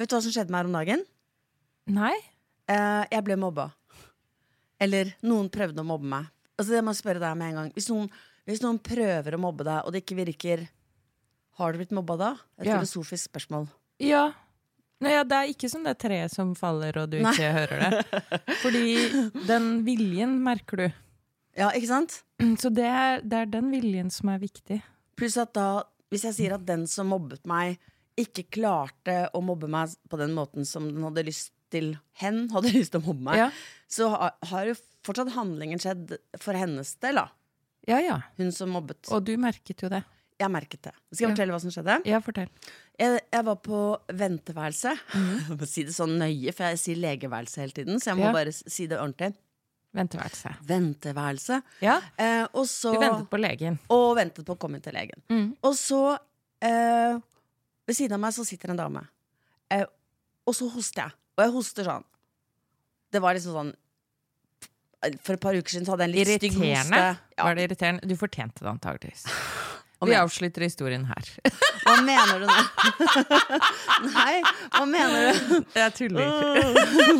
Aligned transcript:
Vet 0.00 0.08
du 0.10 0.16
hva 0.16 0.22
som 0.24 0.32
skjedde 0.32 0.50
med 0.52 0.62
her 0.62 0.68
om 0.70 0.76
dagen? 0.78 1.02
Nei? 1.92 2.14
Eh, 2.70 3.04
jeg 3.12 3.24
ble 3.26 3.36
mobba. 3.40 3.68
Eller 4.80 5.10
noen 5.26 5.50
prøvde 5.52 5.82
å 5.82 5.86
mobbe 5.86 6.08
meg. 6.08 6.28
Altså 6.56 6.72
Det 6.76 6.82
må 6.84 6.94
jeg 6.94 7.00
spørre 7.02 7.20
deg 7.22 7.36
med 7.40 7.50
en 7.52 7.58
gang. 7.58 7.72
Hvis 7.76 7.88
noen, 7.92 8.06
hvis 8.48 8.62
noen 8.64 8.78
prøver 8.84 9.36
å 9.36 9.40
mobbe 9.42 9.66
deg, 9.68 9.82
og 9.84 9.92
det 9.92 10.02
ikke 10.04 10.16
virker 10.22 10.66
Har 11.60 11.72
du 11.74 11.80
blitt 11.82 11.92
mobba 11.92 12.16
da? 12.16 12.30
Et 12.58 12.66
Ja. 12.70 12.78
filosofisk 12.78 13.28
spørsmål. 13.28 13.66
Ja. 14.00 14.30
Nei, 15.00 15.10
ja. 15.12 15.24
Det 15.24 15.36
er 15.36 15.50
ikke 15.52 15.68
som 15.68 15.84
det 15.84 15.98
treet 16.00 16.30
som 16.32 16.54
faller, 16.56 16.96
og 17.02 17.10
du 17.10 17.18
ikke 17.20 17.50
hører 17.52 17.82
det. 17.84 18.22
Fordi 18.62 19.42
den 19.46 19.84
viljen 19.84 20.38
merker 20.42 20.76
du. 20.80 20.86
Ja, 21.58 21.68
ikke 21.76 21.90
sant? 21.90 22.22
Så 22.62 22.70
det 22.72 22.86
er, 22.88 23.20
det 23.20 23.36
er 23.42 23.50
den 23.52 23.68
viljen 23.74 24.08
som 24.14 24.30
er 24.32 24.38
viktig. 24.40 24.80
Pluss 25.20 25.36
at 25.36 25.52
da, 25.52 25.82
hvis 26.08 26.24
jeg 26.30 26.38
sier 26.38 26.54
at 26.56 26.64
den 26.64 26.86
som 26.88 27.10
mobbet 27.12 27.44
meg, 27.44 27.76
ikke 28.18 28.46
klarte 28.50 29.28
å 29.34 29.40
mobbe 29.44 29.68
meg 29.70 29.92
på 30.10 30.18
den 30.20 30.32
måten 30.36 30.66
som 30.68 30.88
den 30.90 31.02
hadde 31.06 31.24
lyst 31.28 31.52
til 31.70 31.92
Hen 32.18 32.48
hadde 32.50 32.72
lyst 32.78 32.92
til 32.96 33.00
å 33.02 33.06
mobbe 33.12 33.22
meg, 33.28 33.36
Ja. 33.44 33.50
så 33.86 34.08
har, 34.10 34.32
har 34.50 34.64
jo 34.72 34.74
fortsatt 35.06 35.30
handlingen 35.36 35.78
skjedd 35.78 36.16
for 36.42 36.58
hennes 36.58 36.96
del, 37.02 37.20
da. 37.22 37.28
Ja, 37.88 38.00
ja. 38.02 38.16
Hun 38.36 38.50
som 38.52 38.70
mobbet. 38.74 39.06
Og 39.14 39.22
du 39.24 39.36
merket 39.40 39.82
jo 39.82 39.88
det. 39.88 40.02
Jeg 40.40 40.50
merket 40.52 40.82
det. 40.88 40.92
Skal 41.12 41.26
jeg 41.28 41.34
fortelle 41.34 41.52
hva 41.54 41.60
som 41.62 41.72
skjedde? 41.72 41.94
Ja, 42.08 42.18
fortell. 42.24 42.48
Jeg, 43.00 43.20
jeg 43.32 43.44
var 43.44 43.56
på 43.64 43.78
venteværelse. 44.16 44.92
Jeg 45.48 45.56
må 45.60 45.66
si 45.68 45.84
det 45.88 45.94
sånn 45.96 46.14
nøye, 46.20 46.52
for 46.56 46.68
jeg 46.72 46.80
sier 46.80 46.98
legeværelse 47.00 47.60
hele 47.62 47.74
tiden. 47.76 48.00
Så 48.00 48.10
jeg 48.12 48.18
må 48.20 48.30
bare 48.34 48.52
si 48.56 48.86
det 48.88 48.98
ordentlig. 49.00 49.30
Venteværelse. 49.96 50.52
Venteværelse. 50.68 51.60
Ja, 51.84 51.98
Eh, 52.20 52.44
og 52.54 52.66
så 52.70 52.92
du 52.94 53.00
ventet 53.02 53.28
på 53.32 53.40
legen. 53.40 53.78
Og 53.92 54.14
ventet 54.18 54.46
på 54.48 54.54
å 54.56 54.60
komme 54.60 54.80
til 54.84 54.94
legen. 54.96 55.20
Mm. 55.32 55.48
Og 55.66 55.74
så 55.76 56.00
eh, 56.64 57.16
Ved 57.90 57.98
siden 57.98 58.14
av 58.14 58.22
meg 58.22 58.34
så 58.36 58.44
sitter 58.46 58.70
en 58.70 58.78
dame. 58.78 59.00
Eh, 59.74 59.82
og 60.46 60.54
så 60.54 60.68
hoster 60.70 61.08
jeg. 61.08 61.16
Og 61.34 61.42
jeg 61.42 61.54
hoster 61.56 61.88
sånn. 61.88 62.04
Det 63.10 63.18
var 63.22 63.34
liksom 63.34 63.56
sånn 63.56 63.70
For 65.24 65.34
et 65.34 65.40
par 65.42 65.56
uker 65.56 65.72
siden 65.72 65.88
så 65.88 65.96
hadde 65.96 66.06
jeg 66.06 66.10
en 66.12 66.14
litt 66.14 66.30
stygg 66.38 66.54
hoste. 66.54 66.68
Irriterende. 66.68 67.00
Ja, 67.34 67.46
Var 67.48 67.56
det 67.58 67.64
irriterende? 67.66 68.06
Du 68.06 68.14
fortjente 68.20 68.62
det 68.62 68.70
antageligvis. 68.70 69.24
Vi 70.06 70.14
avslutter 70.16 70.62
historien 70.64 71.02
her. 71.10 71.30
Hva 71.84 71.96
mener 72.06 72.40
du 72.40 72.46
nå? 72.46 72.60
Nei, 74.14 74.38
hva 74.72 74.84
mener 74.88 75.26
du? 75.26 75.56
Jeg 75.76 75.92
tuller. 75.98 76.24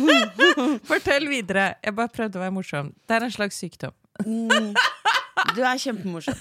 Fortell 0.89 1.27
videre. 1.29 1.67
Jeg 1.83 1.93
bare 1.97 2.09
prøvde 2.15 2.39
å 2.39 2.43
være 2.45 2.55
morsom. 2.55 2.89
Det 3.05 3.17
er 3.17 3.27
en 3.27 3.33
slags 3.35 3.59
sykdom. 3.61 3.93
Du 5.57 5.61
er 5.65 5.79
kjempemorsom. 5.81 6.35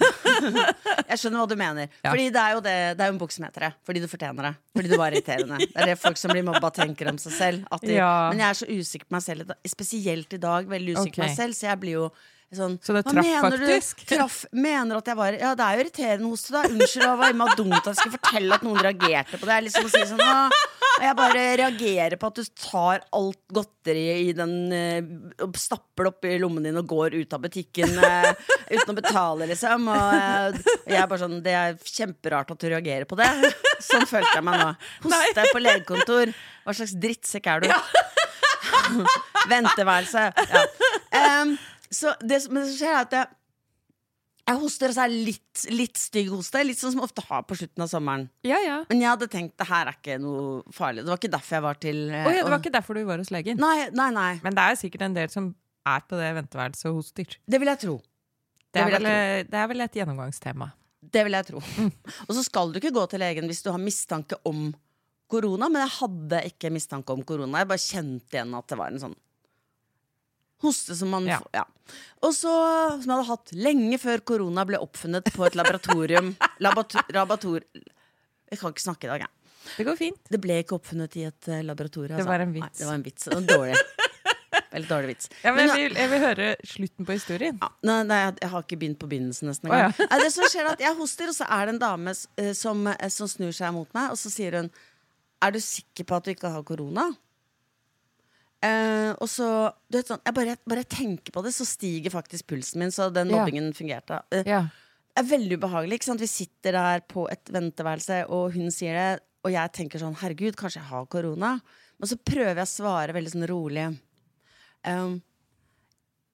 Jeg 1.11 1.19
skjønner 1.20 1.43
hva 1.43 1.47
du 1.51 1.56
mener. 1.59 1.89
Ja. 2.05 2.11
Fordi 2.12 2.27
det 2.34 2.43
er 2.43 2.56
jo 2.56 2.62
det, 2.65 2.75
det 2.98 3.05
er 3.05 3.11
jo 3.11 3.15
en 3.17 3.20
bok 3.23 3.33
som 3.34 3.47
heter 3.47 3.67
det. 3.67 3.70
Fordi 3.87 4.03
du 4.03 4.09
fortjener 4.11 4.48
det. 4.51 4.53
Fordi 4.77 4.91
du 4.92 4.97
var 5.01 5.15
irriterende. 5.17 5.61
Det 5.65 5.70
er 5.84 5.92
det 5.92 5.97
folk 6.01 6.20
som 6.20 6.34
blir 6.34 6.45
mobba, 6.47 6.70
tenker 6.75 7.11
om 7.12 7.19
seg 7.23 7.34
selv. 7.37 7.70
De, 7.84 7.95
Ja. 7.97 8.11
Men 8.33 8.42
jeg 8.45 8.48
er 8.51 8.61
så 8.61 8.69
usikker 8.70 9.09
på 9.11 9.17
meg 9.19 9.25
selv, 9.27 9.55
spesielt 9.69 10.37
i 10.37 10.42
dag. 10.42 10.69
Veldig 10.70 10.98
usikker 10.98 11.23
på 11.23 11.27
meg 11.29 11.39
selv, 11.39 11.57
så 11.59 11.70
jeg 11.73 11.83
blir 11.83 11.98
jo 12.01 12.11
sånn 12.51 12.73
Så 12.83 12.91
det 12.97 13.05
«Hva 13.07 13.12
traff 13.15 13.27
mener 13.29 13.53
faktisk?» 13.55 14.01
Du? 14.03 14.07
Traff, 14.17 14.39
mener 14.51 14.98
at 14.98 15.07
jeg 15.07 15.19
var 15.20 15.37
Ja, 15.39 15.53
det 15.55 15.67
er 15.67 15.77
jo 15.79 15.85
irriterende 15.85 16.31
hoste, 16.33 16.51
da. 16.57 16.64
Unnskyld, 16.67 17.05
det 17.07 17.11
var 17.20 17.31
innmari 17.35 17.55
dumt 17.61 17.77
at 17.79 17.91
jeg 17.92 17.98
skulle 18.01 18.17
fortelle 18.19 18.57
at 18.59 18.64
noen 18.67 18.81
reagerte 18.83 19.39
på 19.39 19.47
det. 19.47 19.55
Er 19.55 19.67
liksom 19.69 19.87
å 19.87 19.92
si 19.92 20.03
sånn 20.11 20.23
«Åh», 20.25 20.57
og 21.01 21.06
jeg 21.06 21.17
bare 21.17 21.45
reagerer 21.56 22.19
på 22.20 22.29
at 22.29 22.37
du 22.37 22.48
tar 22.61 23.05
alt 23.17 23.39
godteri 23.56 24.03
i 24.27 24.34
den 24.37 24.53
uh, 24.69 25.47
og 25.47 25.57
stapper 25.57 26.05
det 26.05 26.11
opp 26.12 26.29
i 26.29 26.34
lommen 26.42 26.67
din 26.67 26.77
og 26.77 26.91
går 26.91 27.17
ut 27.17 27.33
av 27.37 27.41
butikken 27.47 27.97
uh, 27.97 28.29
uten 28.69 28.92
å 28.92 28.97
betale, 28.98 29.48
liksom. 29.48 29.89
Og 29.89 30.19
eh, 30.19 30.61
jeg 30.91 31.01
er 31.01 31.09
bare 31.09 31.23
sånn 31.23 31.41
Det 31.45 31.57
er 31.57 31.81
kjemperart 31.81 32.53
at 32.53 32.61
du 32.61 32.69
reagerer 32.69 33.09
på 33.09 33.17
det. 33.17 33.31
Sånn 33.81 34.05
følte 34.05 34.37
jeg 34.37 34.45
meg 34.45 34.61
nå. 34.61 34.69
Hos 35.07 35.34
deg 35.41 35.48
på 35.48 35.65
legekontor. 35.65 36.34
Hva 36.67 36.77
slags 36.77 36.92
drittsekk 37.01 37.48
er 37.48 37.64
du? 37.64 37.70
Venteværelse. 39.51 40.29
Ja. 40.37 40.64
Um, 41.41 41.57
så 41.91 42.12
det, 42.20 42.45
men 42.53 42.62
det 42.62 42.70
som 42.70 42.77
skjer, 42.77 42.92
er 42.92 43.07
at 43.09 43.17
jeg, 43.17 43.39
jeg 44.50 44.61
hoster, 44.61 44.90
og 44.92 44.96
så 44.96 45.05
er 45.05 45.12
det 45.12 45.20
litt, 45.30 45.62
litt 45.72 46.00
stygg 46.00 46.28
hoste. 46.33 46.62
Litt 46.66 46.80
sånn 46.80 46.94
som 46.94 47.00
jeg 47.02 47.08
ofte 47.08 47.24
har 47.28 47.44
på 47.48 47.56
slutten 47.61 47.84
av 47.84 47.90
sommeren. 47.92 48.27
Ja, 48.46 48.58
ja. 48.64 48.80
Men 48.90 49.02
jeg 49.05 49.11
hadde 49.12 49.28
tenkt 49.33 49.56
det 49.61 49.68
her 49.70 49.90
er 49.90 49.96
ikke 49.98 50.18
noe 50.22 50.74
farlig. 50.74 51.05
Det 51.06 51.12
var 51.12 51.20
ikke 51.22 51.33
derfor 51.36 51.56
jeg 51.58 51.66
var 51.66 51.80
til 51.83 52.02
eh, 52.11 52.27
Å 52.27 52.34
ja, 52.34 52.44
det 52.44 52.52
var 52.52 52.62
ikke 52.62 52.74
derfor 52.77 52.98
du 52.98 53.02
var 53.08 53.22
hos 53.22 53.33
legen. 53.34 53.62
Nei, 53.62 53.88
nei, 53.96 54.11
nei. 54.16 54.33
Men 54.44 54.58
det 54.58 54.66
er 54.66 54.80
sikkert 54.83 55.06
en 55.06 55.16
del 55.16 55.33
som 55.33 55.52
er 55.88 56.05
på 56.11 56.18
det 56.20 56.28
venteværelset 56.36 56.90
og 56.90 57.00
hoster. 57.00 57.38
Det 57.46 57.62
vil 57.62 57.72
jeg 57.72 57.83
tro. 57.86 57.96
Det 58.70 58.77
Det 58.77 58.83
er, 58.84 58.92
vel, 58.94 59.08
det 59.50 59.58
er 59.62 59.72
vel 59.72 59.86
et 59.86 59.96
gjennomgangstema. 59.98 60.70
Det 61.00 61.24
vil 61.27 61.38
jeg 61.38 61.48
tro. 61.48 61.62
Og 62.28 62.36
så 62.36 62.44
skal 62.44 62.70
du 62.70 62.78
ikke 62.82 62.92
gå 62.94 63.06
til 63.11 63.22
legen 63.22 63.48
hvis 63.50 63.64
du 63.64 63.70
har 63.72 63.80
mistanke 63.82 64.36
om 64.46 64.68
korona, 65.30 65.70
men 65.70 65.84
jeg 65.86 65.94
hadde 66.00 66.44
ikke 66.50 66.70
mistanke 66.74 67.14
om 67.14 67.22
korona. 67.27 67.62
Jeg 67.62 67.70
bare 67.70 67.82
kjente 67.82 68.36
igjen 68.36 68.55
at 68.58 68.70
det 68.70 68.78
var 68.78 68.92
en 68.92 69.02
sånn 69.02 69.17
hoste 70.63 70.97
som 70.97 71.13
man 71.13 71.27
Ja. 71.29 71.41
Ja. 71.57 71.65
Og 72.23 72.35
så, 72.37 72.53
som 73.01 73.07
jeg 73.09 73.17
hadde 73.17 73.31
hatt 73.31 73.53
lenge 73.57 73.98
før 73.98 74.23
korona 74.23 74.65
ble 74.69 74.79
oppfunnet 74.79 75.27
på 75.35 75.47
et 75.48 75.57
laboratorium. 75.59 76.35
Labator, 76.65 77.03
laborator 77.11 77.65
jeg 78.51 78.59
kan 78.59 78.75
ikke 78.75 78.83
snakke 78.83 79.07
i 79.07 79.11
dag, 79.11 79.25
jeg. 79.27 79.37
Det 79.77 79.87
går 79.87 79.97
fint. 79.98 80.21
Det 80.33 80.41
ble 80.43 80.61
ikke 80.63 80.77
oppfunnet 80.79 81.15
i 81.21 81.27
et 81.29 81.48
uh, 81.51 81.61
laboratorium. 81.63 82.17
Det 82.17 82.23
altså. 82.25 82.31
var 82.33 82.45
en 82.45 82.55
vits. 82.55 82.67
Nei, 82.67 82.79
det 82.81 82.89
var 82.89 82.97
en 82.98 83.05
vits. 83.07 83.27
Det 83.27 83.37
en 83.37 83.51
dårlig. 83.51 83.77
Veldig 84.75 84.89
dårlig 84.91 85.09
vits. 85.13 85.31
Ja, 85.43 85.53
men 85.53 85.67
Men- 85.67 85.71
jeg 85.77 85.89
vil, 85.89 85.97
jeg 85.98 86.11
vil 86.11 86.23
høre 86.25 86.48
slutten 86.73 87.07
på 87.07 87.15
historien. 87.15 87.59
Ja, 87.63 87.69
nei, 87.87 88.03
nei, 88.07 88.19
jeg- 88.41 88.51
har 88.51 88.63
ikke 88.63 88.79
begynt 88.79 88.98
på 88.98 89.09
begynnelsen 89.11 89.51
nesten 89.51 89.71
engang. 89.71 89.95
engang. 89.95 90.11
ja. 90.11 90.19
det 90.25 90.33
som 90.33 90.45
skjer 90.45 90.65
er 90.65 90.73
at 90.73 90.81
Jeg 90.81 90.97
hoster, 90.97 91.29
og 91.29 91.35
så 91.35 91.47
er 91.51 91.67
det 91.67 91.75
en 91.75 91.83
dame 91.83 92.15
eh, 92.37 92.53
som, 92.53 92.87
eh, 92.87 93.09
som 93.09 93.29
snur 93.29 93.53
seg 93.53 93.73
mot 93.75 93.95
meg, 93.95 94.11
og 94.11 94.19
så 94.19 94.31
sier 94.31 94.57
hun 94.59 94.71
Er 95.42 95.51
du 95.51 95.61
sikker 95.61 96.05
på 96.05 96.17
at 96.17 96.25
du 96.25 96.31
ikke 96.31 96.51
har 96.51 96.63
korona? 96.63 97.11
Eh, 98.63 99.13
og 99.17 99.29
så 99.29 99.47
du 99.91 99.97
vet 99.98 100.07
sånn, 100.11 100.21
Jeg 100.27 100.35
bare, 100.37 100.57
bare 100.69 100.85
tenker 100.85 101.33
på 101.33 101.43
det, 101.43 101.53
så 101.57 101.65
stiger 101.65 102.11
faktisk 102.13 102.47
pulsen 102.47 102.77
min. 102.83 102.91
Så 102.93 103.11
den 103.13 103.31
Ja. 103.31 103.39
mobbingen 103.45 103.73
fungerte. 103.73 104.23
Eh, 104.33 104.43
Ja. 104.47 104.63
Det 105.17 105.25
er 105.27 105.39
veldig 105.39 105.59
ubehagelig. 105.59 105.95
ikke 105.98 106.05
sant? 106.05 106.21
Vi 106.21 106.27
sitter 106.27 106.73
der 106.73 107.01
på 107.01 107.27
et 107.31 107.45
venteværelse, 107.47 108.29
og 108.31 108.53
hun 108.55 108.71
sier 108.71 108.95
det, 108.95 109.23
og 109.45 109.51
jeg 109.53 109.73
tenker 109.73 109.98
sånn 109.98 110.15
Herregud, 110.17 110.55
kanskje 110.57 110.77
jeg 110.81 110.85
har 110.85 111.07
korona? 111.07 111.61
Men 111.98 112.09
så 112.09 112.17
prøver 112.17 112.55
jeg 112.55 112.65
å 112.65 112.77
svare 112.81 113.13
veldig 113.13 113.33
sånn 113.33 113.48
rolig. 113.48 113.98
Um, 114.85 115.23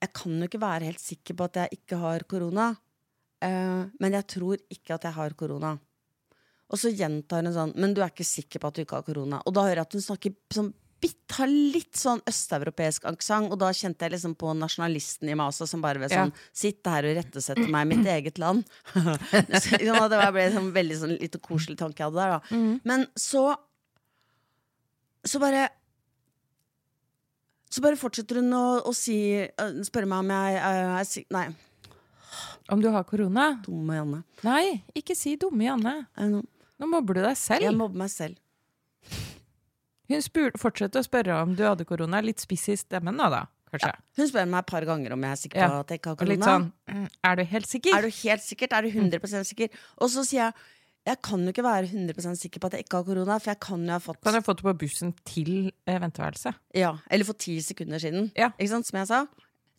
jeg 0.02 0.12
kan 0.12 0.38
jo 0.40 0.46
ikke 0.46 0.60
være 0.60 0.84
helt 0.84 1.00
sikker 1.00 1.34
på 1.34 1.44
at 1.44 1.52
jeg 1.54 1.70
ikke 1.80 1.98
har 1.98 2.20
korona, 2.20 2.76
eh, 3.42 3.86
men 3.98 4.12
jeg 4.12 4.26
tror 4.26 4.58
ikke 4.70 4.94
at 4.94 5.02
jeg 5.02 5.12
har 5.12 5.30
korona. 5.30 5.78
Og 6.70 6.78
så 6.78 6.90
gjentar 6.94 7.44
hun 7.44 7.54
sånn 7.54 7.76
Men 7.76 7.94
du 7.94 8.02
er 8.02 8.10
ikke 8.10 8.24
sikker 8.26 8.58
på 8.60 8.66
at 8.68 8.74
du 8.74 8.84
ikke 8.84 8.96
har 8.96 9.02
korona. 9.04 9.40
Og 9.46 9.54
da 9.54 9.62
hører 9.62 9.76
jeg 9.76 9.86
at 9.86 9.92
hun 9.92 10.00
snakker 10.02 10.34
sånn 10.50 10.74
bitt, 11.00 11.18
har 11.36 11.46
litt 11.50 11.92
sånn 11.98 12.22
østeuropeisk 12.26 13.04
aksent, 13.10 13.50
og 13.52 13.58
da 13.60 13.68
kjente 13.76 14.06
jeg 14.06 14.14
liksom 14.14 14.34
på 14.40 14.54
nasjonalisten 14.56 15.28
i 15.28 15.34
meg 15.36 15.50
også, 15.52 15.66
som 15.68 15.82
bare 15.84 16.00
vil 16.00 16.08
sånn 16.08 16.32
Sitte 16.56 16.90
her 16.94 17.04
og 17.10 17.16
rettesette 17.18 17.66
meg 17.68 17.86
mitt 17.90 18.06
eget 18.08 18.38
land. 18.40 18.64
Så, 18.96 19.76
det 19.76 19.90
var- 19.92 20.32
ble 20.32 20.46
sånn 20.54 20.70
veldig 20.72 20.96
sånn 21.02 21.12
lite 21.20 21.38
koselig 21.44 21.76
tanke 21.78 22.00
jeg 22.00 22.08
hadde 22.08 22.22
der, 22.22 22.38
da. 22.38 22.80
Men 22.88 23.06
så 23.16 23.44
Så 25.26 25.38
bare 25.42 25.68
så 27.76 27.82
bare 27.82 27.98
fortsetter 27.98 28.38
hun 28.40 28.52
å, 28.56 28.64
å 28.88 28.92
si 28.94 29.16
spørre 29.84 30.06
meg 30.08 30.22
om 30.22 30.30
jeg 30.32 30.58
øh, 30.62 30.92
er 31.00 31.04
si- 31.08 31.26
Nei, 31.34 31.48
Om 32.72 32.80
du 32.80 32.88
har 32.94 33.04
korona? 33.04 33.48
dumme 33.64 33.96
Janne. 33.98 34.20
Nei, 34.46 34.82
ikke 34.96 35.16
si 35.18 35.34
dumme 35.36 35.66
Janne. 35.66 35.96
Nå 36.16 36.88
mobber 36.88 37.18
du 37.18 37.22
deg 37.26 37.36
selv. 37.36 37.62
jeg 37.66 37.76
mobber 37.76 37.98
meg 38.04 38.10
selv. 38.12 38.38
Hun 40.06 40.22
fortsetter 40.22 40.60
fortsatte 40.62 41.02
å 41.02 41.06
spørre 41.06 41.40
om 41.42 41.56
du 41.58 41.64
hadde 41.66 41.86
korona. 41.88 42.22
Litt 42.24 42.42
spiss 42.42 42.68
i 42.72 42.78
stemmen 42.78 43.16
nå, 43.18 43.26
da, 43.32 43.42
kanskje. 43.72 43.92
Hun 44.20 44.30
spør 44.30 44.48
meg 44.52 44.62
et 44.62 44.70
par 44.70 44.86
ganger 44.88 45.16
om 45.16 45.26
jeg 45.26 45.36
er 45.36 45.42
sikker 45.42 45.66
på 45.66 45.82
at 45.82 45.92
jeg 45.92 46.02
ikke 46.02 46.14
har 46.14 46.20
korona. 46.22 46.48
sånn 46.52 46.70
mm, 46.92 47.10
Er 47.30 47.36
du 47.36 47.44
helt 47.56 47.70
sikker? 47.70 47.98
Er 47.98 48.06
du 48.06 48.16
helt 48.22 48.46
sikkert? 48.46 48.76
Er 48.76 48.86
du 48.86 48.90
100% 48.92 49.50
sikker? 49.50 49.84
Og 50.00 50.12
så 50.14 50.26
sier 50.28 50.44
jeg 50.46 50.72
jeg 51.06 51.20
kan 51.22 51.38
jo 51.38 51.52
ikke 51.52 51.62
være 51.62 51.86
100% 51.86 52.34
sikker 52.40 52.58
på 52.58 52.66
at 52.66 52.74
jeg 52.74 52.86
ikke 52.86 52.98
har 52.98 53.04
korona, 53.06 53.36
for 53.38 53.52
jeg 53.52 53.60
kan 53.62 53.82
jo 53.86 53.92
ha 53.94 54.00
fått 54.02 54.18
Kan 54.26 54.34
du 54.34 54.40
ha 54.40 54.42
fått 54.42 54.58
det 54.58 54.66
på 54.66 54.72
bussen 54.80 55.12
til 55.28 55.52
eh, 55.86 56.00
venteværelset? 56.02 56.58
Ja, 56.74 56.96
Eller 57.06 57.28
for 57.28 57.38
ti 57.38 57.60
sekunder 57.62 58.02
siden. 58.02 58.32
Ja. 58.34 58.50
Ikke 58.58 58.72
sant, 58.72 58.88
Som 58.88 58.98
jeg 58.98 59.06
sa. 59.12 59.20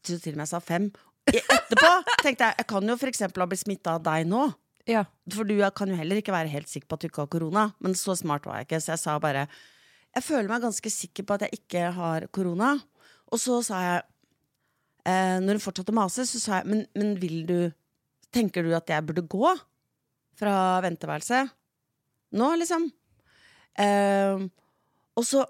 Jeg 0.07 0.21
til 0.23 0.37
og 0.37 0.39
med 0.39 0.45
jeg 0.45 0.53
sa 0.53 0.61
fem. 0.63 0.85
Etterpå 1.27 1.89
tenkte 2.23 2.47
jeg 2.47 2.55
jeg 2.61 2.67
kan 2.69 2.87
jo 2.87 2.95
eksempel 3.09 3.43
ha 3.43 3.47
blitt 3.51 3.63
smitta 3.65 3.97
av 3.97 4.05
deg 4.05 4.29
nå. 4.29 4.45
Ja. 4.87 5.03
For 5.33 5.43
du 5.43 5.57
kan 5.75 5.91
jo 5.91 5.97
heller 5.99 6.21
ikke 6.21 6.31
være 6.31 6.47
helt 6.53 6.71
sikker 6.71 6.87
på 6.87 6.95
at 6.95 7.03
du 7.03 7.09
ikke 7.09 7.25
har 7.25 7.33
korona. 7.33 7.65
Men 7.83 7.97
så 7.99 8.15
smart 8.15 8.47
var 8.47 8.61
jeg 8.61 8.69
ikke, 8.69 8.79
så 8.79 8.93
jeg 8.95 9.03
sa 9.03 9.17
bare 9.19 9.49
Jeg 10.15 10.25
føler 10.25 10.49
meg 10.49 10.63
ganske 10.63 10.91
sikker 10.91 11.25
på 11.27 11.35
at 11.35 11.45
jeg 11.45 11.59
ikke 11.59 11.89
har 11.93 12.27
korona. 12.33 12.75
Og 13.31 13.41
så 13.41 13.59
sa 13.65 13.81
jeg 13.83 13.97
eh, 15.09 15.37
Når 15.43 15.57
hun 15.57 15.63
fortsatte 15.65 15.93
å 15.93 15.97
mase, 15.97 16.25
så 16.29 16.39
sa 16.41 16.61
jeg 16.61 16.71
men, 16.71 16.85
men 16.97 17.17
vil 17.19 17.41
du 17.49 17.57
Tenker 18.33 18.65
du 18.65 18.73
at 18.75 18.89
jeg 18.91 19.05
burde 19.07 19.23
gå 19.23 19.51
fra 20.37 20.53
venteværelset? 20.83 21.53
Nå, 22.37 22.49
liksom? 22.59 22.89
Eh, 23.79 24.43
og 25.17 25.25
så 25.25 25.45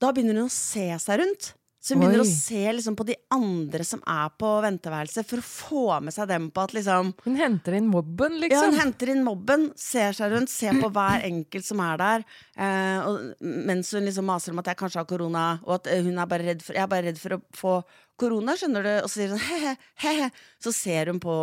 Da 0.00 0.10
begynner 0.14 0.38
hun 0.38 0.48
å 0.48 0.54
se 0.54 0.90
seg 1.02 1.22
rundt. 1.22 1.52
Så 1.88 1.94
hun 1.94 2.02
begynner 2.02 2.20
Oi. 2.20 2.26
å 2.26 2.28
se 2.28 2.72
liksom, 2.76 2.96
på 2.98 3.06
de 3.08 3.14
andre 3.32 3.84
som 3.88 4.02
er 4.04 4.32
på 4.36 4.48
venteværelset, 4.60 5.24
for 5.24 5.40
å 5.40 5.46
få 5.46 5.84
med 6.04 6.12
seg 6.12 6.28
dem 6.28 6.50
på 6.52 6.66
at 6.66 6.74
liksom 6.76 7.14
Hun 7.24 7.38
henter 7.40 7.78
inn 7.78 7.88
mobben, 7.88 8.36
liksom? 8.42 8.52
ja, 8.52 8.66
liksom. 8.66 8.74
hun 8.74 8.82
henter 8.82 9.12
inn 9.14 9.22
mobben, 9.24 9.64
ser 9.80 10.12
seg 10.18 10.34
rundt, 10.34 10.52
ser 10.52 10.76
på 10.82 10.90
hver 10.92 11.24
enkelt 11.30 11.64
som 11.64 11.80
er 11.86 12.02
der. 12.02 12.26
Eh, 12.60 13.08
og, 13.08 13.30
mens 13.40 13.94
hun 13.96 14.04
liksom 14.04 14.28
maser 14.28 14.52
om 14.52 14.60
at 14.60 14.68
jeg 14.68 14.80
kanskje 14.82 15.00
har 15.00 15.08
korona, 15.08 15.46
og 15.64 15.78
at 15.78 15.88
eh, 15.94 16.04
hun 16.04 16.20
er 16.20 16.28
bare 16.28 16.50
redd 16.50 16.66
for, 16.66 16.76
jeg 16.76 16.84
er 16.84 16.92
bare 16.92 17.08
redd 17.08 17.22
for 17.22 17.38
å 17.38 17.40
få 17.56 17.74
korona, 18.20 18.58
skjønner 18.60 18.84
du. 18.84 18.92
Og 18.98 19.08
så 19.08 19.22
sier 19.22 19.32
hun 19.32 19.44
he-he, 19.48 19.74
he-he. 20.04 20.30
Så 20.60 20.76
ser 20.76 21.14
hun 21.14 21.24
på 21.24 21.38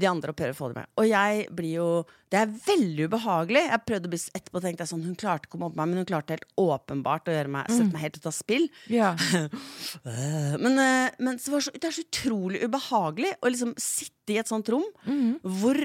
de 0.00 0.08
andre 0.10 0.32
og 0.32 0.38
prøver 0.38 0.54
å 0.54 0.58
få 0.58 0.68
det 0.72 0.78
med. 0.80 0.90
Og 0.98 1.06
jeg 1.06 1.46
blir 1.54 1.74
jo 1.76 1.88
Det 2.34 2.40
er 2.40 2.54
veldig 2.66 3.04
ubehagelig. 3.06 3.60
Jeg 3.70 3.82
prøvde 3.86 4.08
å 4.08 4.12
bli 4.14 4.20
etterpå 4.34 4.62
tenkte 4.64 4.82
jeg 4.82 4.90
sånn 4.90 5.04
Hun 5.06 5.18
klarte 5.20 5.46
å 5.46 5.52
komme 5.52 5.68
opp 5.68 5.76
med 5.76 5.84
meg, 5.84 5.90
men 5.92 6.02
hun 6.02 6.08
klarte 6.10 6.34
helt 6.34 6.48
åpenbart 6.58 7.30
å 7.30 7.36
meg, 7.54 7.70
sette 7.70 7.92
meg 7.92 8.02
helt 8.02 8.18
ut 8.18 8.30
av 8.30 8.34
spill. 8.34 8.68
Ja. 8.90 9.14
Eh, 10.04 10.54
Men, 10.58 10.78
eh, 10.78 11.14
men 11.22 11.36
det, 11.38 11.44
så, 11.46 11.70
det 11.70 11.86
er 11.86 11.94
så 11.94 12.02
utrolig 12.02 12.64
ubehagelig 12.64 13.36
å 13.40 13.50
liksom 13.52 13.74
sitte 13.80 14.34
i 14.34 14.40
et 14.42 14.50
sånt 14.50 14.68
rom 14.72 14.84
hvor, 15.42 15.78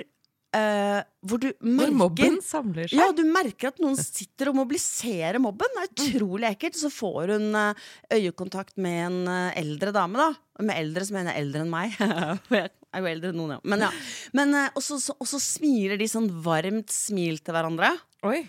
Uh, 0.50 1.04
hvor 1.30 1.38
du 1.38 1.52
merker 1.62 1.94
mobben 1.94 2.40
samler 2.42 2.88
seg. 2.90 2.98
ja, 2.98 3.12
du 3.14 3.22
merker 3.30 3.70
at 3.70 3.78
noen 3.84 3.94
sitter 4.02 4.50
og 4.50 4.56
mobiliserer 4.58 5.38
mobben. 5.38 5.70
Det 5.78 5.84
er 5.84 5.92
utrolig 6.16 6.48
ekkelt. 6.50 6.80
Så 6.80 6.90
får 6.90 7.36
hun 7.36 7.54
uh, 7.54 7.84
øyekontakt 8.10 8.74
med 8.82 8.98
en 9.04 9.20
uh, 9.30 9.52
eldre 9.60 9.94
dame, 9.94 10.18
da. 10.18 10.64
Med 10.66 10.74
eldre 10.82 11.06
så 11.06 11.14
mener 11.14 11.38
jeg 11.38 11.46
eldre 11.46 11.62
enn 11.68 11.70
meg. 11.70 11.94
For 12.50 12.66
jeg 12.89 12.97
er 12.97 13.06
jo 13.06 13.09
eldre 13.13 13.30
enn 13.30 13.38
noen, 13.38 13.51
ja. 13.57 13.59
Men 13.69 13.83
ja. 13.86 13.89
Men, 14.33 14.53
eh, 14.57 14.69
og, 14.74 14.81
så, 14.81 14.97
så, 15.01 15.13
og 15.18 15.27
så 15.30 15.39
smiler 15.41 16.00
de 16.00 16.07
sånn 16.09 16.30
varmt 16.45 16.89
smil 16.94 17.38
til 17.44 17.53
hverandre. 17.53 17.91
Oi, 18.25 18.39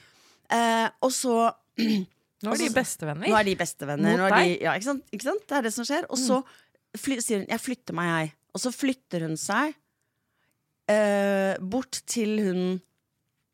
Eh, 0.51 0.89
og 1.05 1.13
så 1.15 1.37
nå 1.79 2.55
er 2.55 2.63
de 2.65 2.69
bestevenner. 2.75 3.31
Nå 3.31 3.39
er 3.39 3.47
de 3.47 3.57
bestevenner. 3.61 4.17
Mot 4.17 4.27
er 4.27 4.35
de. 4.35 4.55
Mm. 4.57 4.65
ja, 4.67 4.75
ikke 4.79 4.89
sant? 4.89 5.15
ikke 5.15 5.29
sant? 5.29 5.47
Det 5.47 5.59
er 5.59 5.67
det 5.69 5.75
som 5.77 5.87
skjer. 5.87 6.07
Og 6.11 6.21
så 6.21 6.41
fly, 6.99 7.21
sier 7.23 7.43
hun 7.43 7.51
'jeg 7.51 7.65
flytter 7.67 7.97
meg', 7.97 8.11
jeg. 8.11 8.33
Og 8.55 8.63
så 8.65 8.73
flytter 8.75 9.27
hun 9.29 9.37
seg 9.39 9.75
eh, 10.91 11.55
bort 11.63 12.03
til 12.11 12.41
hun 12.43 12.63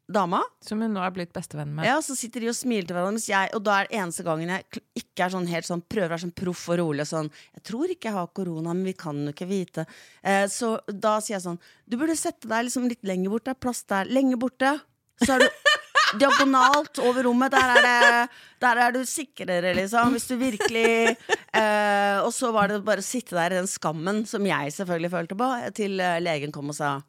dama. 0.08 0.40
Som 0.62 0.82
hun 0.84 0.94
nå 0.94 1.02
er 1.02 1.14
blitt 1.14 1.32
bestevenn 1.34 1.72
med. 1.74 1.86
Ja, 1.88 1.96
så 2.04 2.14
sitter 2.18 2.44
de 2.44 2.50
og 2.52 2.56
smiler 2.56 2.86
til 2.86 2.96
hverandre, 2.96 3.22
jeg, 3.26 3.50
og 3.56 3.64
da 3.66 3.80
er 3.80 3.88
det 3.88 3.98
eneste 3.98 4.26
gangen 4.26 4.52
jeg 4.52 4.82
ikke 5.02 5.26
er 5.26 5.34
sånn 5.34 5.48
helt 5.50 5.68
sånn, 5.68 5.82
prøver 5.82 6.08
å 6.08 6.14
være 6.14 6.24
sånn 6.26 6.36
proff 6.42 6.64
og 6.70 6.78
rolig 6.82 7.06
og 7.06 7.10
sånn 7.10 7.30
'Jeg 7.30 7.64
tror 7.70 7.90
ikke 7.90 8.08
jeg 8.08 8.16
har 8.16 8.28
korona, 8.28 8.74
men 8.74 8.84
vi 8.84 8.92
kan 8.92 9.16
jo 9.16 9.32
ikke 9.34 9.50
vite'. 9.50 9.86
Eh, 10.22 10.46
så 10.46 10.78
da 10.86 11.18
sier 11.20 11.36
jeg 11.36 11.46
sånn 11.46 11.58
'Du 11.88 11.96
burde 11.96 12.16
sette 12.16 12.46
deg 12.46 12.66
liksom 12.66 12.88
litt 12.88 13.02
lenger 13.02 13.30
bort, 13.30 13.44
det 13.44 13.56
er 13.56 13.64
plass 13.66 13.82
der. 13.82 14.04
Lenger 14.06 14.36
borte. 14.36 14.80
Så 15.22 15.34
er 15.34 15.38
du 15.40 15.48
diagonalt 16.22 16.98
over 16.98 17.22
rommet. 17.24 17.50
Der 17.50 17.68
er, 17.74 17.82
det, 17.82 18.30
der 18.60 18.76
er 18.76 18.92
du 18.92 19.04
sikrere, 19.04 19.74
liksom. 19.74 20.12
Hvis 20.12 20.28
du 20.28 20.36
virkelig 20.36 21.16
eh, 21.52 22.18
Og 22.22 22.32
så 22.32 22.52
var 22.52 22.68
det 22.68 22.84
bare 22.84 23.02
å 23.02 23.06
sitte 23.06 23.34
der 23.34 23.52
i 23.52 23.60
den 23.60 23.66
skammen 23.66 24.26
som 24.26 24.44
jeg 24.46 24.72
selvfølgelig 24.72 25.10
følte 25.10 25.34
på, 25.34 25.50
til 25.74 26.00
eh, 26.00 26.20
legen 26.20 26.52
kom 26.52 26.70
og 26.70 26.78
sa 26.78 27.00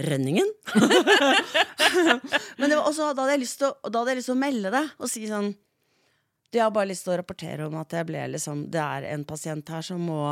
Rønningen? 0.00 0.48
Men 2.58 2.70
det 2.70 2.76
var 2.78 2.86
også, 2.88 3.10
da 3.12 3.24
hadde 3.26 3.34
jeg 3.36 3.42
lyst 3.44 3.58
til 3.60 3.68
å, 3.68 3.74
da 3.90 4.00
hadde 4.00 4.14
jeg 4.14 4.20
lyst 4.22 4.30
til 4.30 4.36
å 4.38 4.40
melde 4.40 4.72
det 4.72 4.82
og 4.96 5.10
si 5.12 5.26
sånn 5.28 5.50
Du, 5.52 6.56
jeg 6.56 6.64
har 6.64 6.72
bare 6.72 6.88
lyst 6.88 7.04
til 7.06 7.12
å 7.14 7.18
rapportere 7.20 7.66
om 7.68 7.76
at 7.80 7.92
jeg 7.96 8.08
ble 8.08 8.22
liksom 8.32 8.64
Det 8.72 8.80
er 8.80 9.06
en 9.12 9.26
pasient 9.28 9.68
her 9.74 9.84
som 9.84 10.00
må 10.08 10.22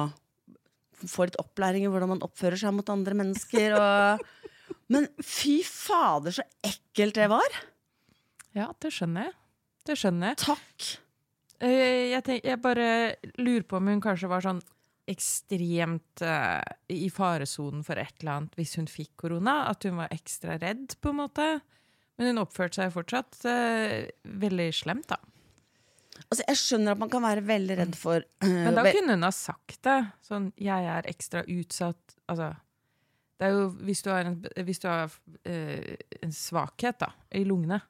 få 1.00 1.24
litt 1.28 1.38
opplæring 1.40 1.84
i 1.86 1.90
hvordan 1.92 2.10
man 2.14 2.24
oppfører 2.26 2.60
seg 2.60 2.74
mot 2.76 2.90
andre 2.92 3.14
mennesker. 3.16 3.72
Og... 3.72 4.24
Men 4.92 5.06
fy 5.24 5.62
fader, 5.64 6.34
så 6.36 6.44
ekkelt 6.66 7.16
det 7.16 7.28
var! 7.32 7.54
Ja, 8.52 8.66
det 8.84 8.90
skjønner 8.92 9.30
jeg. 9.30 9.32
Det 9.88 9.96
skjønner 9.96 10.34
jeg. 10.34 10.40
Takk. 10.42 10.90
Eh, 11.64 12.10
Jeg, 12.12 12.20
tenk, 12.26 12.44
jeg 12.44 12.60
bare 12.60 12.88
lurer 13.40 13.64
på 13.70 13.78
om 13.80 13.88
hun 13.88 14.02
kanskje 14.04 14.28
var 14.28 14.44
sånn 14.44 14.60
ekstremt 15.08 16.22
uh, 16.22 16.60
i 16.92 17.08
faresonen 17.12 17.82
for 17.86 17.98
et 18.00 18.12
eller 18.20 18.32
annet 18.40 18.54
hvis 18.58 18.76
hun 18.80 18.86
fikk 18.90 19.12
korona. 19.24 19.68
At 19.70 19.84
hun 19.88 19.96
var 20.00 20.12
ekstra 20.14 20.58
redd, 20.60 20.96
på 21.00 21.12
en 21.12 21.20
måte. 21.22 21.48
Men 22.18 22.32
hun 22.34 22.42
oppførte 22.44 22.80
seg 22.82 22.92
fortsatt 22.94 23.38
uh, 23.48 24.08
veldig 24.44 24.68
slemt, 24.76 25.08
da. 25.12 25.16
Altså, 26.30 26.44
jeg 26.46 26.58
skjønner 26.60 26.92
at 26.92 27.00
man 27.00 27.10
kan 27.10 27.22
være 27.24 27.42
veldig 27.48 27.76
redd 27.78 27.94
for 27.96 28.22
Men 28.44 28.74
da 28.76 28.82
kunne 28.92 29.14
hun 29.16 29.24
ha 29.24 29.30
sagt 29.34 29.78
det. 29.86 29.98
Sånn 30.26 30.50
'jeg 30.56 30.84
er 30.84 31.08
ekstra 31.08 31.42
utsatt'. 31.48 32.18
Altså 32.28 32.50
Det 33.40 33.46
er 33.48 33.52
jo 33.56 33.70
hvis 33.70 34.02
du 34.04 34.10
har 34.10 34.24
en, 34.28 34.34
du 34.42 34.88
har, 34.88 35.10
en 36.22 36.32
svakhet 36.32 36.98
da, 37.00 37.08
i 37.32 37.42
lungene, 37.44 37.80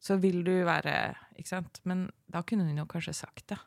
så 0.00 0.16
vil 0.18 0.42
du 0.42 0.64
være 0.64 1.14
Ikke 1.36 1.48
sant? 1.48 1.80
Men 1.84 2.10
da 2.30 2.40
kunne 2.42 2.64
hun 2.64 2.78
jo 2.78 2.86
kanskje 2.86 3.14
sagt 3.14 3.46
det. 3.48 3.58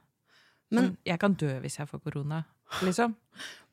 Men- 0.71 0.83
Men 0.83 0.97
jeg 1.05 1.19
kan 1.19 1.33
dø 1.33 1.59
hvis 1.59 1.77
jeg 1.77 1.87
får 1.87 1.99
korona, 2.01 2.43
liksom. 2.81 3.15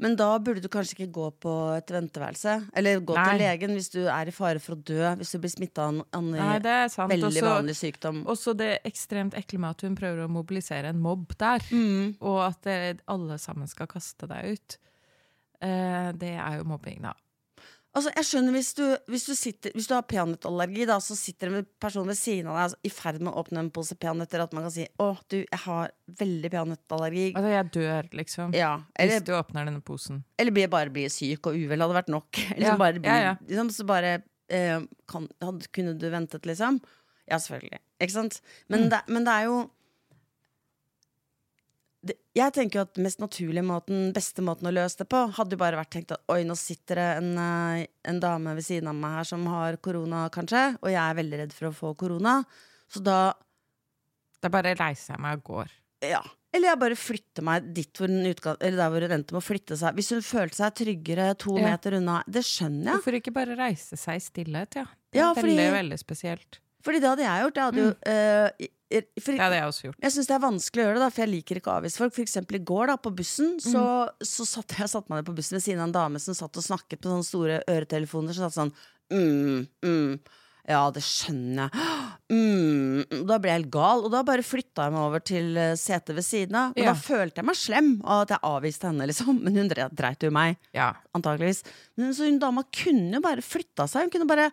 Men 0.00 0.14
da 0.16 0.30
burde 0.40 0.62
du 0.64 0.68
kanskje 0.72 0.94
ikke 0.96 1.12
gå 1.12 1.26
på 1.44 1.54
et 1.76 1.90
venteværelse. 1.92 2.54
Eller 2.80 3.02
gå 3.04 3.16
Nei. 3.16 3.24
til 3.28 3.42
legen 3.42 3.74
hvis 3.76 3.90
du 3.92 4.00
er 4.08 4.30
i 4.30 4.32
fare 4.32 4.62
for 4.62 4.72
å 4.76 4.80
dø 4.80 5.10
hvis 5.20 5.34
du 5.34 5.38
blir 5.42 5.52
smitta 5.52 5.90
av 5.90 5.98
en 6.16 6.30
veldig 6.32 7.28
Også, 7.28 7.44
vanlig 7.44 7.76
sykdom. 7.76 8.22
også 8.24 8.54
det 8.56 8.70
ekstremt 8.88 9.36
ekle 9.36 9.60
med 9.60 9.76
at 9.76 9.84
hun 9.84 9.98
prøver 9.98 10.24
å 10.24 10.32
mobilisere 10.32 10.88
en 10.94 11.02
mobb 11.04 11.36
der. 11.36 11.60
Mm. 11.70 12.16
Og 12.20 12.38
at 12.46 12.62
det, 12.64 12.78
alle 13.12 13.36
sammen 13.42 13.68
skal 13.68 13.90
kaste 13.92 14.28
deg 14.30 14.56
ut. 14.56 14.78
Eh, 15.60 16.12
det 16.16 16.32
er 16.40 16.56
jo 16.56 16.64
mobbing, 16.72 17.02
da. 17.04 17.12
Altså, 17.90 18.12
jeg 18.14 18.26
skjønner 18.28 18.54
hvis 18.54 18.68
du, 18.78 18.84
hvis 19.10 19.24
du, 19.26 19.32
sitter, 19.34 19.72
hvis 19.74 19.88
du 19.90 19.94
har 19.96 20.04
peanøttallergi, 20.06 20.84
da, 20.86 21.00
så 21.02 21.16
sitter 21.18 21.50
en 21.50 21.64
person 21.82 22.06
ved 22.06 22.14
siden 22.14 22.46
av 22.46 22.54
deg 22.54 22.62
altså, 22.68 22.78
i 22.86 22.92
ferd 22.94 23.18
med 23.20 23.32
å 23.32 23.40
åpne 23.42 23.64
en 23.64 23.70
pose 23.74 23.96
peanøtter, 23.98 24.44
at 24.44 24.52
man 24.54 24.62
kan 24.62 24.70
si 24.76 24.84
'Å, 24.86 25.08
du, 25.28 25.36
jeg 25.42 25.58
har 25.64 25.90
veldig 26.20 26.50
peanøttallergi'. 26.54 27.32
Altså, 27.34 27.50
jeg 27.50 27.70
dør, 27.74 28.10
liksom. 28.20 28.54
Ja, 28.54 28.76
Hvis 28.98 29.24
du 29.26 29.32
åpner 29.34 29.66
denne 29.66 29.82
posen. 29.82 30.22
eller 30.38 30.52
blir 30.54 30.68
bare 30.70 30.90
blir 30.94 31.10
syk 31.10 31.46
og 31.50 31.58
uvel 31.58 31.80
hadde 31.82 31.98
vært 31.98 32.08
nok. 32.14 32.30
Liksom, 32.56 32.62
Ja, 32.62 32.76
bare 32.76 33.00
bli, 33.00 33.08
ja, 33.10 33.18
ja. 33.32 33.34
Liksom, 33.48 33.70
så 33.74 33.86
bare 33.86 34.22
eh, 34.48 34.80
kan, 35.10 35.28
hadde, 35.42 35.66
Kunne 35.74 35.98
du 35.98 36.08
ventet, 36.10 36.46
liksom? 36.46 36.80
Ja, 37.26 37.38
selvfølgelig. 37.38 37.78
Ikke 38.00 38.12
sant? 38.12 38.40
Men, 38.68 38.84
Mm. 38.86 38.90
det, 38.90 39.02
men 39.08 39.24
det 39.24 39.32
er 39.34 39.44
jo 39.50 39.70
det, 42.06 42.16
Jeg 42.34 42.52
tenker 42.56 42.78
jo 42.80 42.82
at 42.86 42.94
mest 43.02 43.18
naturlige 43.20 43.64
måten, 43.66 44.12
beste 44.16 44.40
måten 44.42 44.68
å 44.70 44.72
løse 44.72 44.96
det 45.02 45.08
på, 45.12 45.20
hadde 45.36 45.52
jo 45.56 45.60
bare 45.60 45.76
vært 45.76 45.90
tenkt 45.90 46.12
at 46.16 46.22
oi, 46.32 46.42
nå 46.48 46.56
sitter 46.56 46.94
det 46.96 47.08
en, 47.18 47.30
eh, 47.38 47.86
en 48.08 48.20
dame 48.20 48.54
ved 48.56 48.64
siden 48.64 48.88
av 48.88 48.94
meg 48.94 49.18
her 49.18 49.24
som 49.24 49.44
har 49.46 49.76
korona, 49.76 50.28
kanskje, 50.32 50.78
og 50.80 50.88
jeg 50.88 51.00
er 51.02 51.14
veldig 51.22 51.38
redd 51.42 51.52
for 51.52 51.68
å 51.68 51.74
få 51.76 51.94
korona. 51.96 52.44
Så 52.90 53.02
da 53.04 53.34
Da 54.42 54.48
bare 54.48 54.72
reiser 54.74 55.12
jeg 55.12 55.20
meg 55.20 55.36
og 55.36 55.44
går. 55.44 55.70
Ja. 56.00 56.22
Eller 56.54 56.70
jeg 56.70 56.78
bare 56.80 56.96
flytter 56.96 57.42
meg 57.44 57.74
dit 57.76 57.92
hvor 57.92 58.08
den 58.08 58.24
utga 58.24 58.56
eller 58.58 58.76
der 58.78 58.88
hvor 58.90 59.04
hun 59.04 59.12
endte 59.18 59.32
med 59.36 59.42
å 59.42 59.44
flytte 59.44 59.76
seg. 59.76 59.94
Hvis 59.98 60.08
hun 60.14 60.22
følte 60.24 60.56
seg 60.56 60.74
tryggere 60.80 61.26
to 61.36 61.58
Ja. 61.58 61.66
meter 61.68 61.98
unna. 61.98 62.22
Det 62.26 62.40
skjønner 62.42 62.84
jeg. 62.84 62.94
Hvorfor 63.02 63.18
ikke 63.20 63.34
bare 63.34 63.54
reise 63.58 63.98
seg 64.00 64.16
i 64.16 64.24
stillhet, 64.24 64.74
ja? 64.80 64.86
Det 65.12 65.20
er 65.20 65.20
Ja, 65.20 65.34
fordi- 65.34 65.56
veldig, 65.58 65.72
veldig 65.76 65.98
spesielt. 66.00 66.58
Fordi 66.84 67.00
det 67.02 67.10
hadde 67.10 67.26
jeg 67.26 67.46
gjort. 67.46 67.58
Jeg 67.60 67.70
hadde 67.70 67.82
jo 67.84 67.90
mm. 67.90 68.04
uh, 68.10 68.68
for, 68.90 69.36
Det 69.36 69.38
hadde 69.38 69.60
jeg. 69.60 69.92
Jeg 70.02 70.14
syns 70.16 70.28
det 70.28 70.34
er 70.34 70.42
vanskelig 70.42 70.82
å 70.82 70.86
gjøre 70.88 70.98
det, 70.98 71.04
da, 71.04 71.12
for 71.14 71.22
jeg 71.22 71.30
liker 71.30 71.60
ikke 71.60 71.70
å 71.70 71.76
avvise 71.78 72.00
folk. 72.00 72.14
For 72.16 72.24
eksempel 72.26 72.58
i 72.58 72.64
går, 72.66 72.90
da, 72.90 72.96
på 72.98 73.12
bussen, 73.14 73.54
så, 73.62 73.84
så 74.18 74.46
satt 74.48 74.74
jeg 74.80 74.90
satt 74.90 75.06
meg 75.10 75.20
ned 75.20 75.28
på 75.28 75.36
bussen 75.36 75.58
ved 75.58 75.64
siden 75.66 75.84
av 75.84 75.90
en 75.90 75.94
dame 75.94 76.22
som 76.22 76.34
satt 76.36 76.58
og 76.58 76.66
snakket 76.66 76.98
med 76.98 77.12
sånne 77.12 77.28
store 77.28 77.60
øretelefoner, 77.70 78.34
som 78.34 78.48
satt 78.48 78.56
sånn 78.58 78.72
mm, 79.14 79.60
mm, 79.86 80.40
Ja, 80.70 80.80
det 80.94 81.04
skjønner 81.06 81.68
jeg. 81.68 81.84
Mm, 82.34 83.04
mm. 83.12 83.22
da 83.30 83.38
ble 83.38 83.52
jeg 83.52 83.60
helt 83.60 83.70
gal, 83.78 84.02
og 84.08 84.10
da 84.16 84.24
bare 84.26 84.46
flytta 84.46 84.88
jeg 84.88 84.96
meg 84.96 85.06
over 85.06 85.24
til 85.30 85.62
eh, 85.62 85.76
setet 85.78 86.18
ved 86.18 86.26
siden 86.26 86.58
av. 86.58 86.74
Og 86.74 86.82
Ja. 86.82 86.90
da 86.90 87.06
følte 87.06 87.44
jeg 87.44 87.50
meg 87.52 87.60
slem 87.62 87.92
av 88.02 88.24
at 88.24 88.34
jeg 88.34 88.44
avviste 88.50 88.90
henne, 88.90 89.06
liksom. 89.12 89.38
Men 89.46 89.62
hun 89.62 89.70
dreit 89.70 90.26
jo 90.26 90.34
meg, 90.34 90.58
Ja. 90.74 90.90
antageligvis. 91.14 91.62
Men 91.94 92.10
så 92.18 92.26
hun 92.26 92.42
dama 92.42 92.66
kunne 92.74 93.20
jo 93.20 93.24
bare 93.30 93.46
flytta 93.46 93.86
seg. 93.86 94.08
Hun 94.08 94.14
kunne 94.18 94.30
bare 94.34 94.50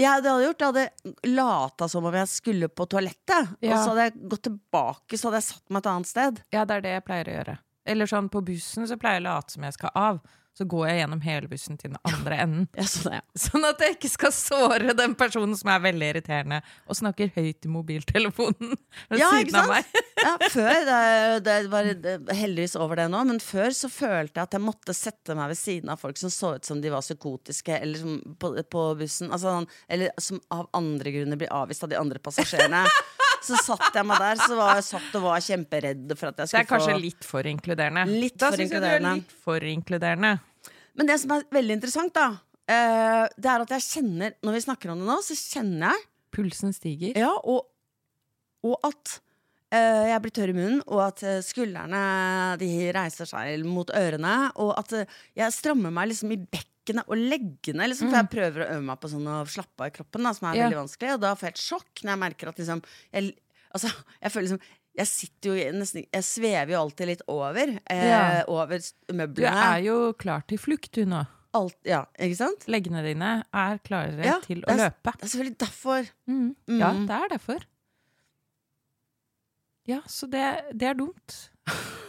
jeg, 0.00 0.22
det 0.24 0.32
hadde 0.32 0.44
gjort, 0.46 0.62
jeg 0.64 0.72
hadde 0.74 1.32
lata 1.34 1.88
som 1.92 2.06
om 2.08 2.16
jeg 2.16 2.30
skulle 2.32 2.68
på 2.72 2.86
toalettet. 2.90 3.54
Og 3.60 3.72
så 3.74 3.88
hadde 3.92 4.06
jeg 4.08 4.28
gått 4.32 4.44
tilbake 4.48 5.18
Så 5.18 5.28
hadde 5.28 5.40
jeg 5.42 5.48
satt 5.50 5.64
meg 5.70 5.82
et 5.82 5.90
annet 5.92 6.10
sted. 6.10 6.42
ja, 6.54 6.64
det 6.64 6.76
er 6.78 6.86
det 6.86 6.94
jeg 6.96 7.06
pleier 7.06 7.30
å 7.30 7.34
gjøre. 7.38 7.56
Eller 7.90 8.10
sånn 8.10 8.28
på 8.32 8.42
bussen 8.44 8.86
så 8.88 8.98
pleier 9.00 9.20
jeg 9.20 9.24
å 9.24 9.28
late 9.30 9.54
som 9.56 9.64
jeg 9.66 9.76
skal 9.76 9.94
av. 9.98 10.20
Så 10.58 10.64
går 10.68 10.88
jeg 10.90 10.98
gjennom 11.00 11.20
hele 11.24 11.48
bussen 11.48 11.78
til 11.80 11.92
den 11.92 12.00
andre 12.04 12.36
enden. 12.42 12.64
Ja, 12.76 12.84
sånn, 12.90 13.14
ja. 13.16 13.20
Sånn 13.38 13.62
at 13.64 13.80
jeg 13.80 13.94
ikke 13.96 14.10
skal 14.12 14.32
såre 14.34 14.92
den 14.98 15.14
personen 15.16 15.54
som 15.56 15.70
er 15.72 15.78
veldig 15.84 16.08
irriterende 16.10 16.58
og 16.90 16.98
snakker 16.98 17.30
høyt 17.36 17.64
i 17.64 17.70
mobiltelefonen 17.72 18.74
ved 19.08 19.22
Ja, 19.22 19.30
siden 19.38 19.56
av 19.60 19.70
meg. 19.70 19.88
ja, 20.20 20.34
før 20.52 20.82
det, 20.90 20.98
det 21.46 21.56
var 21.72 21.88
heldigvis 22.36 22.74
over 22.76 23.00
det 23.00 23.06
nå, 23.14 23.22
men 23.30 23.40
før 23.40 23.70
så 23.78 23.88
følte 23.92 24.40
jeg 24.42 24.50
at 24.50 24.58
jeg 24.58 24.64
måtte 24.66 24.96
sette 24.98 25.38
meg 25.38 25.52
ved 25.54 25.60
siden 25.62 25.94
av 25.94 26.02
folk 26.02 26.18
som 26.20 26.34
så 26.34 26.52
ut 26.58 26.68
som 26.68 26.82
de 26.82 26.92
var 26.92 27.06
psykotiske, 27.06 27.78
eller 27.80 28.02
som 28.02 28.18
på, 28.42 28.52
på 28.74 28.84
bussen. 29.00 29.30
Altså, 29.32 29.54
eller 29.88 30.12
som 30.20 30.42
av 30.52 30.66
andre 30.76 31.14
grunner 31.14 31.40
blir 31.40 31.54
avvist 31.54 31.86
av 31.86 31.94
de 31.94 31.98
andre 32.02 32.20
passasjerene. 32.20 32.84
Så 33.44 33.56
satt 33.64 33.96
jeg 33.96 34.06
meg 34.06 34.20
der, 34.20 34.40
så 34.40 34.56
var 34.58 34.76
jeg 34.78 34.86
satt 34.90 35.16
og 35.16 35.24
var 35.24 35.42
kjemperedd 35.44 36.12
for 36.18 36.30
at 36.32 36.42
jeg 36.42 36.52
Det 36.52 36.60
er 36.60 36.68
kanskje 36.68 36.92
få 36.92 37.00
litt 37.00 37.26
for 37.26 37.48
inkluderende. 37.48 38.04
Litt 38.10 38.36
da 38.40 38.50
for 38.50 38.60
synes 38.60 38.76
jeg 38.76 38.84
du 38.84 38.88
er 38.90 39.04
litt 39.06 39.34
for 39.46 39.66
inkluderende. 39.72 40.34
Men 40.98 41.08
det 41.08 41.16
som 41.22 41.34
er 41.36 41.46
veldig 41.54 41.78
interessant, 41.78 42.12
da, 42.16 42.28
eh, 42.68 43.24
det 43.36 43.50
er 43.50 43.64
at 43.64 43.74
jeg 43.76 43.86
kjenner 43.86 44.34
Når 44.44 44.56
vi 44.56 44.62
snakker 44.66 44.92
om 44.92 45.00
det 45.00 45.08
nå, 45.08 45.18
så 45.24 45.36
kjenner 45.38 45.92
jeg 45.94 46.06
Pulsen 46.30 46.74
stiger. 46.76 47.16
Ja, 47.18 47.32
og, 47.42 47.66
og 48.62 48.76
at 48.86 49.16
uh, 49.74 50.06
jeg 50.06 50.22
blir 50.22 50.34
tørr 50.36 50.52
i 50.52 50.54
munnen, 50.54 50.82
og 50.86 51.00
at 51.08 51.24
eh, 51.26 51.40
skuldrene 51.42 52.02
de 52.60 52.68
reiser 52.94 53.26
seg 53.26 53.64
mot 53.66 53.90
ørene. 53.90 54.34
Og 54.62 54.70
at 54.78 54.94
uh, 54.94 55.16
jeg 55.38 55.56
strammer 55.56 55.94
meg 55.94 56.12
liksom 56.12 56.36
i 56.36 56.38
bekkenet 56.90 57.08
og 57.08 57.16
leggene, 57.16 57.86
liksom, 57.88 58.10
for 58.10 58.16
jeg 58.20 58.30
prøver 58.30 58.64
å 58.66 58.68
øve 58.76 58.82
meg 58.84 59.00
på 59.00 59.08
sånn 59.12 59.26
å 59.30 59.38
slappe 59.46 59.80
av 59.80 59.86
i 59.86 59.94
kroppen, 59.96 60.22
da, 60.26 60.32
som 60.32 60.48
er 60.50 60.56
Ja. 60.56 60.68
veldig 60.68 60.80
vanskelig. 60.82 61.14
Og 61.14 61.20
da 61.20 61.34
får 61.34 61.40
jeg 61.48 61.54
et 61.54 61.64
sjokk 61.64 62.02
når 62.04 62.10
jeg 62.10 62.18
merker 62.18 62.48
at 62.48 62.56
liksom 62.58 62.82
jeg, 63.12 63.34
altså, 63.74 63.88
jeg 64.22 64.32
føler 64.32 64.48
liksom 64.48 64.60
jeg 64.98 65.06
sitter 65.06 65.54
jo 65.54 65.72
nesten 65.78 66.06
Jeg 66.12 66.24
svever 66.26 66.72
jo 66.74 66.80
alltid 66.80 67.06
litt 67.06 67.22
over. 67.28 67.78
Eh, 67.88 68.08
Ja. 68.10 68.44
Over 68.48 68.78
møblene. 69.12 69.34
Du 69.36 69.44
er 69.46 69.78
jo 69.86 70.12
klar 70.14 70.42
til 70.46 70.58
flukt, 70.58 70.90
du 70.92 71.04
nå. 71.06 71.26
Alt, 71.54 71.76
ja, 71.84 72.04
ikke 72.18 72.36
sant? 72.36 72.66
Leggene 72.66 73.00
dine 73.02 73.44
er 73.54 73.78
klarere 73.78 74.24
Ja, 74.24 74.40
til 74.40 74.60
å 74.62 74.68
er- 74.70 74.90
løpe. 74.90 75.12
Det 75.18 75.22
er 75.24 75.28
selvfølgelig 75.28 75.58
derfor. 75.58 76.10
Mm. 76.28 76.56
Ja, 76.78 76.92
Mm. 76.92 77.06
det 77.06 77.16
er 77.22 77.28
derfor. 77.38 77.60
Ja, 79.86 80.00
så 80.06 80.28
det, 80.30 80.44
det 80.76 80.88
er 80.88 80.94
dumt. 80.94 81.50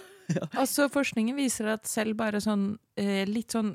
Altså, 0.56 0.86
forskningen 0.88 1.36
viser 1.36 1.68
at 1.74 1.86
selv 1.86 2.16
bare 2.16 2.40
sånn 2.40 2.78
eh, 2.96 3.26
litt 3.28 3.52
sånn 3.52 3.74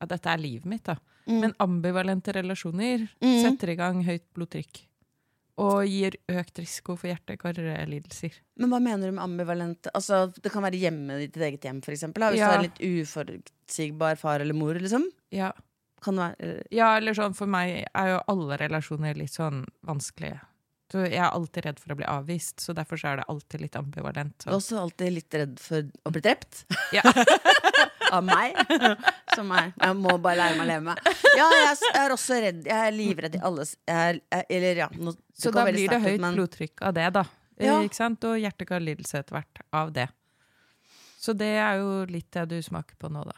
Ja, 0.00 0.06
dette 0.06 0.30
er 0.32 0.38
livet 0.40 0.64
mitt, 0.64 0.84
da. 0.84 0.96
Mm. 1.28 1.40
Men 1.40 1.52
ambivalente 1.60 2.32
relasjoner 2.32 3.06
Mm. 3.20 3.42
setter 3.42 3.68
i 3.70 3.76
gang 3.76 4.02
høyt 4.04 4.24
blodtrykk. 4.34 4.86
Og 5.60 5.84
gir 5.86 6.14
økt 6.32 6.56
risiko 6.58 6.96
for 6.96 7.08
hjerte-karlidelser. 7.10 8.32
Men 8.56 8.70
hva 8.70 8.80
mener 8.80 9.10
du 9.10 9.12
med 9.18 9.24
ambivalente? 9.24 9.90
Altså, 9.94 10.32
det 10.40 10.50
kan 10.52 10.62
være 10.64 10.80
hjemme 10.80 11.18
i 11.20 11.26
ditt 11.26 11.36
eget 11.36 11.60
hjem, 11.68 11.82
for 11.84 11.92
eksempel. 11.92 12.20
Da. 12.24 12.30
Hvis 12.30 12.38
Ja. 12.38 12.50
du 12.52 12.58
er 12.58 12.62
litt 12.62 12.80
uforutsigbar 12.80 14.16
far 14.16 14.40
eller 14.40 14.54
mor, 14.54 14.74
liksom. 14.74 15.04
Ja. 15.30 15.52
Kan 16.00 16.16
det 16.16 16.38
være 16.38 16.62
ja, 16.72 16.96
eller 16.96 17.12
sånn 17.12 17.34
for 17.36 17.46
meg 17.46 17.84
er 17.94 18.06
jo 18.14 18.20
alle 18.26 18.56
relasjoner 18.56 19.14
litt 19.14 19.30
sånn 19.36 19.66
vanskelige. 19.84 20.40
Så 20.90 21.04
jeg 21.06 21.18
er 21.20 21.30
alltid 21.30 21.64
redd 21.66 21.78
for 21.78 21.92
å 21.92 21.96
bli 21.96 22.06
avvist, 22.06 22.56
så 22.56 22.74
derfor 22.74 22.96
så 22.98 23.12
er 23.12 23.16
det 23.20 23.26
alltid 23.28 23.60
litt 23.60 23.76
ambivalent. 23.76 24.34
Så. 24.42 24.50
også 24.50 24.80
alltid 24.80 25.12
litt 25.12 25.30
redd 25.34 25.60
for 25.60 25.82
å 26.06 26.10
bli 26.10 26.20
drept. 26.22 26.64
Ja. 26.92 27.02
Av 28.10 28.24
meg. 28.26 28.56
Som 29.36 29.50
meg. 29.52 29.72
Jeg 29.78 29.96
må 29.98 30.16
bare 30.22 30.36
lære 30.40 30.56
meg 30.58 30.64
å 30.64 30.68
leve 30.70 30.84
med. 30.90 31.10
Ja, 31.38 31.46
jeg 31.54 31.66
er, 31.68 31.82
jeg 31.86 32.00
er 32.04 32.14
også 32.16 32.38
redd. 32.44 32.62
Jeg 32.66 32.86
er 32.88 32.96
livredd 32.96 33.36
i 33.38 33.42
alle 33.46 33.66
jeg 33.68 33.96
er, 33.96 34.20
jeg, 34.34 34.46
Eller 34.56 34.80
ja. 34.84 34.88
Nå, 34.98 35.14
Så 35.38 35.52
da 35.54 35.64
blir 35.68 35.86
det 35.92 36.00
høyt 36.02 36.16
ut, 36.18 36.24
men- 36.24 36.38
blodtrykk 36.38 36.82
av 36.88 36.96
det, 36.96 37.06
da. 37.18 37.24
Ja. 37.60 37.76
Ikke 37.84 37.98
sant? 38.00 38.24
Og 38.24 38.38
hjerte-karlidelse 38.40 39.20
etter 39.20 39.36
hvert 39.36 39.62
av 39.76 39.92
det. 39.92 40.08
Så 41.20 41.34
det 41.36 41.50
er 41.60 41.76
jo 41.82 42.06
litt 42.08 42.30
det 42.32 42.46
du 42.48 42.58
smaker 42.64 42.96
på 42.96 43.10
nå, 43.12 43.22
da. 43.28 43.36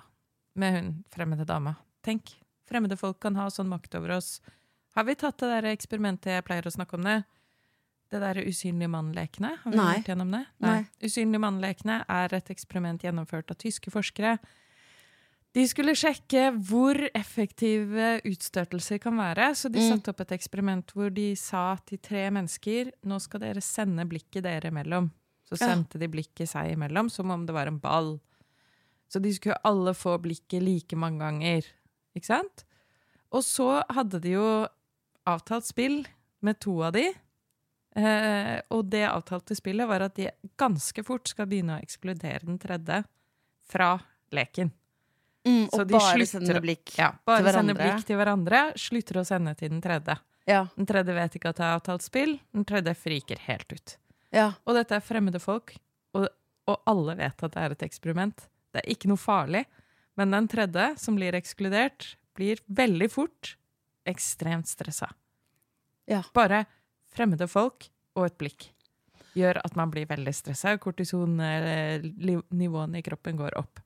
Med 0.54 0.76
hun 0.76 0.90
fremmede 1.10 1.44
dama. 1.48 1.74
Tenk, 2.06 2.30
fremmede 2.68 2.96
folk 3.00 3.18
kan 3.24 3.34
ha 3.40 3.48
sånn 3.50 3.70
makt 3.72 3.96
over 3.98 4.14
oss. 4.18 4.36
Har 4.94 5.04
vi 5.08 5.16
tatt 5.18 5.40
det 5.42 5.48
der 5.50 5.70
eksperimentet 5.72 6.36
jeg 6.36 6.44
pleier 6.46 6.68
å 6.68 6.72
snakke 6.74 6.94
om 6.98 7.06
det? 7.08 7.22
Det 8.12 8.20
der 8.20 8.42
usynlige 8.44 8.90
mann-lekene? 8.92 9.54
Har 9.62 9.72
vi 9.72 9.78
Nei. 9.78 9.92
vært 9.96 10.10
gjennom 10.12 10.32
det? 10.36 10.42
Nei. 10.60 10.80
Usynlige 11.02 11.40
mann-lekene 11.40 12.02
er 12.12 12.34
et 12.36 12.50
eksperiment 12.52 13.02
gjennomført 13.02 13.50
av 13.50 13.56
tyske 13.62 13.90
forskere. 13.90 14.34
De 15.52 15.66
skulle 15.68 15.92
sjekke 15.98 16.46
hvor 16.64 16.96
effektive 17.14 18.14
utstøtelser 18.24 18.98
kan 19.02 19.18
være, 19.20 19.50
så 19.54 19.68
de 19.68 19.80
Mm. 19.82 19.88
satte 19.90 20.08
opp 20.14 20.20
et 20.24 20.32
eksperiment 20.38 20.92
hvor 20.96 21.10
de 21.12 21.34
sa 21.36 21.76
til 21.84 21.98
tre 21.98 22.30
mennesker 22.30 22.90
nå 23.04 23.18
skal 23.20 23.40
dere 23.40 23.60
sende 23.60 24.06
blikket 24.08 24.44
dere 24.44 24.70
imellom. 24.70 25.10
Så 25.44 25.58
sendte 25.58 25.98
de 26.00 26.08
blikket 26.08 26.48
seg 26.48 26.72
imellom 26.72 27.10
som 27.10 27.30
om 27.30 27.44
det 27.44 27.52
var 27.52 27.66
en 27.68 27.78
ball. 27.78 28.20
Så 29.10 29.20
de 29.20 29.32
skulle 29.34 29.58
alle 29.64 29.92
få 29.92 30.16
blikket 30.22 30.62
like 30.62 30.96
mange 30.96 31.18
ganger. 31.20 31.66
Ikke 32.16 32.24
sant? 32.26 32.64
Og 33.30 33.42
så 33.44 33.82
hadde 33.90 34.20
de 34.22 34.30
jo 34.30 34.66
avtalt 35.26 35.66
spill 35.68 36.06
med 36.40 36.58
to 36.60 36.80
av 36.82 36.92
de. 36.94 37.12
Eh, 37.94 38.60
og 38.70 38.88
det 38.88 39.04
avtalte 39.06 39.54
spillet 39.54 39.86
var 39.86 40.00
at 40.00 40.14
de 40.16 40.30
ganske 40.56 41.04
fort 41.04 41.28
skal 41.28 41.44
begynne 41.46 41.76
å 41.78 41.82
ekskludere 41.84 42.46
den 42.46 42.58
tredje 42.58 43.04
fra 43.68 43.98
leken. 44.32 44.72
Mm, 45.46 45.64
og 45.74 45.88
bare 45.90 46.26
sende 46.26 46.60
blikk. 46.62 46.92
Ja, 46.98 47.12
Bare 47.26 47.42
Til 47.42 47.52
sende 47.52 47.74
hverandre. 47.74 47.96
blikk 47.96 48.06
til 48.06 48.16
hverandre, 48.20 48.60
slutter 48.78 49.16
å 49.18 49.24
sende 49.26 49.54
til 49.58 49.68
den 49.72 49.80
tredje. 49.82 50.14
Ja. 50.46 50.66
Den 50.76 50.86
tredje 50.86 51.14
vet 51.14 51.34
ikke 51.38 51.48
at 51.50 51.56
det 51.58 51.64
er 51.66 51.74
avtalt 51.78 52.02
spill, 52.02 52.36
den 52.54 52.64
tredje 52.68 52.94
friker 52.98 53.38
helt 53.48 53.72
ut. 53.72 53.96
ja. 54.32 54.52
Og 54.66 54.74
dette 54.78 54.94
er 54.94 55.00
fremmede 55.00 55.40
folk, 55.42 55.74
og, 56.14 56.28
og 56.66 56.76
alle 56.86 57.16
vet 57.18 57.42
at 57.42 57.52
det 57.52 57.60
er 57.62 57.70
et 57.74 57.82
eksperiment. 57.82 58.46
Det 58.72 58.80
er 58.84 58.90
ikke 58.94 59.08
noe 59.10 59.18
farlig, 59.20 59.64
men 60.16 60.30
den 60.30 60.48
tredje, 60.48 60.94
som 60.98 61.16
blir 61.18 61.32
ekskludert, 61.34 62.14
blir 62.34 62.56
veldig 62.68 63.10
fort 63.10 63.56
ekstremt 64.06 64.66
stressa. 64.70 65.08
Ja. 66.10 66.22
Bare 66.34 66.64
fremmede 67.14 67.46
folk 67.48 67.88
og 68.16 68.26
et 68.26 68.38
blikk 68.38 68.70
gjør 69.34 69.60
at 69.64 69.76
man 69.76 69.90
blir 69.90 70.06
veldig 70.10 70.34
stressa, 70.36 70.74
kortisonnivåene 70.82 72.98
i 72.98 73.02
kroppen 73.06 73.36
går 73.38 73.56
opp. 73.58 73.80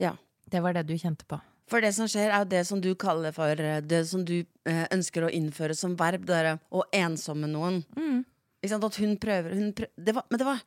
Ja. 0.00 0.14
Det 0.50 0.60
var 0.64 0.74
det 0.76 0.84
du 0.88 0.94
kjente 0.98 1.26
på. 1.30 1.38
For 1.70 1.84
det 1.84 1.92
som 1.94 2.08
skjer, 2.10 2.32
er 2.34 2.42
jo 2.42 2.48
det 2.50 2.64
som 2.66 2.80
du 2.82 2.88
kaller 2.98 3.30
for 3.36 3.60
eh, 3.62 3.78
Det 3.86 4.00
som 4.10 4.24
du 4.26 4.40
eh, 4.66 4.86
ønsker 4.90 5.22
å 5.28 5.30
innføre 5.30 5.76
som 5.78 5.92
verb, 5.98 6.24
det 6.26 6.34
derre 6.34 6.56
å 6.74 6.82
ensomme 6.98 7.46
noen. 7.50 7.82
Mm. 7.94 8.24
Ikke 8.60 8.72
sant? 8.74 8.86
At 8.88 8.98
hun 9.00 9.12
prøver 9.22 9.54
hun 9.56 9.68
prøver 9.78 9.92
det 9.96 10.14
var, 10.16 10.26
Men 10.30 10.42
det 10.42 10.48
var 10.48 10.64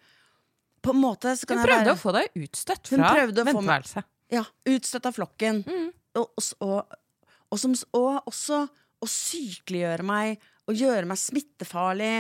På 0.84 0.94
en 0.96 1.02
måte 1.04 1.34
så 1.38 1.46
kan 1.50 1.60
Hun 1.60 1.66
jeg 1.66 1.70
prøvde 1.74 1.90
være 1.90 1.98
å 1.98 2.02
få 2.02 2.14
deg 2.16 2.40
utstøtt 2.46 2.90
fra 2.94 3.12
prøvde 3.18 3.46
venteværelset. 3.50 4.08
Ja, 4.34 4.46
utstøtt 4.72 5.06
av 5.12 5.14
flokken. 5.20 5.60
Mm. 5.68 5.92
Og, 6.20 6.42
og, 6.64 6.96
og, 7.52 7.60
som, 7.62 7.76
og 8.00 8.32
også 8.32 8.64
å 9.04 9.10
sykeliggjøre 9.12 10.08
meg 10.08 10.42
og 10.72 10.80
gjøre 10.80 11.06
meg 11.10 11.20
smittefarlig. 11.20 12.16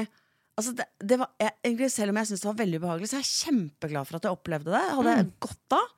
Altså 0.59 0.75
det, 0.77 0.85
det 1.01 1.17
var, 1.21 1.31
jeg, 1.41 1.89
Selv 1.89 2.13
om 2.13 2.19
jeg 2.19 2.29
syntes 2.29 2.43
det 2.43 2.49
var 2.51 2.59
veldig 2.59 2.79
ubehagelig, 2.83 3.09
så 3.09 3.17
er 3.17 3.23
jeg 3.23 3.33
kjempeglad 3.47 4.09
for 4.09 4.19
at 4.19 4.27
jeg 4.27 4.35
opplevde 4.37 4.73
det. 4.75 4.81
Jeg 4.89 4.97
hadde 4.99 5.15
Mm. 5.23 5.31
godt 5.47 5.77
av. 5.79 5.91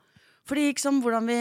Fordi 0.45 0.67
liksom 0.71 1.01
hvordan 1.03 1.25
vi 1.31 1.39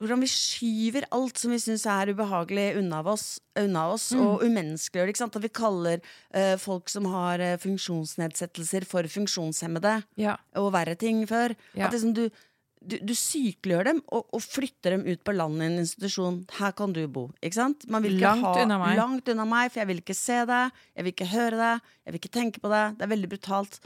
hvordan 0.00 0.22
vi 0.24 0.28
skyver 0.32 1.04
alt 1.12 1.36
som 1.36 1.50
vi 1.52 1.58
syns 1.60 1.82
er 1.92 2.08
ubehagelig, 2.14 2.70
unna 2.80 3.02
oss, 3.12 3.34
unna 3.60 3.82
oss 3.92 4.06
Mm. 4.14 4.20
og 4.24 4.44
umenneskeliggjør 4.46 5.10
det. 5.10 5.20
At 5.26 5.42
vi 5.42 5.48
kaller 5.52 6.00
uh, 6.34 6.56
folk 6.56 6.88
som 6.88 7.04
har 7.04 7.38
uh, 7.44 7.56
funksjonsnedsettelser, 7.60 8.86
for 8.88 9.02
funksjonshemmede 9.04 10.02
Ja. 10.16 10.38
og 10.56 10.72
verre 10.72 10.96
ting 10.96 11.26
før. 11.28 11.54
Ja. 11.76 11.86
At 11.86 11.92
liksom 11.92 12.14
du, 12.16 12.30
du, 12.80 12.96
du 12.96 13.12
sykeliggjør 13.12 13.84
dem 13.90 14.00
og, 14.08 14.24
og 14.32 14.40
flytter 14.40 14.96
dem 14.96 15.04
ut 15.04 15.20
på 15.22 15.36
landet 15.36 15.66
i 15.68 15.68
en 15.68 15.78
institusjon. 15.84 16.40
Her 16.56 16.72
kan 16.72 16.94
du 16.96 17.06
bo. 17.06 17.26
Langt 17.44 18.42
ha, 18.48 18.54
unna 18.64 18.78
meg. 18.80 18.96
Langt 18.96 19.28
unna 19.28 19.44
meg, 19.44 19.68
for 19.70 19.80
jeg 19.82 19.88
vil 19.92 20.00
ikke 20.00 20.16
se 20.16 20.40
deg, 20.48 20.72
jeg 20.96 21.04
vil 21.04 21.12
ikke 21.12 21.28
høre 21.36 21.60
deg, 21.60 21.92
jeg 22.06 22.12
vil 22.16 22.20
ikke 22.24 22.36
tenke 22.40 22.64
på 22.64 22.72
deg. 22.72 22.96
Det 22.96 23.04
er 23.04 23.12
veldig 23.16 23.28
brutalt. 23.36 23.80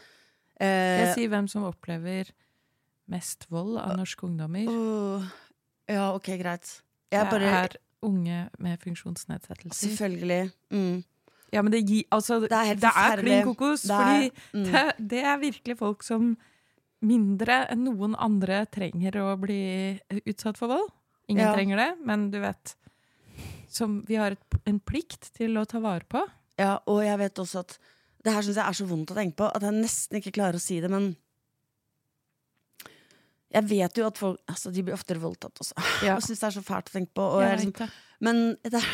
Jeg 0.63 1.09
Eh, 1.11 1.15
sier 1.19 1.27
hvem 1.29 1.49
som 1.51 1.65
opplever 1.67 2.31
mest 3.11 3.47
vold 3.53 3.79
av 3.79 3.97
norske 3.99 4.27
ungdommer. 4.27 4.69
Uh, 4.69 5.27
ja, 5.91 6.13
ok, 6.15 6.31
greit. 6.41 6.71
Jeg 7.13 7.25
Det 7.25 7.31
bare 7.31 7.51
er 7.65 7.77
unge 8.05 8.39
med 8.59 8.81
funksjonsnedsettelser. 8.83 9.89
Selvfølgelig. 9.89 10.51
Mm. 10.71 11.05
Ja, 11.55 11.63
men 11.63 11.71
det, 11.73 11.85
gir, 11.87 12.03
altså, 12.11 12.41
det 12.43 12.51
er 12.53 12.75
er, 12.75 13.21
klin 13.21 13.45
kokos. 13.45 13.83
Det 13.87 13.95
er- 13.95 14.05
fordi 14.05 14.31
mm. 14.53 14.65
det, 14.65 15.11
det 15.11 15.23
er 15.23 15.37
virkelig 15.39 15.79
folk 15.79 16.03
som 16.03 16.37
mindre 17.05 17.67
enn 17.71 17.85
noen 17.85 18.17
andre 18.17 18.65
trenger 18.67 19.21
å 19.21 19.35
bli 19.39 20.01
utsatt 20.25 20.59
for 20.59 20.73
vold. 20.73 20.89
Ingen 21.29 21.47
Ja. 21.47 21.55
trenger 21.55 21.77
det, 21.77 21.91
men 22.05 22.31
du 22.31 22.41
vet 22.41 22.77
Som 23.69 24.05
vi 24.07 24.15
har 24.15 24.31
et, 24.33 24.57
en 24.67 24.79
plikt 24.79 25.33
til 25.35 25.57
å 25.59 25.65
ta 25.67 25.81
vare 25.81 26.05
på. 26.07 26.21
Ja, 26.59 26.79
og 26.87 27.03
jeg 27.03 27.19
vet 27.19 27.35
også 27.35 27.59
at 27.65 27.79
Det 28.23 28.33
her 28.33 28.43
syns 28.43 28.57
jeg 28.57 28.69
er 28.69 28.73
så 28.73 28.87
vondt 28.87 29.11
å 29.11 29.15
tenke 29.17 29.37
på 29.37 29.49
at 29.51 29.63
jeg 29.63 29.73
nesten 29.73 30.17
ikke 30.21 30.33
klarer 30.33 30.55
å 30.57 30.61
si 30.61 30.81
det, 30.81 30.89
men 30.91 31.17
jeg 33.55 33.69
vet 33.71 33.99
jo 34.01 34.07
at 34.09 34.19
folk 34.19 34.41
altså, 34.51 34.71
De 34.75 34.83
blir 34.83 34.97
oftere 34.97 35.23
voldtatt 35.23 35.61
også. 35.63 35.77
Ja. 36.03 36.15
Jeg 36.17 36.27
syns 36.27 36.41
det 36.43 36.49
er 36.49 36.55
så 36.57 36.63
fælt 36.67 36.91
å 36.91 36.95
tenke 36.97 37.15
på. 37.15 37.29
Jeg 37.45 37.61
liksom, 37.63 37.93
men, 38.27 38.41
det 38.65 38.81
er, 38.81 38.89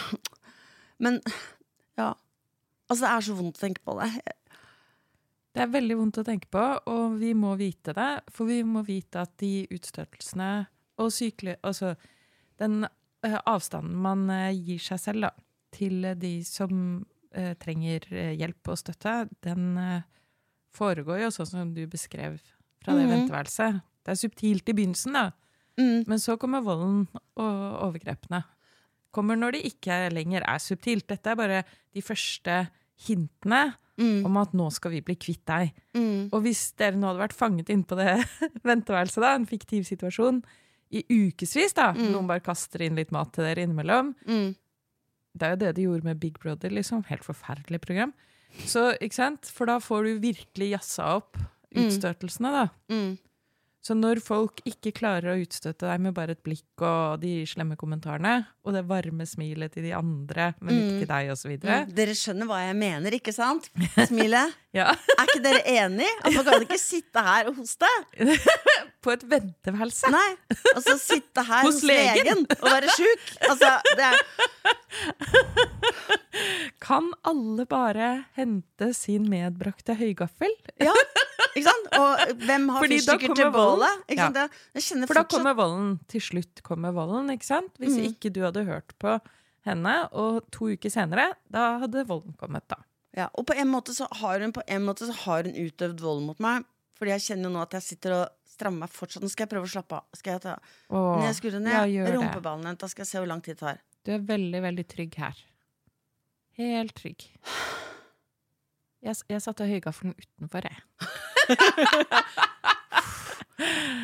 men 1.01 1.21
ja. 1.99 2.11
Altså, 2.91 3.05
det 3.07 3.11
er 3.15 3.25
så 3.29 3.37
vondt 3.39 3.61
å 3.61 3.65
tenke 3.65 3.83
på 3.87 3.95
det. 4.01 4.11
Det 5.55 5.63
er 5.65 5.71
veldig 5.73 5.97
vondt 5.99 6.19
å 6.21 6.27
tenke 6.27 6.51
på, 6.53 6.63
og 6.93 7.17
vi 7.19 7.33
må 7.35 7.55
vite 7.59 7.95
det. 7.97 8.09
For 8.31 8.47
vi 8.51 8.61
må 8.67 8.83
vite 8.87 9.23
at 9.25 9.33
de 9.43 9.65
utstøtelsene 9.75 10.51
og 11.01 11.09
sykelig 11.15 11.57
Altså 11.65 11.95
den 12.61 12.85
uh, 12.85 13.39
avstanden 13.49 13.97
man 14.05 14.27
uh, 14.31 14.51
gir 14.53 14.83
seg 14.85 15.01
selv 15.01 15.27
da, 15.29 15.33
til 15.75 16.05
de 16.21 16.35
som 16.45 17.05
trenger 17.63 18.09
hjelp 18.35 18.73
og 18.73 18.79
støtte, 18.81 19.13
den 19.47 19.77
foregår 20.75 21.21
jo 21.23 21.29
sånn 21.31 21.47
som 21.47 21.69
du 21.77 21.85
beskrev 21.87 22.41
fra 22.83 22.97
det 22.99 23.05
Mhm. 23.05 23.13
venteværelset. 23.13 23.79
Det 24.05 24.13
er 24.15 24.21
subtilt 24.29 24.69
i 24.69 24.73
begynnelsen, 24.73 25.13
da. 25.13 25.31
Mm. 25.79 26.05
Men 26.09 26.19
så 26.19 26.37
kommer 26.41 26.61
volden 26.65 27.07
og 27.37 27.81
overgrepene. 27.91 28.43
Kommer 29.13 29.37
når 29.37 29.53
det 29.57 29.65
ikke 29.73 30.11
lenger 30.13 30.43
er 30.47 30.59
subtilt. 30.63 31.07
Dette 31.09 31.31
er 31.33 31.37
bare 31.37 31.63
de 31.95 32.03
første 32.03 32.69
hintene 33.07 33.75
Mm. 34.01 34.25
om 34.25 34.37
at 34.41 34.53
nå 34.57 34.71
skal 34.73 34.93
vi 34.93 35.01
bli 35.05 35.15
kvitt 35.15 35.43
deg. 35.45 35.75
Mm. 35.95 36.31
Og 36.33 36.41
hvis 36.43 36.73
dere 36.79 36.97
nå 36.97 37.07
hadde 37.11 37.21
vært 37.21 37.35
fanget 37.37 37.69
inne 37.69 37.85
på 37.85 37.97
det 37.99 38.15
venteværelset, 38.65 39.21
da, 39.21 39.35
en 39.35 39.45
fiktiv 39.47 39.85
situasjon, 39.85 40.39
i 40.91 41.03
ukevis, 41.05 41.75
da, 41.75 41.93
Mm. 41.93 42.13
noen 42.15 42.27
bare 42.27 42.41
kaster 42.41 42.81
inn 42.81 42.97
litt 42.97 43.13
mat 43.13 43.33
til 43.35 43.45
dere 43.45 43.61
innimellom, 43.67 44.15
Mm. 44.27 44.55
det 45.37 45.43
er 45.43 45.51
jo 45.51 45.57
det 45.57 45.75
de 45.77 45.83
gjorde 45.83 46.05
med 46.05 46.19
Big 46.19 46.39
Brother, 46.41 46.71
liksom. 46.71 47.05
Helt 47.07 47.23
forferdelig 47.23 47.81
program. 47.83 48.15
Så, 48.65 48.97
ikke 49.03 49.15
sant? 49.15 49.45
For 49.53 49.67
da 49.67 49.77
får 49.79 50.05
du 50.05 50.19
virkelig 50.21 50.71
jazza 50.73 51.17
opp 51.21 51.37
utstøtelsene, 51.77 52.51
da. 52.57 52.69
Mm. 53.81 53.87
Så 53.87 53.95
når 53.97 54.19
folk 54.21 54.61
ikke 54.69 54.93
klarer 54.93 55.33
å 55.33 55.39
utstøte 55.41 55.89
deg 55.89 56.03
med 56.05 56.13
bare 56.17 56.35
et 56.37 56.43
blikk 56.45 56.83
og 56.85 57.21
de 57.23 57.47
slemme 57.49 57.79
kommentarene, 57.81 58.43
og 58.61 58.75
det 58.77 58.83
varme 58.85 59.25
smilet 59.25 59.73
til 59.73 59.87
de 59.89 59.95
andre, 59.97 60.51
men 60.61 60.77
ikke 60.77 60.99
til 61.01 61.09
deg, 61.09 61.31
osv. 61.33 61.55
Mm. 61.65 61.95
Dere 61.97 62.17
skjønner 62.19 62.51
hva 62.51 62.59
jeg 62.67 62.77
mener, 62.77 63.17
ikke 63.17 63.33
sant? 63.37 63.71
Smilet. 64.07 64.57
Ja. 64.71 64.85
Er 65.19 65.27
ikke 65.27 65.41
dere 65.43 65.65
enig? 65.67 66.07
At 66.23 66.31
man 66.31 66.45
kan 66.47 66.63
ikke 66.63 66.77
sitte 66.79 67.19
her 67.27 67.49
og 67.51 67.57
hoste? 67.59 67.89
På 69.03 69.11
et 69.11 69.25
venteværelse. 69.27 70.07
Nei. 70.15 70.29
Altså 70.77 70.95
sitte 71.03 71.43
her 71.49 71.65
Hos 71.67 71.81
hos, 71.81 71.89
legen. 71.91 72.21
legen. 72.23 72.45
og 72.55 72.69
være 72.69 72.95
sjuk. 72.95 73.25
Altså, 73.49 73.73
det 73.99 74.05
er 74.07 74.15
Kan 76.87 77.11
alle 77.27 77.67
bare 77.67 78.13
hente 78.39 78.93
sin 78.95 79.27
medbrakte 79.31 79.99
høygaffel? 79.99 80.55
Ja, 80.79 80.95
ikke 81.57 81.67
sant? 81.67 81.89
Og 81.99 82.35
hvem 82.47 82.69
har 82.75 82.85
fyrstikker 82.87 83.35
til 83.37 83.51
bålet? 83.55 84.03
Ikke 84.09 84.29
Ja. 84.31 84.47
For 85.07 85.15
da 85.15 85.25
kommer 85.25 85.55
volden. 85.59 85.99
Til 86.09 86.21
slutt 86.21 86.63
kommer 86.67 86.93
volden, 86.95 87.31
ikke 87.35 87.45
sant? 87.49 87.73
Hvis 87.79 87.97
Mm. 87.99 88.07
ikke 88.15 88.33
du 88.33 88.41
hadde 88.43 88.65
hørt 88.65 88.93
på 88.99 89.21
henne, 89.67 90.09
og 90.13 90.51
to 90.51 90.71
uker 90.73 90.89
senere, 90.91 91.35
da 91.51 91.79
hadde 91.81 92.07
volden 92.07 92.35
kommet, 92.39 92.67
da. 92.69 92.77
ja, 93.17 93.29
Og 93.35 93.47
på 93.47 93.55
en 93.59 93.69
måte 93.69 93.93
så 93.93 94.07
har 94.21 94.41
hun 94.41 94.53
På 94.53 94.63
en 94.69 94.83
måte 94.87 95.07
så 95.07 95.13
har 95.27 95.43
hun 95.45 95.53
utøvd 95.55 96.01
vold 96.01 96.23
mot 96.23 96.39
meg. 96.41 96.65
Fordi 96.99 97.11
jeg 97.17 97.21
kjenner 97.21 97.45
jo 97.51 97.57
nå 97.57 97.63
at 97.63 97.71
jeg 97.73 97.83
sitter 97.83 98.13
og 98.13 98.29
strammer 98.47 98.81
meg 98.81 98.91
fortsatt. 98.91 99.23
Nå 99.23 99.31
skal 99.31 99.47
jeg 99.47 99.51
prøve 99.57 99.65
å 99.65 99.73
slappe 99.73 99.93
av. 99.97 100.05
Skal 100.15 100.33
jeg 100.35 100.43
ta 100.43 100.59
Åh, 100.91 101.21
ned 101.23 101.35
skuldrene? 101.35 101.71
ja, 101.89 102.05
rumpeballen, 102.13 102.77
Da 102.77 102.87
skal 102.87 103.03
jeg 103.05 103.09
se 103.09 103.19
hvor 103.19 103.27
lang 103.27 103.41
tid 103.43 103.57
det 103.57 103.59
tar. 103.61 103.79
Du 104.05 104.13
er 104.13 104.19
veldig, 104.19 104.61
veldig 104.63 104.87
trygg 104.89 105.15
her. 105.17 105.35
Helt 106.59 106.95
trygg. 106.95 107.25
Jeg, 109.03 109.17
jeg 109.31 109.41
satte 109.41 109.65
høygaffelen 109.65 110.15
utenfor, 110.15 110.63
jeg. 110.69 111.09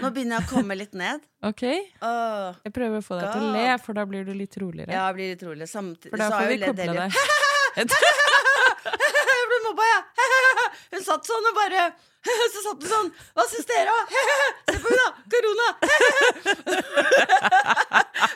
Nå 0.02 0.10
begynner 0.12 0.36
jeg 0.36 0.44
å 0.44 0.48
komme 0.50 0.74
litt 0.76 0.92
ned. 0.98 1.20
OK? 1.48 1.62
Åh, 2.04 2.54
Jeg 2.66 2.72
prøver 2.76 2.98
å 3.00 3.04
få 3.04 3.16
deg 3.20 3.30
til 3.32 3.42
å 3.46 3.52
le, 3.54 3.66
for 3.80 3.92
da 3.96 4.04
blir 4.08 4.22
du 4.28 4.32
litt 4.36 4.56
roligere. 4.60 4.92
ja, 4.92 5.06
jeg 5.08 5.14
blir 5.16 5.28
litt 5.32 5.44
rolig. 5.48 5.66
Samtidig 5.70 6.10
For 6.12 6.18
da 6.20 6.26
så 6.28 6.32
har 6.36 6.40
får 6.42 6.48
vi 6.52 6.54
jo 6.58 6.60
ledd 6.66 6.78
hele- 6.84 7.00
deg. 7.00 7.10
Jeg 9.36 9.44
ble 9.50 9.58
mobba, 9.66 9.84
jeg! 9.86 10.02
Hun 10.96 11.02
satt 11.06 11.24
sånn 11.28 11.46
og 11.50 11.54
bare 11.56 11.82
Så 12.54 12.60
satt 12.64 12.80
hun 12.82 12.90
sånn. 12.90 13.08
Hva 13.36 13.44
syns 13.50 13.66
dere? 13.68 13.94
Se 14.70 14.76
på 14.82 14.88
henne, 14.90 15.02
da! 15.02 15.08
Korona! 15.30 15.68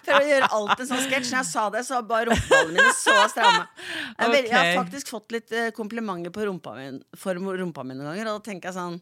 For 0.06 0.16
å 0.16 0.24
gjøre 0.26 0.48
alt 0.56 0.82
en 0.82 0.88
sånn 0.90 1.04
sketsj. 1.04 1.30
Når 1.32 1.38
jeg 1.38 1.48
sa 1.50 1.66
det, 1.74 1.84
så 1.86 1.98
var 1.98 2.08
bare 2.10 2.30
rumpeballene 2.30 2.74
mine 2.76 2.94
så 2.96 3.14
stramme. 3.32 3.66
Jeg, 3.80 4.28
okay. 4.28 4.42
jeg 4.46 4.56
har 4.56 4.72
faktisk 4.80 5.12
fått 5.14 5.36
litt 5.36 5.54
eh, 5.56 5.70
komplimenter 5.76 6.34
på 6.34 6.44
rumpa 6.48 6.74
min, 6.76 7.00
for 7.18 7.38
rumpa 7.38 7.84
mi 7.86 7.96
noen 7.96 8.12
ganger, 8.12 8.30
og 8.30 8.40
da 8.40 8.50
tenker 8.50 8.70
jeg 8.70 8.78
sånn 8.78 9.00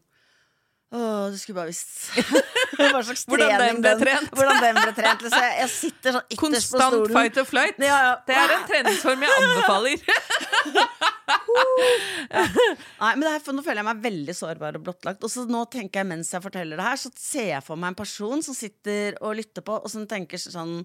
Å, 0.88 1.00
du 1.32 1.36
skulle 1.36 1.58
bare 1.58 1.72
visst 1.72 2.14
Hva 2.78 3.02
slags 3.04 3.26
Hvordan 3.28 3.54
den 3.60 3.82
ble 3.84 3.94
trent. 4.00 4.30
Hvordan 4.32 4.60
den 4.62 4.78
ble 4.78 4.94
trent. 4.96 5.24
Så 5.26 5.42
jeg, 5.42 5.54
jeg 5.64 5.72
sitter 5.74 6.18
sånn 6.18 6.26
ytterst 6.28 6.38
på 6.38 6.44
Konstant 6.46 6.96
stolen. 6.96 7.16
fight 7.18 7.40
or 7.42 7.48
flight. 7.48 7.80
Ja, 7.82 7.98
ja. 8.06 8.12
Det 8.28 8.36
er 8.38 8.54
en 8.58 8.68
treningsform 8.70 9.26
jeg 9.26 9.40
anbefaler. 9.42 11.16
Nei, 11.28 13.12
men 13.16 13.24
det 13.24 13.32
her, 13.34 13.52
Nå 13.54 13.62
føler 13.64 13.80
jeg 13.82 13.88
meg 13.88 14.00
veldig 14.04 14.34
sårbar 14.36 14.78
og 14.78 14.86
blottlagt. 14.88 15.24
Og 15.26 15.32
så 15.32 15.44
nå 15.48 15.64
tenker 15.72 16.02
jeg 16.02 16.10
mens 16.10 16.32
jeg 16.34 16.44
forteller 16.44 16.78
det 16.80 16.86
her, 16.88 16.98
så 17.00 17.10
ser 17.18 17.50
jeg 17.54 17.64
for 17.66 17.80
meg 17.80 17.92
en 17.94 17.98
person 18.00 18.42
som 18.44 18.56
sitter 18.56 19.16
og 19.24 19.36
lytter 19.38 19.64
på, 19.66 19.78
og 19.82 19.90
som 19.92 20.06
tenker 20.10 20.40
sånn 20.42 20.80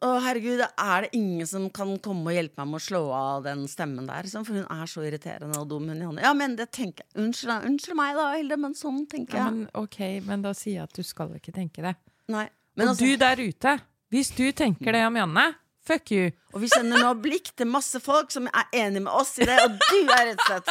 Å, 0.00 0.14
herregud, 0.24 0.62
er 0.64 1.04
det 1.04 1.10
ingen 1.18 1.44
som 1.48 1.66
kan 1.76 1.90
komme 2.00 2.30
og 2.30 2.36
hjelpe 2.36 2.56
meg 2.62 2.70
med 2.70 2.78
å 2.78 2.84
slå 2.86 3.00
av 3.12 3.42
den 3.44 3.66
stemmen 3.68 4.06
der? 4.08 4.24
Liksom? 4.24 4.46
For 4.48 4.56
hun 4.56 4.70
er 4.72 4.88
så 4.88 5.02
irriterende 5.04 5.58
og 5.60 5.66
dum, 5.68 5.90
hun 5.92 6.00
Janne. 6.00 6.22
Ja, 6.24 6.30
men 6.32 6.54
det 6.56 6.70
tenker 6.72 7.04
jeg. 7.04 7.12
Unnskyld, 7.20 7.66
unnskyld 7.68 7.98
meg, 7.98 8.14
da, 8.16 8.30
Hilde, 8.38 8.56
men 8.62 8.76
sånn 8.78 9.02
tenker 9.12 9.36
Ja, 9.36 9.50
jeg. 9.50 9.58
men 9.58 9.68
ok, 9.76 9.98
men 10.24 10.46
da 10.46 10.54
sier 10.56 10.78
jeg 10.78 10.86
at 10.88 10.96
du 10.96 11.04
skal 11.04 11.34
ikke 11.36 11.52
tenke 11.52 11.84
det. 11.84 11.92
Nei. 12.32 12.46
Men 12.80 12.88
Og 12.88 12.94
altså, 12.94 13.10
du 13.10 13.20
der 13.20 13.42
ute, 13.44 13.74
hvis 14.14 14.32
du 14.38 14.46
tenker 14.56 14.96
det 14.96 15.02
om 15.04 15.20
Janne, 15.20 15.44
fuck 15.86 16.10
you. 16.12 16.30
og 16.54 16.60
vi 16.62 16.68
sender 16.70 17.00
nå 17.02 17.10
blikk 17.22 17.50
til 17.56 17.66
masse 17.70 17.98
folk 18.04 18.30
som 18.34 18.46
er 18.50 18.66
enig 18.76 19.00
med 19.02 19.12
oss 19.12 19.32
i 19.40 19.46
det, 19.48 19.56
og 19.64 19.76
du 19.80 20.10
er 20.12 20.30
rett 20.30 20.42
og 20.44 20.46
slett 20.50 20.70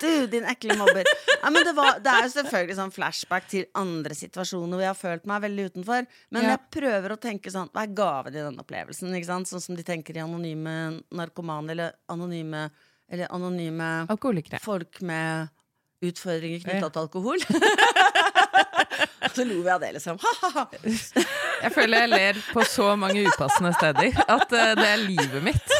Du, 0.00 0.26
din 0.32 0.44
ekle 0.50 0.74
mobber. 0.76 1.06
Ja, 1.42 1.50
men 1.54 1.64
det, 1.64 1.72
var, 1.76 1.98
det 2.02 2.10
er 2.12 2.26
jo 2.26 2.32
selvfølgelig 2.34 2.76
sånn 2.78 2.92
flashback 2.92 3.46
til 3.48 3.64
andre 3.78 4.14
situasjoner 4.18 4.74
hvor 4.76 4.82
jeg 4.84 4.90
har 4.90 4.98
følt 5.00 5.26
meg 5.30 5.42
veldig 5.46 5.66
utenfor. 5.70 6.06
Men 6.34 6.42
Ja. 6.48 6.54
jeg 6.56 6.60
prøver 6.76 7.14
å 7.14 7.18
tenke 7.20 7.52
sånn 7.54 7.70
Hva 7.72 7.84
er 7.86 7.94
gaven 7.96 8.34
i 8.34 8.42
den 8.42 8.58
opplevelsen? 8.60 9.14
Sånn 9.24 9.60
som 9.62 9.76
de 9.78 9.82
tenker 9.86 10.16
i 10.18 10.24
anonyme 10.24 11.00
narkomane 11.14 11.70
eller 11.76 11.92
anonyme, 12.12 12.66
eller 13.08 13.28
anonyme 13.32 14.06
Alkoholikere. 14.12 14.60
folk 14.64 15.00
med 15.02 15.48
utfordringer 16.04 16.60
knytta 16.66 16.90
til 16.92 17.00
alkohol. 17.06 17.38
Så 19.34 19.44
lo 19.48 19.62
vi 19.64 19.70
av 19.72 19.80
det, 19.80 19.92
liksom. 19.96 20.18
Jeg 21.64 21.72
føler 21.74 22.04
jeg 22.04 22.12
ler 22.12 22.40
på 22.52 22.64
så 22.68 22.90
mange 23.00 23.24
upassende 23.26 23.72
steder 23.78 24.20
at 24.24 24.52
eh, 24.52 24.72
det 24.78 24.88
er 24.90 25.02
livet 25.04 25.44
mitt. 25.44 25.74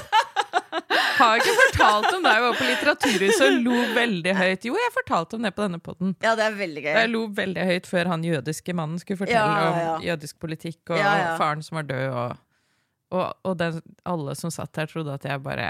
Har 1.14 1.36
jeg 1.36 1.44
ikke 1.44 1.54
fortalt 1.60 2.08
om 2.16 2.24
da 2.24 2.32
jeg 2.34 2.42
var 2.42 2.56
på 2.58 2.66
Litteraturhuset 2.66 3.44
og 3.46 3.58
lo 3.62 3.76
veldig 3.94 4.32
høyt? 4.34 4.64
Jo, 4.66 4.74
jeg 4.80 4.92
fortalte 4.96 5.38
om 5.38 5.44
det 5.46 5.52
på 5.54 5.62
denne 5.62 5.78
podden. 5.82 6.14
Ja, 6.24 6.32
det 6.38 6.46
er 6.48 6.56
veldig 6.58 6.82
gøy. 6.82 6.90
Jeg 6.96 7.10
lo 7.12 7.20
veldig 7.36 7.66
høyt 7.68 7.86
før 7.90 8.10
han 8.10 8.24
jødiske 8.26 8.74
mannen 8.74 8.98
skulle 9.02 9.20
fortelle 9.22 9.44
Ja, 9.44 9.68
ja, 9.78 9.92
om 9.94 10.06
jødisk 10.08 10.40
politikk 10.42 10.94
og 10.94 10.98
Ja, 10.98 11.12
faren 11.38 11.62
som 11.62 11.78
var 11.78 11.86
død, 11.90 12.08
og, 12.10 12.40
og, 13.14 13.28
og 13.46 13.58
den, 13.60 13.78
alle 14.10 14.34
som 14.40 14.50
satt 14.54 14.82
her, 14.82 14.90
trodde 14.90 15.14
at 15.14 15.28
jeg 15.28 15.44
bare 15.44 15.68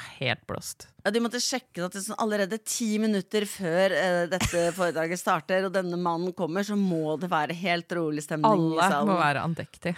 helt 0.00 0.46
blåst. 0.46 0.88
Ja, 1.04 1.10
De 1.10 1.20
måtte 1.20 1.40
sjekke 1.42 1.84
at 1.84 1.92
det 1.96 2.02
sånn 2.04 2.18
allerede 2.22 2.58
ti 2.64 2.98
minutter 3.02 3.44
før 3.48 3.92
eh, 3.96 4.22
dette 4.32 4.68
foredraget 4.78 5.20
starter, 5.20 5.66
og 5.68 5.72
denne 5.74 5.98
mannen 6.00 6.32
kommer, 6.36 6.62
så 6.66 6.76
må 6.78 7.16
det 7.20 7.28
være 7.32 7.56
helt 7.58 7.92
rolig 7.98 8.22
stemning 8.24 8.48
i 8.48 8.50
salen. 8.80 8.96
Alle 8.96 9.10
må 9.10 9.18
være 9.20 9.44
andektige. 9.44 9.96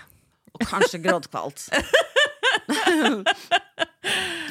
Og 0.54 0.60
kanskje 0.70 0.98
gråtkvalt. 1.02 1.58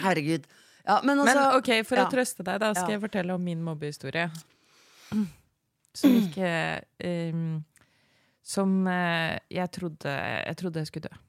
Herregud. 0.03 0.43
Ja, 0.83 0.99
men 1.03 1.17
Men 1.17 1.27
altså 1.27 1.59
ok, 1.59 1.69
for 1.87 1.95
ja. 1.99 2.07
å 2.07 2.11
trøste 2.11 2.43
deg, 2.43 2.59
da 2.59 2.73
skal 2.75 2.91
jeg 2.97 3.03
fortelle 3.03 3.35
om 3.35 3.43
min 3.43 3.61
mobbehistorie. 3.63 4.29
Som 5.93 6.09
ikke 6.17 6.49
um, 7.05 7.61
Som 8.41 8.87
uh, 8.89 9.37
jeg 9.53 9.69
trodde 9.75 10.09
Jeg 10.09 10.55
trodde 10.57 10.81
jeg 10.81 10.89
skulle 10.89 11.11
dø. 11.11 11.19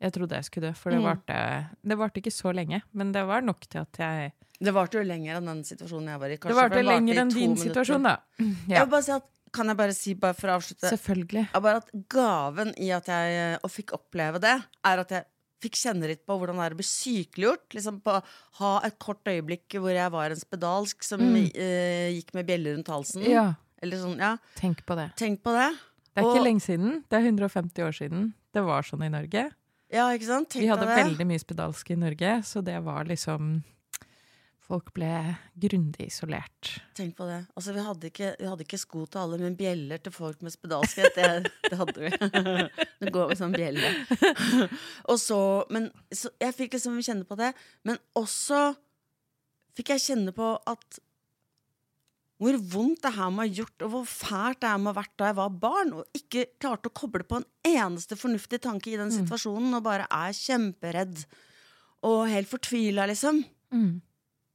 Jeg 0.00 0.12
trodde 0.12 0.30
jeg 0.36 0.44
skulle 0.44 0.68
dø, 0.68 0.72
for 0.74 0.90
det 0.90 0.98
Mm. 1.00 1.04
varte 1.04 1.68
Det 1.86 1.96
varte 1.98 2.20
ikke 2.20 2.32
så 2.32 2.52
lenge, 2.54 2.82
men 2.92 3.12
det 3.12 3.24
var 3.26 3.40
nok 3.42 3.60
til 3.68 3.78
at 3.80 3.92
jeg 3.98 4.32
Det 4.60 4.72
varte 4.74 4.92
jo 4.98 5.02
lenger 5.04 5.36
enn 5.36 5.46
den 5.46 5.62
situasjonen 5.64 6.08
jeg 6.08 6.20
var 6.20 6.28
i. 6.30 6.36
Kanskje, 6.36 6.48
det 6.48 6.56
varte 6.56 6.82
lenger 6.84 7.14
enn 7.20 7.28
din 7.30 7.50
minutter. 7.54 7.84
situasjon, 7.84 8.02
da. 8.02 8.16
Jeg 8.38 8.80
vil 8.80 8.90
bare 8.90 9.02
si 9.02 9.12
at, 9.12 9.22
kan 9.52 9.66
jeg 9.66 9.76
bare 9.76 9.92
si, 9.94 10.14
bare 10.14 10.34
for 10.34 10.48
å 10.48 10.56
avslutte 10.58 10.90
selvfølgelig. 10.90 11.48
bare 11.52 11.76
at 11.76 11.90
Gaven 12.08 12.74
i 12.78 12.90
at 12.90 13.06
jeg 13.06 13.54
eh, 13.54 13.58
og 13.62 13.70
fikk 13.70 13.92
oppleve 13.92 14.40
det, 14.40 14.62
er 14.84 14.98
at 14.98 15.08
jeg 15.10 15.24
fikk 15.62 15.72
kjenne 15.80 16.06
litt 16.06 16.26
på 16.26 16.36
hvordan 16.38 16.56
det 16.56 16.64
er 16.66 16.74
å 16.74 16.76
bli 16.76 16.84
sykeliggjort. 16.84 17.68
Liksom 17.74 18.00
på 18.02 18.22
Ha 18.58 18.80
et 18.84 18.98
kort 18.98 19.24
øyeblikk 19.24 19.68
hvor 19.80 19.90
jeg 19.94 20.10
var 20.10 20.30
en 20.30 20.36
spedalsk 20.36 21.02
som 21.02 21.20
Mm. 21.20 21.50
eh, 21.54 22.10
gikk 22.20 22.34
med 22.34 22.46
bjeller 22.46 22.76
rundt 22.76 22.86
halsen. 22.88 23.22
Ja, 23.24 23.54
Eller 23.82 23.96
sånn, 23.96 24.18
ja. 24.18 24.36
tenk 24.56 24.84
på 24.86 24.94
det. 24.96 25.14
Tenk 25.16 25.42
på 25.42 25.52
det. 25.52 25.76
Det 26.14 26.22
er 26.22 26.24
Og- 26.26 26.36
ikke 26.36 26.44
lenge 26.44 26.60
siden. 26.62 27.04
Det 27.08 27.16
er 27.18 27.22
150 27.32 27.82
år 27.82 27.92
siden 27.92 28.34
det 28.52 28.62
var 28.62 28.82
sånn 28.82 29.02
i 29.04 29.08
Norge. 29.08 29.50
Ja, 29.94 30.08
ikke 30.14 30.26
sant? 30.26 30.50
Tenk 30.50 30.64
Vi 30.64 30.70
hadde 30.72 30.88
det. 30.90 30.96
veldig 31.04 31.26
mye 31.30 31.42
spedalsk 31.42 31.92
i 31.94 31.96
Norge, 32.00 32.32
så 32.46 32.62
det 32.66 32.80
var 32.86 33.06
liksom 33.10 33.60
Folk 34.64 34.94
ble 34.96 35.10
grundig 35.60 36.06
isolert. 36.06 36.70
Tenk 36.96 37.10
på 37.18 37.26
det. 37.28 37.42
Altså, 37.52 37.74
vi 37.76 37.82
hadde, 37.84 38.08
ikke, 38.08 38.30
vi 38.40 38.46
hadde 38.48 38.64
ikke 38.64 38.78
sko 38.80 39.02
til 39.04 39.20
alle, 39.20 39.36
men 39.42 39.58
bjeller 39.58 40.00
til 40.00 40.14
folk 40.14 40.40
med 40.40 40.54
spedalskhet, 40.54 41.18
det, 41.18 41.50
det 41.68 41.76
hadde 41.76 42.00
vi. 42.00 42.08
Det 43.04 43.12
går 43.12 43.28
med 43.28 43.36
sånn 43.42 43.52
bjelle. 43.52 43.90
Og 45.12 45.20
så, 45.20 45.38
men 45.68 45.90
så 46.08 46.32
jeg 46.40 46.56
fikk 46.56 46.78
liksom 46.78 46.96
kjenne 47.04 47.28
på 47.28 47.36
det. 47.36 47.50
Men 47.84 48.00
også 48.16 48.70
fikk 49.76 49.92
jeg 49.92 50.04
kjenne 50.06 50.32
på 50.32 50.54
at 50.72 50.98
hvor 52.44 52.56
vondt 52.74 53.02
det 53.04 53.14
her 53.16 53.30
må 53.32 53.44
ha 53.44 53.48
gjort, 53.48 53.74
og 53.86 53.90
hvor 53.92 54.06
fælt 54.08 54.60
det 54.62 54.70
her 54.70 54.80
må 54.80 54.92
ha 54.92 54.98
vært 55.00 55.14
da 55.20 55.28
jeg 55.30 55.38
var 55.40 55.58
barn, 55.64 55.92
og 55.98 56.18
ikke 56.18 56.46
klarte 56.60 56.90
å 56.90 56.94
koble 56.94 57.24
på 57.28 57.40
en 57.40 57.46
eneste 57.66 58.18
fornuftig 58.20 58.60
tanke 58.64 58.92
i 58.92 58.98
den 59.00 59.12
situasjonen, 59.14 59.74
og 59.78 59.84
bare 59.86 60.08
er 60.12 60.36
kjemperedd 60.36 61.24
og 62.04 62.26
helt 62.28 62.50
fortvila, 62.50 63.06
liksom. 63.08 63.42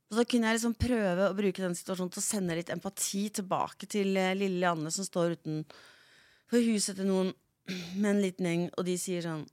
Og 0.09 0.17
så 0.17 0.25
kunne 0.25 0.49
jeg 0.49 0.57
liksom 0.57 0.73
prøve 0.81 1.27
å 1.29 1.37
bruke 1.37 1.61
den 1.61 1.75
situasjonen 1.77 2.11
til 2.13 2.21
å 2.21 2.25
sende 2.25 2.55
litt 2.57 2.71
empati 2.73 3.27
tilbake 3.39 3.85
til 3.89 4.17
eh, 4.17 4.33
lille 4.37 4.65
Janne 4.65 4.89
som 4.93 5.05
står 5.05 5.35
utenfor 5.37 6.65
huset 6.65 6.97
til 6.97 7.09
noen 7.09 7.29
med 8.01 8.09
en 8.15 8.21
liten 8.23 8.49
gjeng, 8.49 8.65
og 8.73 8.85
de 8.87 8.97
sier 8.97 9.25
sånn 9.25 9.45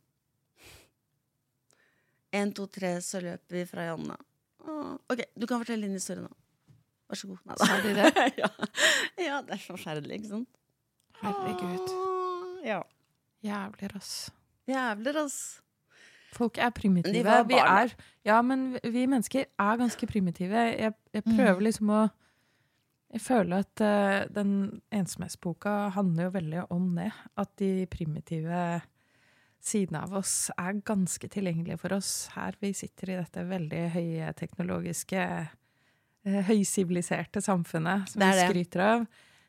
En, 2.36 2.50
to, 2.52 2.66
tre, 2.68 2.98
så 3.00 3.20
løper 3.22 3.54
vi 3.54 3.62
fra 3.68 3.86
Janne. 3.86 4.16
Ok, 5.08 5.22
du 5.38 5.46
kan 5.46 5.62
fortelle 5.62 5.86
din 5.86 5.96
historie 5.96 6.24
nå. 6.24 6.32
Vær 7.08 7.18
så 7.20 7.28
god. 7.30 7.38
Neida. 7.46 7.66
Sa 7.66 7.76
de 7.84 7.92
det? 7.94 8.06
ja. 8.42 8.48
ja, 9.22 9.36
det 9.46 9.54
er 9.56 9.62
så 9.62 9.74
forferdelig, 9.76 10.18
ikke 10.20 10.32
sant? 10.32 10.48
Herregud. 11.22 11.92
Åh, 11.94 12.66
Ja. 12.66 12.80
Jævler, 13.46 13.92
ass. 13.96 14.30
Jævler, 14.66 15.20
ass. 15.24 15.60
Folk 16.34 16.58
er 16.58 16.70
primitive. 16.74 17.34
Vi 17.48 17.54
er, 17.60 17.92
ja, 18.26 18.40
men 18.42 18.72
vi- 18.82 19.06
mennesker 19.06 19.44
er 19.58 19.76
ganske 19.78 20.06
primitive. 20.10 20.56
Jeg, 20.56 20.92
jeg 21.14 21.22
Mm. 21.26 21.36
prøver 21.36 21.60
liksom 21.60 21.90
å 21.90 22.08
Jeg 23.12 23.20
føler 23.22 23.58
at 23.62 23.80
uh, 23.80 24.26
den 24.34 24.82
ensomhetsboka 24.92 25.88
handler 25.94 26.24
jo 26.24 26.30
veldig 26.34 26.64
om 26.74 26.88
det. 26.96 27.12
At 27.38 27.52
de 27.56 27.86
primitive 27.86 28.82
sidene 29.62 30.02
av 30.02 30.12
oss 30.18 30.50
er 30.58 30.72
ganske 30.84 31.28
tilgjengelige 31.30 31.78
for 31.78 31.94
oss 31.94 32.26
her 32.34 32.52
vi 32.60 32.72
sitter 32.72 33.10
i 33.14 33.16
dette 33.22 33.44
veldig 33.48 33.84
høye 33.94 34.32
teknologiske, 34.36 35.16
eh, 35.22 35.46
høysiviliserte 36.26 37.42
samfunnet 37.44 38.10
som 38.10 38.20
Det 38.22 38.28
vi 38.32 38.42
er 38.42 38.50
skryter 38.50 38.84
av. 38.84 39.06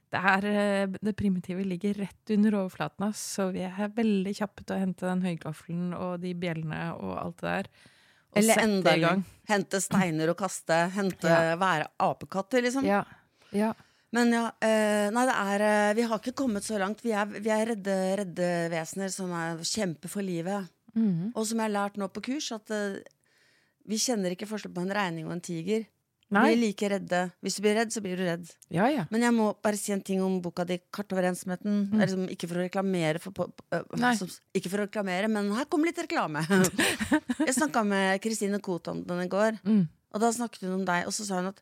Det, 0.07 0.19
er, 0.31 0.45
eh, 0.47 0.97
det 1.03 1.15
primitive 1.19 1.65
ligger 1.67 1.97
rett 2.05 2.31
under 2.37 2.61
overflaten 2.61 3.07
av 3.07 3.15
oss, 3.15 3.23
så 3.37 3.49
vi 3.51 3.65
er 3.67 3.91
veldig 3.95 4.33
kjappe 4.37 4.63
til 4.63 4.77
å 4.77 4.79
hente 4.79 5.07
den 5.09 5.23
høygaffelen 5.25 5.89
og 5.97 6.21
de 6.23 6.31
bjellene 6.37 6.83
og 6.95 7.17
alt 7.19 7.41
det 7.41 7.49
der. 7.49 7.71
Og 8.27 8.39
Eller 8.41 8.61
enda 8.63 8.93
i 8.95 9.03
gang. 9.03 9.25
Hente 9.49 9.81
steiner 9.81 10.31
og 10.31 10.37
kaste. 10.39 10.77
Hente 10.93 11.27
Ja. 11.27 11.55
være 11.59 11.87
apekatter, 11.99 12.61
liksom. 12.61 12.85
Ja. 12.85 13.03
ja. 13.51 13.73
Men 14.15 14.31
ja, 14.31 14.45
eh, 14.63 15.09
nei, 15.11 15.25
det 15.27 15.35
er 15.35 15.61
eh, 15.67 15.93
Vi 15.97 16.05
har 16.07 16.19
ikke 16.19 16.35
kommet 16.35 16.63
så 16.63 16.79
langt. 16.79 17.03
Vi 17.03 17.11
er, 17.11 17.25
vi 17.25 17.51
er 17.51 17.65
redde, 17.73 17.97
redde 18.21 18.49
vesener 18.71 19.11
som 19.11 19.31
er 19.35 19.59
kjemper 19.63 20.11
for 20.11 20.21
livet. 20.21 20.69
Mhm. 20.93 21.33
Og 21.35 21.45
som 21.45 21.59
jeg 21.59 21.67
har 21.67 21.75
lært 21.75 21.97
nå 21.97 22.07
på 22.07 22.23
kurs, 22.31 22.51
at 22.55 22.71
eh, 22.71 22.99
vi 23.87 23.99
kjenner 23.99 24.31
ikke 24.31 24.47
forskjell 24.47 24.73
på 24.73 24.83
en 24.83 24.95
regning 24.95 25.27
og 25.27 25.35
en 25.37 25.43
tiger. 25.43 25.85
Nei. 26.29 26.41
Vi 26.49 26.53
er 26.53 26.59
like 26.59 26.87
redde. 26.91 27.19
Hvis 27.41 27.55
du 27.55 27.61
blir 27.63 27.75
redd, 27.77 27.91
så 27.95 28.01
blir 28.03 28.17
du 28.19 28.23
redd. 28.27 28.49
Ja, 28.69 28.87
ja. 28.91 29.05
Men 29.09 29.21
jeg 29.23 29.31
må 29.31 29.45
bare 29.63 29.77
si 29.79 29.93
en 29.93 30.01
ting 30.03 30.19
om 30.21 30.41
boka 30.43 30.65
di, 30.67 30.75
'Kart 30.91 31.13
over 31.13 31.23
ensomheten'. 31.23 31.93
Er 31.93 32.05
Liksom, 32.07 32.27
ikke 32.27 32.47
for 32.49 32.55
å 32.59 32.65
reklamere, 32.67 33.19
for, 33.21 33.31
Mm. 33.31 33.99
Nei. 33.99 34.15
som- 34.15 34.27
ikke 34.53 34.69
for 34.69 34.77
å 34.79 34.87
reklamere 34.89 35.29
men 35.29 35.51
her 35.53 35.63
kommer 35.65 35.85
litt 35.85 35.97
reklame. 36.03 36.43
jeg 37.47 37.55
snakka 37.55 37.85
med 37.87 38.21
Kristine 38.21 38.59
Koht 38.59 38.87
om 38.89 39.03
den 39.03 39.21
i 39.21 39.27
går, 39.29 39.59
Mm. 39.63 39.87
og 40.13 40.19
da 40.21 40.27
snakket 40.31 40.61
hun 40.67 40.73
om 40.81 40.85
deg, 40.85 41.05
og 41.07 41.13
så 41.13 41.23
sa 41.25 41.35
hun 41.37 41.47
at 41.47 41.61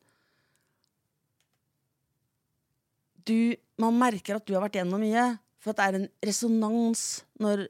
du, 3.25 3.56
man 3.78 3.93
merker 3.97 4.36
at 4.38 4.45
du 4.45 4.54
har 4.54 4.62
vært 4.67 4.78
gjennom 4.82 5.01
mye, 5.01 5.39
for 5.60 5.71
at 5.73 5.78
det 5.78 5.86
er 5.86 5.95
en 5.99 6.10
resonans 6.23 7.23
når 7.41 7.67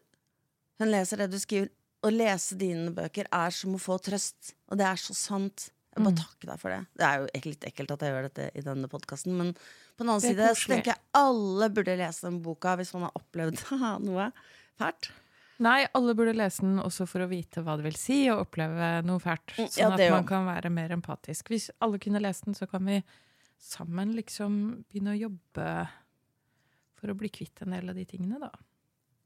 hun 0.79 0.91
leser 0.91 1.17
det 1.17 1.31
du 1.31 1.37
skriver. 1.39 1.69
Å 2.05 2.11
lese 2.13 2.55
dine 2.59 2.91
bøker 2.93 3.25
er 3.33 3.49
som 3.55 3.73
å 3.73 3.79
få 3.81 3.95
trøst, 3.99 4.53
og 4.69 4.77
det 4.77 4.85
er 4.85 4.95
så 5.01 5.15
sant. 5.15 5.71
Jeg 5.95 6.03
må 6.03 6.09
bare 6.11 6.15
Mm. 6.15 6.23
takke 6.25 6.47
deg 6.51 6.59
for 6.59 6.69
det. 6.69 6.79
Det 6.99 7.05
er 7.07 7.17
jo 7.19 7.49
litt 7.49 7.61
ekkelt 7.69 7.91
at 7.91 7.99
jeg 8.03 8.11
gjør 8.13 8.25
dette 8.27 8.51
i 8.53 8.61
denne 8.61 8.87
podkasten, 8.91 9.37
men 9.37 9.53
på 9.53 10.03
den 10.03 10.09
annen 10.09 10.21
side 10.21 10.49
så 10.55 10.67
tenker 10.73 10.91
jeg 10.91 10.99
alle 11.13 11.69
burde 11.69 11.95
lese 11.97 12.21
den 12.27 12.41
boka 12.43 12.75
hvis 12.75 12.93
man 12.93 13.03
har 13.07 13.13
opplevd 13.15 13.61
noe 14.07 14.31
fælt. 14.77 15.11
Nei, 15.63 15.85
alle 15.95 16.13
burde 16.13 16.33
lese 16.35 16.59
den 16.65 16.81
også 16.83 17.07
for 17.07 17.23
å 17.23 17.29
vite 17.31 17.63
hva 17.63 17.77
det 17.79 17.85
vil 17.85 17.95
si 17.95 18.25
å 18.27 18.41
oppleve 18.43 18.89
noe 19.07 19.19
fælt. 19.23 19.55
Mm, 19.55 19.69
Sånn 19.71 19.77
ja, 19.79 19.93
at 19.95 20.11
man 20.11 20.25
kan 20.27 20.43
være 20.45 20.69
mer 20.69 20.89
empatisk. 20.91 21.47
Hvis 21.47 21.69
alle 21.79 21.97
kunne 22.03 22.19
lese 22.19 22.43
den, 22.43 22.53
så 22.59 22.67
kan 22.67 22.83
vi 22.83 23.01
sammen 23.57 24.11
liksom 24.17 24.83
begynne 24.91 25.15
å 25.15 25.19
jobbe 25.29 25.87
for 26.99 27.07
å 27.07 27.15
bli 27.15 27.29
kvitt 27.31 27.61
en 27.63 27.71
del 27.71 27.87
av 27.89 27.95
de 27.95 28.03
tingene, 28.03 28.37
da. 28.43 28.51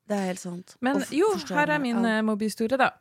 Det 0.09 0.17
er 0.17 0.27
helt 0.29 0.39
sant. 0.41 0.75
Men 0.85 1.01
jo, 1.09 1.33
her 1.49 1.69
er 1.73 1.79
min 1.81 1.97
Ja. 2.03 2.17
ja. 2.17 2.21
mobbehistorie, 2.21 2.77
da. 2.77 2.91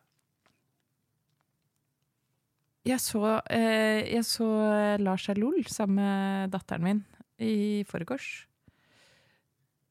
Jeg 2.88 3.02
så, 3.04 3.40
eh, 3.52 4.06
jeg 4.08 4.24
så 4.24 4.48
eh, 4.72 5.00
Lars 5.02 5.28
Erlol 5.28 5.60
sammen 5.68 6.00
med 6.00 6.54
datteren 6.54 6.86
min 6.86 7.02
i 7.38 7.84
forgårs. 7.88 8.46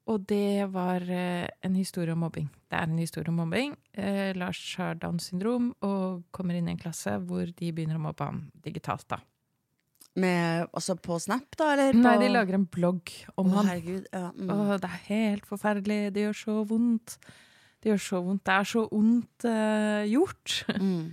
Og 0.07 0.23
det 0.25 0.65
var 0.71 1.03
eh, 1.11 1.45
en 1.67 1.75
historie 1.75 2.15
om 2.15 2.23
mobbing. 2.23 2.47
Det 2.71 2.77
er 2.79 2.87
en 2.87 2.99
historie 2.99 3.29
om 3.29 3.41
mobbing. 3.41 3.75
Eh, 3.93 4.31
Lars 4.39 4.61
har 4.79 4.95
Downs 4.95 5.27
syndrom 5.29 5.73
og 5.83 6.23
kommer 6.31 6.57
inn 6.57 6.69
i 6.69 6.73
en 6.73 6.79
klasse 6.79 7.17
hvor 7.27 7.51
de 7.51 7.73
begynner 7.75 7.99
å 7.99 8.05
mobbe 8.07 8.29
ham 8.29 8.45
digitalt. 8.63 9.05
da. 9.11 9.19
Med, 10.17 10.65
altså 10.71 10.95
på 10.97 11.19
Snap, 11.21 11.51
da? 11.59 11.73
Eller 11.75 11.93
på 11.93 12.01
Nei, 12.01 12.15
de 12.23 12.31
lager 12.31 12.57
en 12.57 12.65
blogg 12.65 13.13
om 13.35 13.51
Å, 13.51 13.59
ham. 13.59 13.69
herregud. 13.69 14.07
Ja, 14.09 14.31
mm. 14.33 14.49
Og 14.55 14.73
det 14.81 14.89
er 14.89 15.05
helt 15.11 15.45
forferdelig. 15.45 15.99
Det 16.15 16.25
gjør 16.25 16.39
så 16.41 16.57
vondt. 16.71 17.19
Det 17.83 17.91
gjør 17.91 18.03
så 18.07 18.23
vondt. 18.25 18.45
Det 18.47 18.55
er 18.55 18.69
så 18.71 18.87
ondt 18.97 19.45
uh, 19.45 20.03
gjort. 20.09 20.55
Mm. 20.81 21.03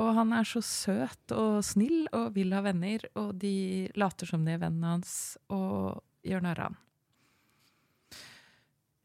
Og 0.00 0.14
han 0.16 0.32
er 0.32 0.46
så 0.48 0.62
søt 0.64 1.34
og 1.36 1.60
snill 1.66 2.06
og 2.16 2.32
vil 2.36 2.54
ha 2.56 2.62
venner, 2.64 3.04
og 3.20 3.34
de 3.42 3.90
later 4.00 4.30
som 4.30 4.46
de 4.46 4.54
er 4.54 4.62
vennene 4.62 4.94
hans 4.96 5.12
og 5.52 6.00
gjør 6.24 6.44
narr 6.46 6.62
av 6.64 6.70
han. 6.70 6.78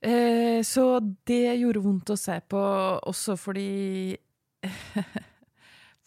Eh, 0.05 0.59
så 0.63 0.99
det 1.25 1.55
gjorde 1.57 1.81
vondt 1.81 2.11
å 2.13 2.19
se 2.19 2.37
på, 2.49 2.61
også 3.09 3.37
fordi 3.39 3.69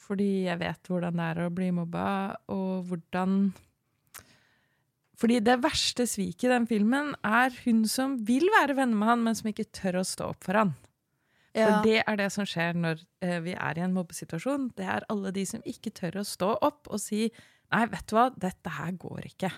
Fordi 0.09 0.46
jeg 0.46 0.57
vet 0.62 0.88
hvordan 0.88 1.18
det 1.20 1.24
er 1.27 1.40
å 1.44 1.53
bli 1.53 1.68
mobba, 1.74 2.09
og 2.48 2.87
hvordan 2.88 3.51
Fordi 5.20 5.40
det 5.44 5.59
verste 5.61 6.07
sviket 6.09 6.46
i 6.46 6.53
den 6.55 6.68
filmen 6.70 7.12
er 7.27 7.53
hun 7.64 7.83
som 7.90 8.16
vil 8.24 8.46
være 8.55 8.79
venner 8.79 8.96
med 8.96 9.11
han, 9.11 9.24
men 9.27 9.37
som 9.37 9.51
ikke 9.51 9.68
tør 9.74 10.01
å 10.01 10.07
stå 10.07 10.31
opp 10.33 10.46
for 10.46 10.62
han. 10.62 10.72
For 11.54 11.82
det 11.82 12.02
er 12.06 12.16
det 12.16 12.30
som 12.32 12.44
skjer 12.46 12.74
når 12.76 13.00
eh, 13.22 13.38
vi 13.40 13.54
er 13.54 13.78
i 13.78 13.80
en 13.80 13.94
mobbesituasjon. 13.94 14.68
Det 14.76 14.84
er 14.87 15.06
alle 15.08 15.32
de 15.32 15.44
som 15.48 15.62
ikke 15.66 15.90
tør 15.96 16.20
å 16.20 16.24
stå 16.26 16.58
opp 16.62 16.88
og 16.92 17.00
si 17.00 17.30
Nei, 17.70 17.82
vet 17.87 18.06
du 18.08 18.14
hva, 18.16 18.30
dette 18.32 18.70
her 18.78 18.92
går 18.96 19.26
ikke. 19.28 19.50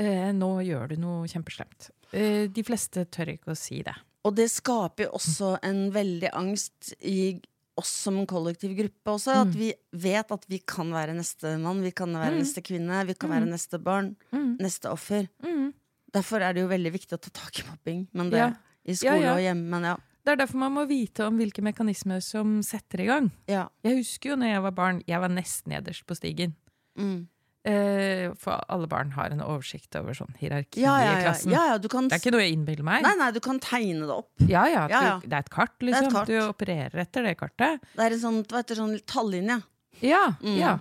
Eh, 0.00 0.30
nå 0.32 0.48
gjør 0.64 0.88
du 0.88 0.96
noe 0.96 1.26
kjempeslemt. 1.28 1.90
Eh, 2.16 2.46
de 2.48 2.62
fleste 2.64 3.04
tør 3.12 3.34
ikke 3.34 3.52
å 3.52 3.56
si 3.58 3.82
det. 3.84 3.92
Og 4.24 4.32
det 4.38 4.46
skaper 4.50 5.04
jo 5.04 5.10
også 5.18 5.50
en 5.62 5.90
veldig 5.92 6.30
angst 6.32 6.94
i 7.04 7.34
oss 7.76 7.90
som 8.06 8.16
en 8.16 8.26
kollektiv 8.30 8.72
gruppe 8.78 9.12
også. 9.18 9.34
At 9.44 9.52
vi 9.52 9.74
vet 9.92 10.32
at 10.32 10.46
vi 10.48 10.62
kan 10.64 10.88
være 10.94 11.12
neste 11.18 11.52
mann, 11.60 11.82
vi 11.84 11.90
kan 11.92 12.08
være 12.16 12.32
Mm. 12.32 12.40
neste 12.40 12.62
kvinne, 12.64 13.04
vi 13.06 13.14
kan 13.14 13.28
være 13.30 13.50
neste 13.50 13.78
barn, 13.82 14.16
Mm. 14.32 14.56
neste 14.58 14.88
offer. 14.88 15.28
Mm. 15.44 15.74
Derfor 16.14 16.40
er 16.40 16.54
det 16.54 16.62
jo 16.62 16.68
veldig 16.68 16.92
viktig 16.94 17.12
å 17.12 17.20
ta 17.20 17.28
tak 17.30 17.60
i 17.60 17.68
mobbing. 17.68 18.08
Men 18.14 18.30
det, 18.30 18.38
Ja. 18.38 18.52
I 18.86 18.92
skole 18.92 19.20
Ja, 19.20 19.20
ja. 19.20 19.34
og 19.34 19.40
hjemme. 19.40 19.68
Men 19.68 19.82
ja. 19.82 19.96
Det 20.24 20.32
er 20.32 20.36
derfor 20.40 20.56
man 20.62 20.72
må 20.72 20.86
vite 20.88 21.26
om 21.26 21.36
hvilke 21.36 21.60
mekanismer 21.62 22.22
som 22.24 22.62
setter 22.64 23.02
i 23.04 23.06
gang. 23.10 23.30
ja. 23.50 23.66
Jeg 23.84 23.98
husker 24.00 24.30
jo 24.30 24.36
når 24.40 24.54
jeg 24.54 24.62
var 24.62 24.70
barn, 24.72 25.02
jeg 25.06 25.20
var 25.20 25.28
nesten 25.28 25.72
nederst 25.74 26.06
på 26.08 26.16
stigen. 26.16 26.54
Mm. 26.98 27.26
Eh, 27.64 28.30
for 28.36 28.60
alle 28.68 28.86
barn 28.86 29.10
har 29.16 29.32
en 29.32 29.40
oversikt 29.40 29.96
over 29.96 30.12
sånn 30.12 30.34
hierarki 30.36 30.82
Ja, 30.82 30.98
ja, 31.00 31.12
i 31.18 31.22
klassen. 31.24 31.50
ja, 31.54 31.62
ja, 31.70 31.78
du 31.80 31.88
kan 31.88 32.08
Det 32.08 32.18
er 32.18 32.20
ikke 32.20 32.32
noe 32.34 32.42
jeg 32.44 32.52
innbiller 32.58 32.84
meg. 32.84 33.02
Nei, 33.06 33.14
nei, 33.16 33.30
du 33.32 33.40
kan 33.40 33.58
tegne 33.60 34.04
det 34.04 34.12
opp. 34.16 34.28
Ja, 34.48 34.66
ja. 34.68 34.82
Du, 34.88 35.28
det 35.28 35.32
er 35.38 35.46
et 35.46 35.48
kart, 35.50 35.72
er 35.80 35.86
et 35.86 35.88
liksom. 35.94 36.10
kart. 36.12 36.26
Du 36.28 36.36
opererer 36.44 37.00
etter 37.06 37.22
det 37.24 37.36
kartet. 37.40 37.80
Det 37.96 38.04
er 38.04 38.12
en 38.18 38.20
sånn, 38.20 38.42
sånn 38.68 38.98
tallinje. 39.08 39.62
Ja, 40.02 40.34
Mm. 40.42 40.58
ja. 40.58 40.78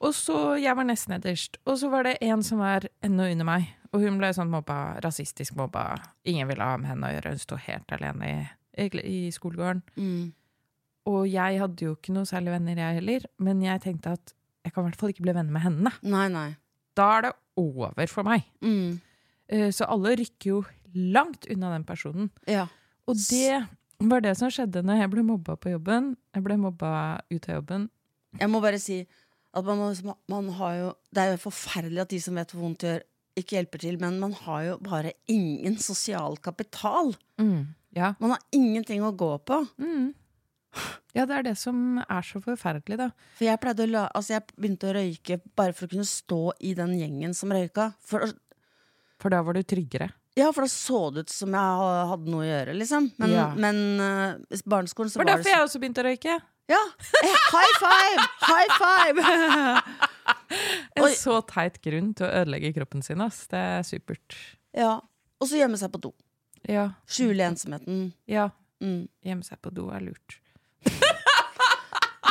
Og 0.00 0.12
så, 0.12 0.56
jeg 0.60 0.74
var 0.76 0.84
nesten 0.84 1.14
nederst. 1.14 1.56
Og 1.66 1.78
så 1.78 1.88
var 1.90 2.02
det 2.04 2.18
en 2.20 2.42
som 2.42 2.58
var 2.58 2.82
enda 3.02 3.30
under 3.30 3.44
meg. 3.44 3.68
Og 3.94 4.02
hun 4.02 4.18
ble 4.18 4.32
sånn 4.34 4.50
mobba, 4.50 4.98
rasistisk 5.00 5.54
mobba. 5.56 6.00
Ingen 6.26 6.48
ville 6.48 6.62
ha 6.66 6.76
med 6.76 6.90
henne 6.90 7.06
å 7.08 7.14
gjøre. 7.14 7.30
Hun 7.30 7.38
sto 7.38 7.56
helt 7.56 7.92
alene 7.94 8.26
i, 8.26 8.48
i, 8.78 9.30
skolegården. 9.34 9.82
Mm. 9.96 10.32
Og 11.06 11.26
jeg 11.28 11.60
hadde 11.60 11.84
jo 11.84 11.94
ikke 11.96 12.14
noe 12.16 12.24
særlig 12.28 12.54
venner, 12.54 12.80
jeg 12.80 13.00
heller. 13.00 13.26
Men 13.38 13.60
jeg 13.62 13.82
tenkte 13.84 14.14
at 14.16 14.34
jeg 14.64 14.72
kan 14.72 14.84
i 14.84 14.88
hvert 14.88 15.00
fall 15.00 15.12
ikke 15.12 15.26
bli 15.26 15.34
venner 15.36 15.52
med 15.52 15.64
henne. 15.66 15.92
Nei, 16.02 16.28
nei. 16.32 16.48
Da 16.96 17.08
er 17.18 17.26
det 17.26 17.32
over 17.60 18.06
for 18.08 18.24
meg. 18.26 18.46
Mm. 18.64 19.00
Eh, 19.52 19.68
Så 19.74 19.84
alle 19.90 20.14
rykker 20.16 20.48
jo 20.50 20.62
langt 20.94 21.46
unna 21.50 21.72
den 21.74 21.84
personen. 21.84 22.30
Ja. 22.48 22.66
Og 23.06 23.18
det 23.28 23.66
var 24.00 24.24
det 24.24 24.36
som 24.38 24.48
skjedde 24.52 24.82
når 24.86 25.02
jeg 25.02 25.10
ble 25.12 25.24
mobba 25.26 25.56
på 25.60 25.74
jobben. 25.74 26.14
Jeg 26.34 26.46
ble 26.46 26.56
mobba 26.60 27.20
ut 27.30 27.48
av 27.50 27.60
jobben. 27.60 27.88
Jeg 28.40 28.50
må 28.50 28.60
bare 28.64 28.80
si 28.82 29.02
at 29.54 29.64
man, 29.68 29.78
må, 29.78 30.14
man 30.32 30.48
har 30.56 30.72
jo 30.80 30.86
Det 31.14 31.22
er 31.22 31.28
jo 31.36 31.42
forferdelig 31.44 32.00
at 32.02 32.10
de 32.10 32.18
som 32.24 32.34
vet 32.34 32.50
hvor 32.50 32.64
vondt 32.64 32.80
det 32.82 32.94
gjør, 32.94 33.04
ikke 33.34 33.56
hjelper 33.56 33.82
til, 33.82 33.96
men 33.98 34.18
man 34.22 34.32
har 34.44 34.60
jo 34.62 34.74
bare 34.78 35.10
ingen 35.30 35.74
sosial 35.82 36.36
kapital. 36.38 37.08
Ja. 37.94 38.14
Man 38.20 38.34
har 38.34 38.40
ingenting 38.52 39.02
å 39.06 39.12
gå 39.16 39.32
på. 39.46 39.60
Mm. 39.78 40.12
ja, 41.14 41.22
det 41.30 41.36
er 41.36 41.44
det 41.46 41.54
som 41.60 42.00
er 42.02 42.24
så 42.26 42.40
forferdelig, 42.42 42.96
da. 42.98 43.10
For 43.38 43.46
jeg 43.46 43.60
pleide 43.62 43.84
å 43.86 43.90
la 43.92 44.04
Altså, 44.14 44.34
jeg 44.34 44.48
begynte 44.58 44.88
å 44.90 44.94
røyke 44.96 45.36
bare 45.54 45.72
for 45.76 45.86
å 45.86 45.92
kunne 45.94 46.06
stå 46.08 46.40
i 46.66 46.72
den 46.74 46.96
gjengen 46.98 47.34
som 47.38 47.52
røyka. 47.54 47.92
For, 48.02 48.26
For 49.22 49.30
da 49.30 49.42
var 49.46 49.54
du 49.54 49.62
tryggere. 49.62 50.10
ja, 50.34 50.48
for 50.52 50.66
da 50.66 50.70
så 50.72 51.04
det 51.14 51.28
ut 51.28 51.30
som 51.30 51.54
jeg 51.54 51.84
hadde 52.10 52.30
noe 52.34 52.42
å 52.42 52.48
gjøre, 52.48 52.74
liksom. 52.74 53.12
Men, 53.22 53.30
Ja. 53.30 53.46
men 53.54 53.78
uh, 54.02 54.58
barneskolen 54.66 55.10
så 55.12 55.20
For 55.20 55.24
var 55.24 55.36
derfor 55.36 55.46
det 55.46 55.54
jeg 55.54 55.62
også 55.68 55.78
begynte 55.84 56.02
å 56.02 56.08
røyke. 56.08 56.40
Ja! 56.66 56.80
Eh, 57.22 57.38
High 57.52 57.74
five! 57.78 58.26
High 58.50 58.74
five! 58.80 59.82
En 60.94 61.08
så 61.18 61.40
teit 61.48 61.80
grunn 61.82 62.12
til 62.16 62.26
å 62.26 62.32
ødelegge 62.42 62.70
kroppen 62.76 63.02
sin, 63.02 63.20
ass. 63.24 63.44
Det 63.50 63.58
er 63.58 63.82
supert. 63.86 64.36
ja. 64.74 64.96
Og 65.42 65.48
så 65.50 65.58
gjemme 65.58 65.76
seg 65.76 65.90
på 65.92 65.98
do. 66.00 66.12
Ja. 66.68 66.90
Skjule 67.06 67.44
ensomheten. 67.50 68.12
ja. 68.30 68.50
Mm. 68.82 69.06
Gjemme 69.24 69.44
seg 69.46 69.60
på 69.64 69.70
do 69.72 69.86
er 69.94 70.00
lurt. 70.04 70.40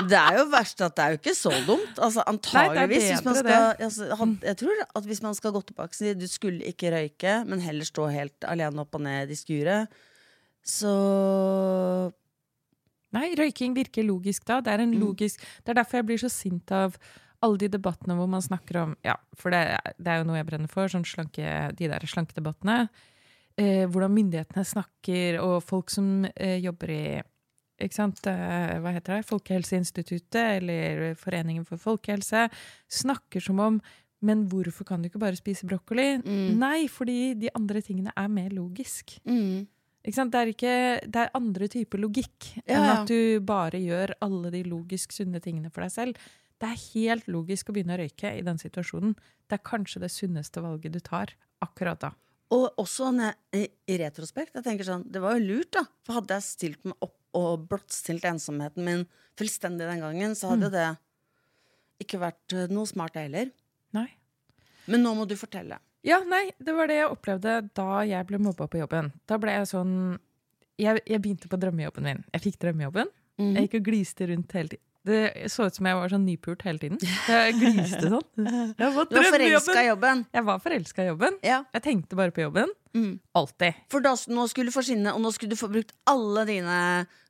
Det 0.10 0.18
er 0.18 0.36
jo 0.40 0.44
verst 0.52 0.82
at 0.84 0.96
det 0.98 1.04
er 1.04 1.14
jo 1.14 1.18
ikke 1.22 1.34
så 1.38 1.52
dumt. 1.68 2.00
Altså, 2.02 2.24
antageligvis. 2.28 3.22
man 3.24 3.38
bedre 3.38 3.44
skal, 3.46 3.84
altså, 3.86 4.08
han, 4.20 4.34
jeg 4.44 4.58
tror 4.60 4.82
at 5.00 5.06
hvis 5.08 5.22
man 5.24 5.36
skal 5.38 5.54
gå 5.56 5.62
tilbake 5.70 5.94
og 5.94 6.00
si 6.00 6.14
du 6.18 6.26
skulle 6.28 6.66
ikke 6.68 6.92
røyke, 6.92 7.36
men 7.48 7.62
heller 7.64 7.86
stå 7.88 8.10
helt 8.12 8.48
alene 8.50 8.82
opp 8.84 8.98
og 8.98 9.02
ned 9.06 9.32
i 9.32 9.38
skuret, 9.40 9.88
så 10.66 10.92
Nei, 13.14 13.28
røyking 13.38 13.76
virker 13.78 14.06
logisk 14.08 14.46
da. 14.50 14.60
Det 14.66 14.74
er, 14.74 14.82
en 14.82 14.96
Mm. 14.96 15.00
logisk, 15.06 15.40
det 15.64 15.70
er 15.70 15.84
derfor 15.84 15.98
jeg 16.02 16.06
blir 16.10 16.18
så 16.18 16.30
sint 16.34 16.72
av 16.74 16.98
alle 17.44 17.58
de 17.62 17.68
debattene 17.70 18.16
hvor 18.18 18.28
man 18.28 18.42
snakker 18.42 18.82
om 18.82 18.96
Ja, 19.06 19.16
for 19.38 19.52
det, 19.54 19.78
det 20.00 20.08
er 20.08 20.18
jo 20.24 20.24
noe 20.30 20.38
jeg 20.40 20.48
brenner 20.48 20.68
for, 20.72 20.88
sånn 20.90 21.06
slanke, 21.06 21.76
de 21.78 21.88
der 21.88 22.00
slankedebattene. 22.10 22.90
Eh, 23.60 23.84
hvordan 23.86 24.14
myndighetene 24.16 24.64
snakker, 24.66 25.38
og 25.44 25.60
folk 25.62 25.92
som 25.94 26.26
eh, 26.34 26.58
jobber 26.64 26.94
i 26.94 27.04
ikke 27.84 27.98
sant, 27.98 28.22
eh, 28.30 28.78
hva 28.82 28.94
heter 28.96 29.18
det, 29.18 29.28
Folkehelseinstituttet 29.28 30.60
eller 30.62 31.14
Foreningen 31.20 31.66
for 31.68 31.82
folkehelse, 31.82 32.48
snakker 32.90 33.44
som 33.44 33.60
om 33.60 33.82
Men 34.24 34.46
hvorfor 34.48 34.86
kan 34.88 35.02
du 35.02 35.10
ikke 35.10 35.20
bare 35.20 35.36
spise 35.36 35.68
brokkoli? 35.68 36.22
Mm. 36.24 36.56
Nei, 36.56 36.88
fordi 36.88 37.34
de 37.36 37.50
andre 37.52 37.82
tingene 37.84 38.14
er 38.16 38.30
mer 38.32 38.54
logisk. 38.56 39.18
Mm. 39.28 39.66
Ikke 40.00 40.16
sant? 40.16 40.32
Det 40.32 40.40
er, 40.40 40.52
ikke, 40.54 40.76
det 41.12 41.20
er 41.20 41.36
andre 41.36 41.68
typer 41.68 42.00
logikk 42.00 42.54
Ja, 42.62 42.78
enn 42.78 42.86
at 42.94 43.12
du 43.12 43.44
bare 43.44 43.82
gjør 43.84 44.16
alle 44.24 44.54
de 44.54 44.64
logisk 44.64 45.12
sunne 45.12 45.44
tingene 45.44 45.68
for 45.76 45.84
deg 45.84 45.92
selv. 45.92 46.24
Det 46.56 46.70
er 46.72 46.84
helt 46.94 47.28
logisk 47.28 47.68
å 47.68 47.76
begynne 47.76 47.98
å 47.98 48.00
røyke 48.00 48.32
i 48.32 48.46
den 48.48 48.62
situasjonen. 48.62 49.12
Det 49.44 49.60
er 49.60 49.68
kanskje 49.68 50.06
det 50.06 50.14
sunneste 50.16 50.64
valget 50.64 50.96
du 50.96 51.02
tar 51.04 51.36
akkurat 51.60 52.00
da. 52.00 52.14
Og 52.54 52.80
også 52.82 53.10
når 53.16 53.36
i, 53.58 53.66
i 53.90 53.98
retrospekt, 54.02 54.54
jeg 54.58 54.66
tenker 54.66 54.88
sånn, 54.88 55.06
det 55.10 55.22
var 55.24 55.38
jo 55.38 55.46
lurt, 55.48 55.72
da. 55.74 55.86
For 56.06 56.20
hadde 56.20 56.38
jeg 56.38 56.48
stilt 56.48 56.90
meg 56.90 57.06
opp 57.06 57.18
og 57.34 57.64
blottstilt 57.72 58.26
ensomheten 58.30 58.86
min 58.86 59.08
fullstendig 59.40 59.88
den 59.90 60.04
gangen, 60.04 60.36
så 60.38 60.52
hadde 60.52 60.70
mm. 60.70 60.76
det 60.76 62.04
ikke 62.06 62.20
vært 62.22 62.54
eh, 62.54 62.70
noe 62.70 62.90
smart, 62.90 63.16
det 63.16 63.26
heller. 63.26 63.50
Nei. 63.98 64.10
Men 64.86 65.02
nå 65.06 65.16
må 65.18 65.26
du 65.30 65.34
fortelle. 65.40 65.80
Ja, 66.04 66.20
nei, 66.28 66.50
det 66.60 66.76
var 66.76 66.92
det 66.92 67.00
jeg 67.00 67.10
opplevde 67.10 67.58
da 67.74 68.04
jeg 68.06 68.28
ble 68.30 68.42
mobba 68.44 68.68
på 68.70 68.82
jobben. 68.82 69.14
Da 69.30 69.40
ble 69.40 69.56
jeg 69.56 69.70
sånn 69.72 69.94
Jeg, 70.82 71.04
jeg 71.06 71.22
begynte 71.22 71.48
på 71.48 71.58
drømmejobben 71.62 72.04
min. 72.04 72.24
Jeg 72.34 72.44
fikk 72.44 72.58
drømmejobben. 72.64 73.12
Mm. 73.40 73.52
Jeg 73.56 73.68
gikk 73.68 73.76
og 73.80 73.86
gliste 73.88 74.28
rundt 74.30 74.56
hele 74.58 74.74
tiden. 74.74 74.86
Det 75.04 75.52
så 75.52 75.66
ut 75.68 75.76
som 75.76 75.88
jeg 75.90 75.98
var 76.00 76.12
sånn 76.14 76.24
nypult 76.24 76.62
hele 76.64 76.80
tiden. 76.80 77.00
Jeg 77.28 77.58
gliste 77.60 78.08
sånn. 78.08 78.46
Jeg 78.80 78.94
var 78.96 79.10
Du 79.10 79.18
var 79.18 79.28
forelska 79.34 79.76
i 79.82 79.90
jobben. 79.90 80.24
Jeg 80.32 80.48
var 80.48 80.62
forelska 80.64 81.04
i 81.04 81.10
jobben. 81.10 81.40
Ja. 81.44 81.58
Jeg 81.76 81.84
tenkte 81.90 82.20
bare 82.20 82.32
på 82.36 82.46
jobben. 82.46 82.72
Mm. 82.96 83.18
Alltid. 83.36 83.82
For 83.92 84.06
da, 84.06 84.14
nå 84.32 84.46
skulle 84.48 84.72
du 84.72 84.76
få 84.76 84.84
og 85.12 85.20
nå 85.20 85.32
skulle 85.36 85.52
du 85.52 85.60
få 85.60 85.68
brukt 85.74 85.92
alle 86.08 86.46
dine 86.48 86.80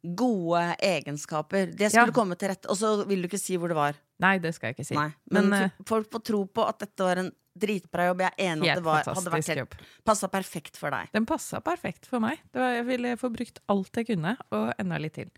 gode 0.04 0.64
egenskaper. 0.84 1.72
Det 1.74 1.90
skulle 1.90 2.12
Ja. 2.14 2.18
komme 2.20 2.38
til 2.38 2.50
rette. 2.54 2.70
Og 2.70 2.78
så 2.78 3.08
vil 3.08 3.24
du 3.24 3.28
ikke 3.28 3.42
si 3.42 3.58
hvor 3.58 3.70
det 3.74 3.80
var. 3.80 3.98
Nei, 4.20 4.38
det 4.38 4.54
skal 4.54 4.70
jeg 4.70 4.78
ikke 4.78 4.86
si. 4.92 4.96
Nei. 4.96 5.10
Men, 5.32 5.50
Men, 5.50 5.64
eh, 5.64 5.70
folk 5.90 6.12
får 6.12 6.24
tro 6.24 6.46
på 6.46 6.68
at 6.68 6.80
dette 6.80 7.00
var 7.04 7.18
en 7.18 7.32
dritbra 7.58 8.08
jobb. 8.10 8.22
Jeg 8.22 8.32
er 8.38 8.52
enig 8.54 8.70
at 8.70 8.82
det 8.82 8.86
var, 8.86 9.04
hadde 9.04 9.32
vært 9.34 9.48
helt, 9.48 9.76
passa 10.06 10.28
perfekt 10.28 10.78
for 10.78 10.94
deg. 10.94 11.10
Den 11.14 11.26
passa 11.26 11.60
perfekt 11.62 12.06
for 12.10 12.20
meg. 12.20 12.40
Det 12.52 12.62
var, 12.62 12.72
jeg 12.78 12.86
ville 12.86 13.18
få 13.18 13.32
brukt 13.34 13.60
alt 13.70 14.00
jeg 14.00 14.08
kunne, 14.14 14.38
og 14.52 14.74
enda 14.78 14.98
litt 15.02 15.14
til. 15.14 15.30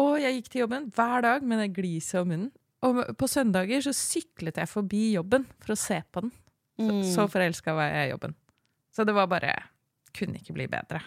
Og 0.00 0.18
jeg 0.22 0.38
gikk 0.38 0.48
til 0.52 0.60
jobben 0.64 0.90
hver 0.96 1.22
dag 1.24 1.42
med 1.44 1.58
det 1.60 1.70
gliset 1.76 2.20
om 2.22 2.28
munnen. 2.32 2.50
Og 2.82 3.02
på 3.20 3.28
søndager 3.30 3.82
så 3.84 3.92
syklet 3.94 4.56
jeg 4.58 4.68
forbi 4.70 5.12
jobben 5.14 5.44
for 5.62 5.74
å 5.74 5.78
se 5.78 6.00
på 6.12 6.24
den. 6.24 6.32
Så, 6.80 6.88
Mm. 6.88 7.02
så 7.14 7.26
forelska 7.30 7.74
var 7.76 7.90
jeg 7.92 8.08
i 8.08 8.12
jobben. 8.14 8.34
Så 8.96 9.04
det 9.06 9.14
var 9.14 9.26
bare 9.28 9.52
Kunne 10.16 10.36
ikke 10.40 10.52
bli 10.56 10.66
bedre. 10.68 11.00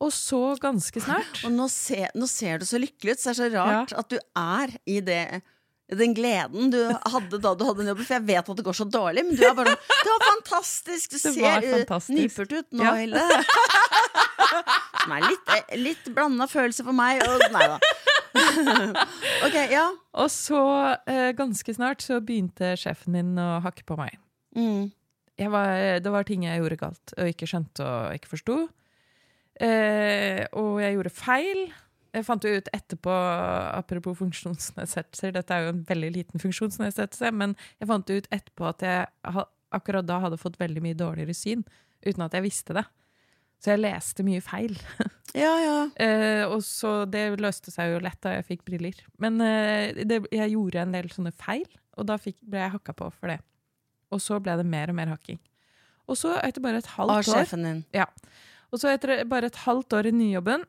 Og 0.00 0.10
så, 0.12 0.58
ganske 0.60 1.00
snart 1.00 1.44
Og 1.46 1.52
nå, 1.52 1.68
se, 1.72 2.08
nå 2.14 2.26
ser 2.28 2.58
du 2.58 2.64
så 2.68 2.76
lykkelig 2.80 3.12
ut, 3.16 3.20
så 3.22 3.32
det 3.32 3.38
er 3.38 3.50
så 3.50 3.52
rart 3.54 3.92
at 3.96 4.08
du 4.12 4.18
er 4.36 4.74
i 4.86 5.00
det 5.00 5.42
den 5.88 6.12
gleden 6.16 6.72
du 6.72 6.80
hadde 7.06 7.38
da 7.38 7.54
du 7.54 7.62
hadde 7.64 7.78
den 7.84 7.86
jobben. 7.92 8.04
For 8.04 8.14
jeg 8.18 8.26
vet 8.26 8.48
at 8.50 8.56
det 8.58 8.64
går 8.66 8.74
så 8.74 8.88
dårlig, 8.90 9.22
men 9.24 9.36
du 9.38 9.44
er 9.46 9.54
bare 9.54 9.76
Det 9.76 10.10
var 10.10 10.24
fantastisk! 10.34 11.10
Du 11.10 11.16
Det 11.16 11.34
ser 11.36 11.60
fantastisk. 11.86 12.16
nypult 12.18 12.52
ut 12.58 12.72
nå, 12.72 12.82
Ja. 12.82 12.94
Hilde. 12.98 13.22
Som 15.02 15.14
er 15.16 15.26
litt, 15.26 15.54
eh, 15.54 15.78
litt 15.80 16.10
blanda 16.14 16.48
følelse 16.50 16.86
for 16.86 16.96
meg. 16.96 17.22
Og 17.26 17.46
nei 17.54 17.66
da. 17.72 17.78
ok, 19.46 19.56
ja. 19.72 19.86
Og 20.22 20.30
så, 20.32 20.60
eh, 21.08 21.30
ganske 21.36 21.76
snart, 21.76 22.04
så 22.04 22.20
begynte 22.24 22.74
sjefen 22.80 23.16
min 23.16 23.34
å 23.40 23.56
hakke 23.64 23.86
på 23.88 23.98
meg. 24.00 24.18
Mm. 24.56 24.92
var, 25.52 26.00
det 26.00 26.12
var 26.12 26.24
ting 26.24 26.46
jeg 26.46 26.62
gjorde 26.62 26.78
galt 26.80 27.12
og 27.18 27.28
ikke 27.28 27.48
skjønte 27.50 27.84
og 27.84 28.16
ikke 28.16 28.32
forsto. 28.32 28.60
Eh, 29.60 30.44
og 30.56 30.80
jeg 30.82 30.96
gjorde 30.96 31.12
feil. 31.16 31.62
Jeg 32.16 32.24
fant 32.24 32.44
jo 32.44 32.52
ut 32.56 32.68
etterpå, 32.72 33.14
apropos 33.76 34.16
funksjonsnedsettelser, 34.22 35.34
dette 35.36 35.52
er 35.52 35.66
jo 35.66 35.72
en 35.74 35.82
veldig 35.84 36.12
liten 36.14 36.40
funksjonsnedsettelse, 36.40 37.28
men 37.36 37.52
jeg 37.76 37.90
fant 37.90 38.08
ut 38.08 38.28
etterpå 38.32 38.70
at 38.70 38.84
jeg 38.86 39.42
akkurat 39.76 40.06
da 40.08 40.22
hadde 40.22 40.38
fått 40.40 40.56
veldig 40.60 40.80
mye 40.84 40.96
dårligere 40.96 41.36
syn, 41.36 41.66
uten 42.06 42.24
at 42.24 42.36
jeg 42.38 42.46
visste 42.46 42.76
det. 42.78 42.86
Så 43.62 43.72
jeg 43.72 43.82
leste 43.84 44.26
mye 44.26 44.42
feil. 44.44 44.76
Ja, 45.36 45.50
ja. 45.60 45.80
Eh, 46.00 46.46
og 46.48 46.62
så 46.64 47.02
det 47.12 47.26
løste 47.42 47.68
seg 47.68 47.90
jo 47.92 47.98
lett 48.00 48.16
da 48.24 48.30
jeg 48.38 48.46
fikk 48.46 48.62
briller. 48.64 48.96
Men 49.20 49.34
eh, 49.44 49.98
det, 50.08 50.22
jeg 50.32 50.54
gjorde 50.54 50.80
en 50.80 50.94
del 50.94 51.10
sånne 51.12 51.32
feil, 51.36 51.66
og 52.00 52.06
da 52.08 52.16
fikk, 52.16 52.38
ble 52.40 52.62
jeg 52.62 52.72
hakka 52.72 52.94
på 52.96 53.10
for 53.12 53.34
det. 53.34 53.36
Og 54.14 54.22
så 54.22 54.38
ble 54.40 54.54
det 54.56 54.64
mer 54.70 54.88
og 54.92 54.96
mer 54.96 55.10
hakking. 55.12 55.36
Og 56.08 56.16
så 56.16 56.36
etter 56.40 56.64
bare 56.64 56.80
et 56.80 56.88
halvt 56.94 57.18
år 57.18 57.26
sjefen 57.26 57.66
din. 57.66 57.82
Og 58.72 58.80
så 58.80 58.94
etter 58.94 59.26
bare 59.28 59.50
et 59.50 59.60
halvt 59.66 59.98
år 59.98 60.08
i 60.08 60.14
nyjobben 60.14 60.64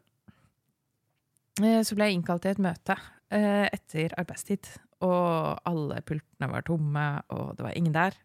eh, 1.64 1.80
så 1.88 1.96
ble 1.96 2.10
jeg 2.10 2.20
innkalt 2.20 2.44
til 2.44 2.58
et 2.58 2.64
møte 2.68 2.98
eh, 3.32 3.66
etter 3.72 4.18
arbeidstid. 4.20 4.68
Og 5.06 5.62
alle 5.70 6.02
pultene 6.04 6.52
var 6.52 6.66
tomme, 6.68 7.08
og 7.32 7.56
det 7.56 7.70
var 7.70 7.78
ingen 7.78 7.96
der. 7.96 8.18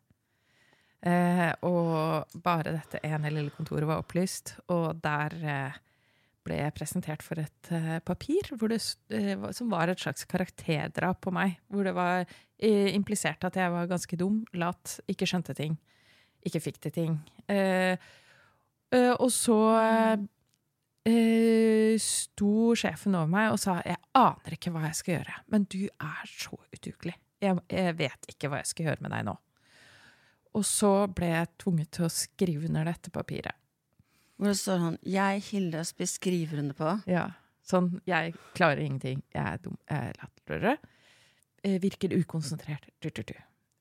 Eh, 1.02 1.50
og 1.66 2.36
bare 2.44 2.76
dette 2.76 3.00
ene 3.02 3.32
lille 3.34 3.50
kontoret 3.56 3.88
var 3.88 4.02
opplyst, 4.02 4.54
og 4.70 5.00
der 5.02 5.34
eh, 5.42 5.80
ble 6.46 6.58
jeg 6.58 6.74
presentert 6.76 7.24
for 7.26 7.40
et 7.42 7.70
eh, 7.74 7.98
papir 8.06 8.52
det, 8.70 8.78
eh, 9.14 9.46
som 9.54 9.70
var 9.72 9.90
et 9.90 10.02
slags 10.02 10.26
karakterdrap 10.30 11.22
på 11.26 11.34
meg. 11.34 11.58
Hvor 11.70 11.86
det 11.86 11.94
var 11.96 12.22
eh, 12.22 12.90
implisert 12.94 13.44
at 13.46 13.58
jeg 13.58 13.74
var 13.74 13.90
ganske 13.90 14.18
dum, 14.18 14.42
lat, 14.54 14.98
ikke 15.10 15.26
skjønte 15.26 15.56
ting. 15.58 15.78
Ikke 16.46 16.62
fikk 16.62 16.78
til 16.82 16.94
ting. 16.94 17.18
Eh, 17.50 17.96
og 18.92 19.30
så 19.32 19.56
sto 21.98 22.50
sjefen 22.76 23.14
over 23.16 23.30
meg 23.32 23.54
og 23.54 23.56
sa 23.58 23.78
jeg 23.86 23.96
aner 24.20 24.52
ikke 24.52 24.70
hva 24.74 24.82
jeg 24.84 24.98
skal 24.98 25.14
gjøre, 25.14 25.36
men 25.50 25.64
du 25.64 25.80
er 25.88 26.28
så 26.28 26.58
udugelig. 26.60 27.14
Jeg, 27.40 27.56
jeg 27.72 27.96
vet 27.98 28.28
ikke 28.28 28.50
hva 28.52 28.60
jeg 28.60 28.68
skal 28.68 28.90
gjøre 28.90 29.06
med 29.06 29.14
deg 29.16 29.24
nå. 29.30 29.34
Og 30.54 30.64
så 30.68 30.92
ble 31.16 31.30
jeg 31.30 31.48
tvunget 31.62 31.90
til 31.96 32.04
å 32.04 32.10
skrive 32.12 32.66
under 32.68 32.84
dette 32.90 33.10
papiret. 33.14 33.54
Hvor 34.36 34.50
det 34.50 34.56
står 34.58 34.80
sånn 34.82 34.98
Jeg, 35.06 35.40
Hilde 35.52 35.78
Østby, 35.80 36.04
skriver 36.10 36.58
under 36.60 36.74
på. 36.76 36.90
Ja, 37.08 37.28
sånn, 37.64 37.92
jeg 38.08 38.34
klarer 38.58 38.82
ingenting, 38.82 39.22
jeg 39.32 39.44
er 39.54 39.60
dum, 39.62 39.78
jeg 39.88 40.10
er 40.10 40.18
latterligere, 40.18 40.76
eh, 41.64 41.78
virker 41.80 42.12
ukonsentrert, 42.18 42.88
du, 43.00 43.08
du, 43.14 43.22
du, 43.22 43.34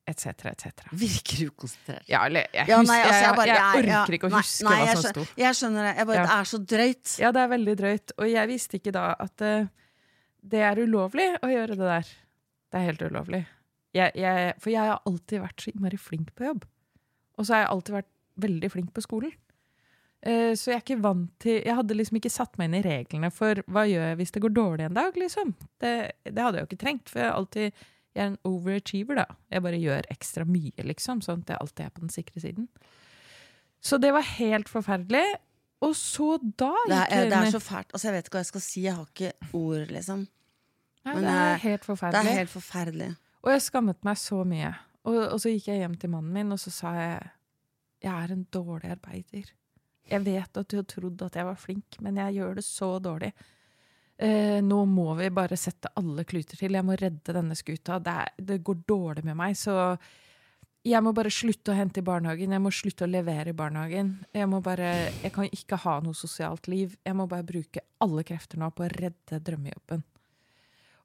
et 0.07 0.19
cetera, 0.21 0.51
et 0.53 0.62
cetera. 0.62 0.89
Virker 0.93 1.47
ukonsentrert. 1.49 2.05
Ja, 2.07 2.21
eller, 2.29 2.45
jeg, 2.53 2.67
Ja, 2.69 2.77
nei, 2.86 2.99
altså, 3.01 3.21
jeg, 3.25 3.36
bare- 3.41 3.47
jeg, 3.47 3.86
jeg- 3.88 3.97
orker 3.97 4.17
ikke 4.19 4.29
å 4.29 4.34
huske 4.38 4.63
nei, 4.69 4.77
hva 4.86 4.95
som 5.01 5.12
sto. 5.15 5.25
Jeg 5.41 5.55
skjønner 5.60 5.88
det. 5.89 5.93
Jeg 5.97 6.07
bare, 6.12 6.15
Ja. 6.15 6.25
Det 6.29 6.38
er 6.39 6.49
så 6.51 6.60
drøyt. 6.75 7.19
Ja, 7.19 7.31
det 7.31 7.41
er 7.41 7.47
veldig 7.57 7.75
drøyt, 7.81 8.12
og 8.17 8.29
jeg 8.31 8.47
visste 8.53 8.77
ikke 8.79 8.91
da 8.93 9.05
at 9.19 9.41
uh, 9.41 9.67
det 10.43 10.62
er 10.69 10.75
ulovlig 10.86 11.27
å 11.41 11.47
gjøre 11.51 11.75
det 11.75 11.89
der. 11.89 12.13
Det 12.71 12.79
er 12.79 12.86
helt 12.91 13.01
ulovlig. 13.10 13.45
Jeg, 13.95 14.13
jeg, 14.15 14.54
for 14.63 14.71
jeg 14.71 14.88
har 14.88 15.01
alltid 15.06 15.43
vært 15.43 15.63
så 15.63 15.71
innmari 15.73 15.99
flink 15.99 16.34
på 16.38 16.47
jobb. 16.47 16.65
Og 17.38 17.45
så 17.47 17.56
har 17.56 17.65
jeg 17.65 17.71
alltid 17.73 17.97
vært 17.97 18.12
veldig 18.41 18.69
flink 18.71 18.91
på 18.95 19.04
skolen. 19.04 19.34
Uh, 20.21 20.54
så 20.54 20.69
jeg 20.69 20.77
er 20.77 20.84
ikke 20.84 21.01
vant 21.01 21.32
til 21.41 21.56
Jeg 21.65 21.73
hadde 21.73 21.95
liksom 21.97 22.19
ikke 22.19 22.30
satt 22.30 22.60
meg 22.60 22.67
inn 22.69 22.75
i 22.77 22.84
reglene 22.86 23.32
for 23.34 23.58
hva 23.73 23.88
gjør 23.89 24.04
jeg 24.12 24.17
hvis 24.19 24.34
det 24.36 24.43
går 24.43 24.54
dårlig 24.54 24.86
en 24.86 24.99
dag, 24.99 25.17
liksom. 25.17 25.56
Det, 25.82 25.93
det 26.27 26.43
hadde 26.43 26.60
jeg 26.60 26.67
jo 26.67 26.69
ikke 26.69 26.84
trengt, 26.84 27.10
for 27.10 27.23
jeg 27.23 27.30
er 27.32 27.39
alltid 27.39 27.82
jeg 28.12 28.25
er 28.25 28.32
en 28.34 28.41
overachiever, 28.47 29.21
da. 29.21 29.25
Jeg 29.51 29.63
bare 29.63 29.80
gjør 29.80 30.08
ekstra 30.12 30.43
mye, 30.47 30.84
liksom, 30.84 31.21
sånn 31.23 31.45
at 31.45 31.54
jeg 31.54 31.62
alltid 31.63 31.86
er 31.86 31.93
på 31.95 32.04
den 32.04 32.12
sikre 32.12 32.43
siden. 32.43 32.67
Så 33.82 33.97
det 34.04 34.12
var 34.13 34.27
helt 34.36 34.69
forferdelig. 34.69 35.23
Og 35.82 35.95
så 35.97 36.36
da 36.43 36.73
Det 36.86 36.97
er, 37.08 37.30
det 37.32 37.38
er 37.39 37.54
så 37.56 37.62
fælt. 37.63 37.89
Altså, 37.95 38.08
jeg 38.10 38.17
vet 38.17 38.27
ikke 38.27 38.36
hva 38.36 38.43
jeg 38.43 38.49
skal 38.51 38.63
si. 38.65 38.84
Jeg 38.86 38.97
har 38.99 39.08
ikke 39.08 39.32
ord, 39.58 39.88
liksom. 39.95 40.27
Nei, 41.01 41.13
Men 41.15 41.23
det 41.23 41.32
jeg- 41.32 41.54
er 41.54 41.63
helt 41.63 41.88
Det 41.88 42.13
er 42.13 42.38
helt 42.38 42.49
forferdelig. 42.51 43.15
Og 43.41 43.51
jeg 43.54 43.63
skammet 43.65 44.01
meg 44.06 44.19
så 44.21 44.43
mye. 44.47 44.73
Og, 45.08 45.17
og 45.34 45.39
så 45.41 45.54
gikk 45.54 45.71
jeg 45.71 45.82
hjem 45.82 45.97
til 45.97 46.12
mannen 46.13 46.34
min, 46.36 46.54
og 46.54 46.62
så 46.62 46.73
sa 46.73 46.93
jeg 46.97 47.21
jeg 48.01 48.12
er 48.12 48.32
en 48.34 48.45
dårlig 48.49 48.89
arbeider. 48.95 49.49
Jeg 50.10 50.25
vet 50.25 50.58
at 50.58 50.69
du 50.69 50.80
har 50.80 50.86
trodd 50.89 51.21
at 51.21 51.36
jeg 51.38 51.45
var 51.45 51.60
flink, 51.60 51.99
men 52.01 52.17
jeg 52.17 52.39
gjør 52.39 52.56
det 52.58 52.63
så 52.65 52.95
dårlig. 53.04 53.30
Eh, 54.21 54.58
nå 54.65 54.80
må 54.89 55.13
vi 55.19 55.30
bare 55.34 55.58
sette 55.58 55.91
alle 55.97 56.25
kluter 56.25 56.58
til. 56.58 56.73
Jeg 56.77 56.86
må 56.86 56.97
redde 56.97 57.36
denne 57.38 57.58
skuta. 57.58 57.99
Det, 58.01 58.15
er, 58.23 58.34
det 58.49 58.60
går 58.65 58.82
dårlig 58.89 59.23
med 59.30 59.38
meg, 59.38 59.58
så 59.58 59.95
jeg 60.82 61.06
må 61.06 61.13
bare 61.13 61.30
slutte 61.34 61.73
å 61.73 61.77
hente 61.77 62.01
i 62.01 62.06
barnehagen. 62.06 62.54
Jeg 62.58 62.63
må 62.63 62.73
slutte 62.73 63.06
å 63.06 63.12
levere 63.12 63.54
i 63.54 63.58
barnehagen. 63.58 64.15
Jeg, 64.34 64.49
må 64.49 64.63
bare, 64.65 65.12
jeg 65.21 65.34
kan 65.36 65.49
ikke 65.49 65.77
ha 65.84 65.99
noe 66.01 66.17
sosialt 66.17 66.69
liv. 66.73 66.97
Jeg 67.06 67.17
må 67.17 67.30
bare 67.30 67.45
bruke 67.45 67.86
alle 68.01 68.25
krefter 68.25 68.62
nå 68.62 68.71
på 68.73 68.88
å 68.88 68.93
redde 68.93 69.41
drømmejobben. 69.45 70.01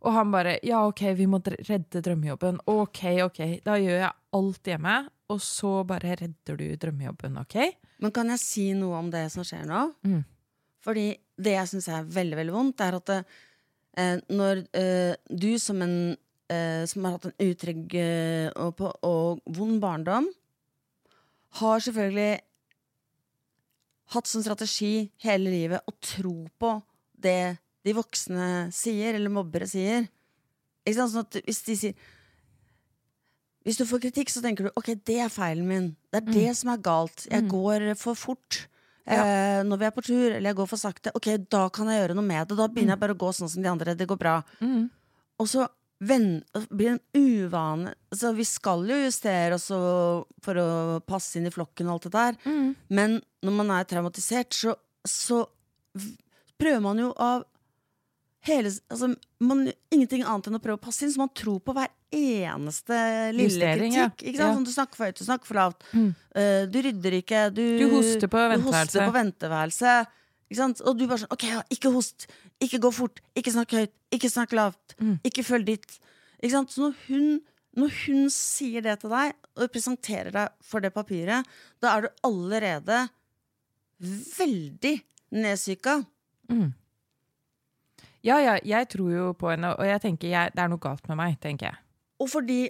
Og 0.06 0.14
han 0.14 0.30
bare 0.30 0.58
Ja, 0.66 0.84
OK, 0.86 1.02
vi 1.18 1.26
må 1.30 1.40
redde 1.42 2.02
drømmejobben. 2.04 2.60
OK, 2.70 3.02
OK. 3.26 3.40
Da 3.66 3.76
gjør 3.82 4.00
jeg 4.04 4.12
alt 4.38 4.70
hjemme, 4.70 4.94
og 5.34 5.42
så 5.42 5.72
bare 5.88 6.14
redder 6.22 6.60
du 6.60 6.66
drømmejobben, 6.78 7.40
OK? 7.42 7.58
Men 8.04 8.14
kan 8.14 8.30
jeg 8.30 8.42
si 8.42 8.68
noe 8.78 9.00
om 9.00 9.10
det 9.10 9.26
som 9.34 9.44
skjer 9.46 9.66
nå? 9.66 9.82
Mm. 10.06 10.22
Fordi 10.86 11.08
det 11.42 11.56
jeg 11.56 11.72
syns 11.72 11.90
er 11.90 12.06
veldig, 12.14 12.38
veldig 12.38 12.54
vondt, 12.54 12.84
er 12.86 12.98
at 13.00 13.12
eh, 13.16 14.22
når 14.30 14.62
eh, 14.78 15.16
du 15.26 15.50
som 15.60 15.82
en 15.82 15.98
eh, 16.48 16.84
som 16.86 17.04
har 17.04 17.16
hatt 17.16 17.30
en 17.30 17.38
utrygg 17.50 17.94
eh, 17.98 18.48
og, 18.54 18.76
på, 18.78 18.90
og 19.06 19.42
vond 19.56 19.80
barndom, 19.82 20.28
har 21.60 21.82
selvfølgelig 21.82 22.32
hatt 24.14 24.28
som 24.30 24.44
strategi 24.44 25.08
hele 25.24 25.50
livet 25.50 25.82
å 25.88 25.94
tro 26.04 26.36
på 26.60 26.76
det 27.26 27.56
de 27.86 27.94
voksne 27.96 28.50
sier, 28.74 29.14
eller 29.14 29.32
mobbere 29.32 29.68
sier. 29.70 30.08
Ikke 30.86 30.98
sant? 30.98 31.12
Sånn 31.14 31.26
at 31.26 31.40
hvis 31.46 31.62
de 31.66 31.76
sier 31.80 32.06
Hvis 33.66 33.80
du 33.80 33.86
får 33.88 34.04
kritikk, 34.04 34.30
så 34.30 34.42
tenker 34.44 34.68
du 34.68 34.76
ok, 34.78 34.92
det 35.06 35.18
er 35.24 35.30
feilen 35.32 35.66
min. 35.66 35.86
Det 36.14 36.20
er 36.20 36.26
det 36.30 36.50
som 36.58 36.70
er 36.70 36.82
galt. 36.82 37.24
Jeg 37.26 37.48
går 37.50 37.88
for 37.98 38.14
fort. 38.14 38.60
Eh, 39.06 39.62
når 39.66 39.80
vi 39.80 39.86
er 39.86 39.94
på 39.94 40.04
tur, 40.06 40.28
eller 40.28 40.50
jeg 40.50 40.58
går 40.60 40.68
for 40.70 40.82
sakte. 40.82 41.10
Ok, 41.18 41.26
da 41.50 41.64
kan 41.74 41.90
jeg 41.90 41.98
gjøre 41.98 42.14
noe 42.18 42.26
med 42.26 42.46
det. 42.46 42.58
Da 42.58 42.68
begynner 42.70 42.94
jeg 42.94 43.02
bare 43.02 43.16
å 43.16 43.18
gå 43.24 43.32
sånn 43.34 43.50
som 43.50 43.62
de 43.62 43.70
andre. 43.70 43.96
Det 43.98 44.06
går 44.06 44.20
bra. 44.22 44.36
Og 45.42 45.50
så 45.50 45.66
venn, 45.98 46.42
blir 46.68 46.90
en 46.92 47.00
uvane 47.16 47.94
altså, 48.12 48.32
Vi 48.36 48.44
skal 48.44 48.82
jo 48.84 48.98
justere 49.00 49.56
oss 49.56 49.66
for 50.44 50.60
å 50.60 51.00
passe 51.08 51.38
inn 51.38 51.48
i 51.48 51.54
flokken 51.54 51.88
og 51.88 51.96
alt 51.96 52.08
det 52.08 52.14
der. 52.14 52.38
Men 52.88 53.18
når 53.42 53.58
man 53.58 53.74
er 53.78 53.84
traumatisert, 53.90 54.54
så, 54.54 54.76
så 55.02 55.42
prøver 56.60 56.80
man 56.84 57.02
jo 57.02 57.10
av 57.18 57.46
hele 58.46 58.70
altså, 58.70 59.10
man, 59.42 59.64
Ingenting 59.94 60.24
annet 60.24 60.48
enn 60.50 60.58
å 60.58 60.62
prøve 60.62 60.78
å 60.78 60.84
passe 60.86 61.04
inn, 61.04 61.12
så 61.14 61.22
man 61.22 61.32
tror 61.36 61.58
på 61.64 61.74
hver 61.76 61.90
eneste 62.14 62.98
lille 63.34 63.48
Justering, 63.50 63.96
ja. 63.96 64.08
kritikk. 64.12 64.36
Sant? 64.36 64.42
Ja. 64.42 64.52
Sånn, 64.54 64.66
du 64.66 64.72
snakker 64.74 64.98
for 64.98 65.08
høyt, 65.08 65.18
du 65.18 65.26
snakker 65.26 65.50
for 65.50 65.58
lavt. 65.58 65.88
Eh, 65.94 66.62
du 66.70 66.78
rydder 66.86 67.18
ikke. 67.20 67.42
Du, 67.56 67.64
Du 67.80 67.86
hoster 68.68 69.02
på 69.08 69.16
venteværelset. 69.16 70.14
Og 70.86 70.94
du 70.94 71.06
bare 71.08 71.24
sånn 71.24 71.34
OK, 71.34 71.48
ja, 71.50 71.64
ikke 71.74 71.90
host. 71.94 72.28
Ikke 72.62 72.80
gå 72.82 72.92
fort. 72.94 73.20
Ikke 73.36 73.52
snakk 73.54 73.74
høyt. 73.76 73.92
Ikke 74.14 74.30
snakk 74.30 74.54
lavt. 74.56 74.94
Mm. 75.02 75.18
Ikke 75.26 75.44
følg 75.46 75.66
dit. 75.72 75.98
Ikke 76.38 76.52
sant? 76.54 76.72
Så 76.72 76.86
når 76.86 76.94
hun, 77.08 77.26
når 77.76 77.98
hun 78.04 78.30
sier 78.32 78.84
det 78.86 79.00
til 79.02 79.12
deg, 79.12 79.34
og 79.56 79.72
presenterer 79.74 80.32
deg 80.34 80.54
for 80.64 80.84
det 80.84 80.92
papiret, 80.94 81.48
da 81.82 81.96
er 81.96 82.06
du 82.06 82.24
allerede 82.28 83.06
veldig 84.38 84.94
nedsyka. 85.42 86.00
Ja, 88.26 88.40
ja, 88.42 88.56
jeg 88.66 88.88
tror 88.90 89.10
jo 89.14 89.26
på 89.38 89.52
henne, 89.52 89.70
og 89.78 89.86
jeg 89.86 90.00
tenker 90.02 90.28
jeg, 90.32 90.50
det 90.56 90.62
er 90.64 90.68
noe 90.72 90.82
galt 90.82 91.06
med 91.08 91.16
meg, 91.20 91.36
tenker 91.42 91.70
jeg. 91.70 91.78
Og 92.20 92.28
fordi 92.32 92.60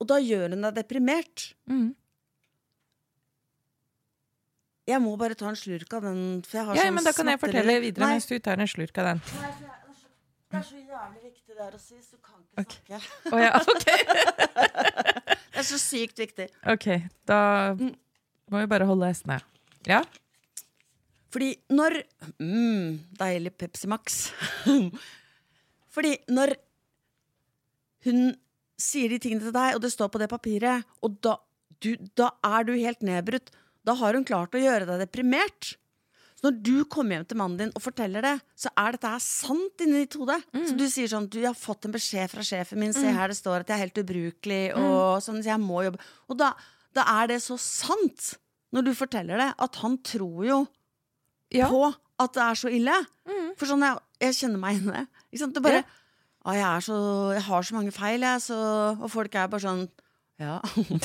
Og 0.00 0.06
da 0.08 0.16
gjør 0.16 0.54
hun 0.54 0.62
deg 0.64 0.78
deprimert. 0.78 1.50
Mm. 1.68 1.90
Jeg 4.88 5.02
må 5.04 5.12
bare 5.20 5.36
ta 5.38 5.50
en 5.50 5.58
slurk 5.60 5.92
av 5.98 6.06
den. 6.08 6.22
For 6.48 6.56
jeg 6.58 6.66
har 6.70 6.78
Ja, 6.78 6.86
sånn 6.86 6.94
men 6.96 7.04
da 7.04 7.12
kan 7.12 7.28
jeg 7.30 7.40
fortelle 7.42 7.74
videre 7.84 8.06
Nei, 8.06 8.14
mens 8.16 8.26
du 8.30 8.38
tar 8.42 8.58
en 8.58 8.70
slurk 8.70 8.96
av 8.98 9.10
den. 9.10 9.20
nei, 9.20 9.50
for 9.52 9.66
jeg- 9.66 9.76
Det 10.50 10.58
er 10.58 10.62
så 10.66 10.80
jævlig 10.82 11.20
viktig 11.22 11.46
det 11.54 11.60
er 11.66 11.70
å 11.76 11.78
si, 11.78 11.94
så 12.02 12.10
du 12.10 12.22
kan 12.26 12.40
ikke 12.42 12.98
snakke. 12.98 13.32
Oh, 13.32 13.38
ja, 13.38 13.52
ok. 13.74 13.84
Det 15.52 15.60
er 15.60 15.68
så 15.68 15.78
sykt 15.78 16.16
viktig. 16.18 16.48
Ok, 16.66 16.86
da 17.26 17.74
må 17.76 18.58
vi 18.58 18.66
bare 18.66 18.86
holde 18.88 19.06
hestene. 19.12 19.36
Ja? 19.86 20.00
Fordi 21.30 21.52
når 21.70 22.00
mm, 22.42 23.14
Deilig 23.20 23.54
Pepsi 23.58 23.90
Max. 23.90 24.20
Fordi 25.94 26.16
når 26.30 26.54
hun 28.06 28.30
sier 28.80 29.12
de 29.12 29.20
tingene 29.20 29.44
til 29.44 29.54
deg, 29.54 29.76
og 29.76 29.82
det 29.84 29.92
står 29.92 30.10
på 30.12 30.20
det 30.22 30.30
papiret, 30.30 30.86
og 31.04 31.18
da, 31.24 31.36
du, 31.84 31.92
da 32.18 32.32
er 32.46 32.66
du 32.66 32.72
helt 32.74 33.04
nedbrutt, 33.06 33.52
da 33.86 33.94
har 33.96 34.16
hun 34.16 34.26
klart 34.28 34.56
å 34.56 34.62
gjøre 34.62 34.88
deg 34.88 35.04
deprimert. 35.04 35.74
Så 36.40 36.48
når 36.48 36.58
du 36.64 36.74
kommer 36.88 37.18
hjem 37.18 37.26
til 37.28 37.36
mannen 37.36 37.60
din 37.60 37.72
og 37.76 37.84
forteller 37.84 38.24
det, 38.24 38.34
så 38.56 38.72
er 38.80 38.96
dette 38.96 39.12
her 39.12 39.20
sant 39.20 39.82
inni 39.84 40.06
ditt 40.06 40.16
hode. 40.16 40.38
Så 40.56 40.76
du 40.78 40.86
sier 40.88 41.10
sånn 41.12 41.28
Du, 41.28 41.36
jeg 41.42 41.50
har 41.50 41.58
fått 41.58 41.84
en 41.84 41.92
beskjed 41.92 42.32
fra 42.32 42.44
sjefen 42.46 42.80
min, 42.80 42.94
se 42.96 43.12
her 43.12 43.28
det 43.28 43.36
står 43.36 43.60
at 43.60 43.68
jeg 43.72 43.76
er 43.76 43.84
helt 43.84 44.00
ubrukelig, 44.00 44.62
og 44.80 45.20
sånn, 45.24 45.42
så 45.44 45.52
jeg 45.52 45.62
må 45.62 45.84
jobbe. 45.84 46.00
Og 46.32 46.40
da, 46.40 46.54
da 46.96 47.04
er 47.20 47.34
det 47.34 47.42
så 47.44 47.58
sant, 47.60 48.32
når 48.72 48.88
du 48.88 48.92
forteller 48.96 49.42
det, 49.42 49.50
at 49.66 49.80
han 49.82 49.98
tror 50.06 50.46
jo 50.48 50.60
Ja. 51.54 51.70
på 51.72 51.88
at 52.20 52.36
det 52.36 52.42
er 52.44 52.58
så 52.60 52.70
ille. 52.72 52.98
For 53.58 53.70
sånn, 53.70 53.84
jeg, 53.86 53.98
jeg 54.26 54.36
kjenner 54.42 54.60
meg 54.62 54.76
igjen 54.76 54.92
i 54.92 55.40
det. 55.40 55.48
Det 55.54 55.64
bare, 55.64 55.82
«Å, 56.40 56.54
jeg, 56.56 56.66
er 56.66 56.84
så, 56.84 56.98
jeg 57.36 57.44
har 57.46 57.66
så 57.68 57.76
mange 57.76 57.92
feil, 57.92 58.24
jeg, 58.24 58.44
så, 58.44 58.58
og 58.96 59.10
folk 59.12 59.34
er 59.36 59.50
bare 59.52 59.64
sånn 59.64 59.82
ja. 60.40 60.54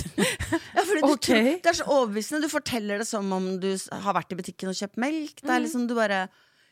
ja 0.78 0.84
fordi 0.88 1.02
du 1.02 1.10
Ok. 1.10 1.26
tror, 1.28 1.48
det 1.60 1.72
er 1.72 1.76
så 1.76 1.88
overbevisende. 1.92 2.46
Du 2.46 2.52
forteller 2.52 3.02
det 3.04 3.08
som 3.10 3.32
om 3.36 3.50
du 3.60 3.68
har 3.76 4.16
vært 4.16 4.32
i 4.32 4.38
butikken 4.40 4.72
og 4.72 4.78
kjøpt 4.80 5.00
melk. 5.02 5.42
Det 5.42 5.52
er 5.52 5.64
liksom 5.66 5.90
du 5.90 5.96
bare 5.98 6.22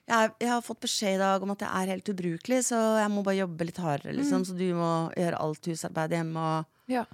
jeg, 0.03 0.31
jeg 0.43 0.49
har 0.51 0.63
fått 0.63 0.81
beskjed 0.83 1.15
i 1.15 1.21
dag 1.21 1.43
om 1.43 1.53
at 1.53 1.63
jeg 1.63 1.71
er 1.71 1.91
helt 1.93 2.09
ubrukelig, 2.11 2.61
så 2.67 2.79
jeg 2.99 3.11
må 3.11 3.23
bare 3.23 3.39
jobbe 3.39 3.67
litt 3.69 3.79
hardere. 3.79 4.15
Liksom, 4.17 4.43
Så 4.47 4.55
du 4.57 4.65
må 4.75 4.89
gjøre 5.19 5.39
alt 5.39 5.69
husarbeid 5.71 6.15
hjemme. 6.17 6.43
Og, 6.43 6.81
ja. 6.91 7.05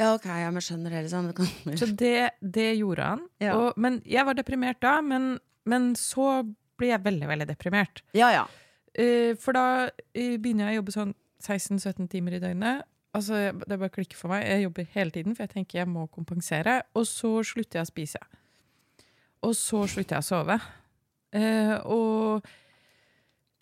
ja, 0.00 0.10
ok, 0.12 0.26
jeg 0.28 0.64
skjønner 0.66 0.92
det, 0.96 1.04
liksom. 1.06 1.30
Det 1.32 1.78
Så 1.80 1.88
det, 2.04 2.16
det 2.40 2.68
gjorde 2.80 3.08
han. 3.14 3.24
Ja. 3.44 3.56
Og, 3.56 3.80
men 3.80 4.02
jeg 4.08 4.28
var 4.28 4.36
deprimert 4.36 4.80
da, 4.84 4.98
men, 5.04 5.38
men 5.66 5.94
så 5.98 6.42
blir 6.78 6.94
jeg 6.94 7.04
veldig, 7.04 7.28
veldig 7.30 7.48
deprimert. 7.48 8.02
ja, 8.16 8.30
ja. 8.34 8.44
Eh, 8.94 9.34
for 9.42 9.56
da 9.56 9.90
eh, 10.14 10.36
begynner 10.38 10.68
jeg 10.68 10.76
å 10.76 10.82
jobbe 10.82 10.92
sånn 10.94 11.14
16-17 11.42 12.06
timer 12.12 12.36
i 12.36 12.42
døgnet. 12.42 12.84
Altså, 13.14 13.50
Det 13.66 13.78
bare 13.78 13.90
klikker 13.90 14.18
for 14.18 14.30
meg. 14.30 14.44
Jeg 14.46 14.62
jobber 14.68 14.86
hele 14.94 15.10
tiden, 15.10 15.34
for 15.34 15.42
jeg 15.42 15.50
tenker 15.50 15.80
jeg 15.80 15.90
må 15.90 16.06
kompensere. 16.14 16.82
Og 16.94 17.06
så 17.10 17.32
slutter 17.42 17.80
jeg 17.80 17.88
å 17.88 17.90
spise. 17.90 18.20
Og 19.42 19.54
så 19.58 19.82
slutter 19.90 20.16
jeg 20.16 20.22
å 20.22 20.28
sove. 20.28 20.58
Eh, 21.34 21.74
og 21.90 22.46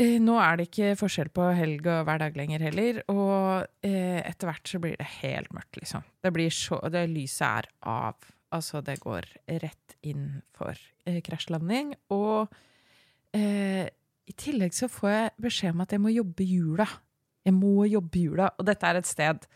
nå 0.02 0.36
er 0.40 0.56
det 0.58 0.68
ikke 0.68 0.92
forskjell 1.00 1.32
på 1.32 1.48
helg 1.56 1.86
og 1.88 2.04
hverdag 2.08 2.36
lenger 2.36 2.64
heller. 2.68 3.00
Og 3.12 3.66
etter 3.82 4.48
hvert 4.48 4.68
så 4.68 4.80
blir 4.82 4.96
det 5.00 5.08
helt 5.22 5.52
mørkt, 5.56 5.80
liksom. 5.80 6.04
Det 6.22 6.32
blir 6.34 6.52
så 6.52 6.80
Det 6.92 7.06
lyset 7.08 7.46
er 7.48 7.68
av. 7.88 8.16
Altså, 8.52 8.82
det 8.84 8.98
går 9.00 9.26
rett 9.62 9.96
inn 10.04 10.42
for 10.56 10.76
eh, 11.08 11.22
krasjlanding. 11.24 11.94
Og 12.12 12.52
eh, 13.36 13.88
i 14.28 14.36
tillegg 14.38 14.76
så 14.76 14.90
får 14.92 15.10
jeg 15.14 15.32
beskjed 15.46 15.74
om 15.74 15.82
at 15.86 15.94
jeg 15.94 16.02
må 16.02 16.12
jobbe 16.12 16.46
jula. 16.46 16.86
Jeg 17.42 17.56
må 17.56 17.88
jobbe 17.90 18.22
jula, 18.22 18.52
og 18.54 18.68
dette 18.68 18.86
er 18.86 19.00
et 19.00 19.08
sted 19.08 19.48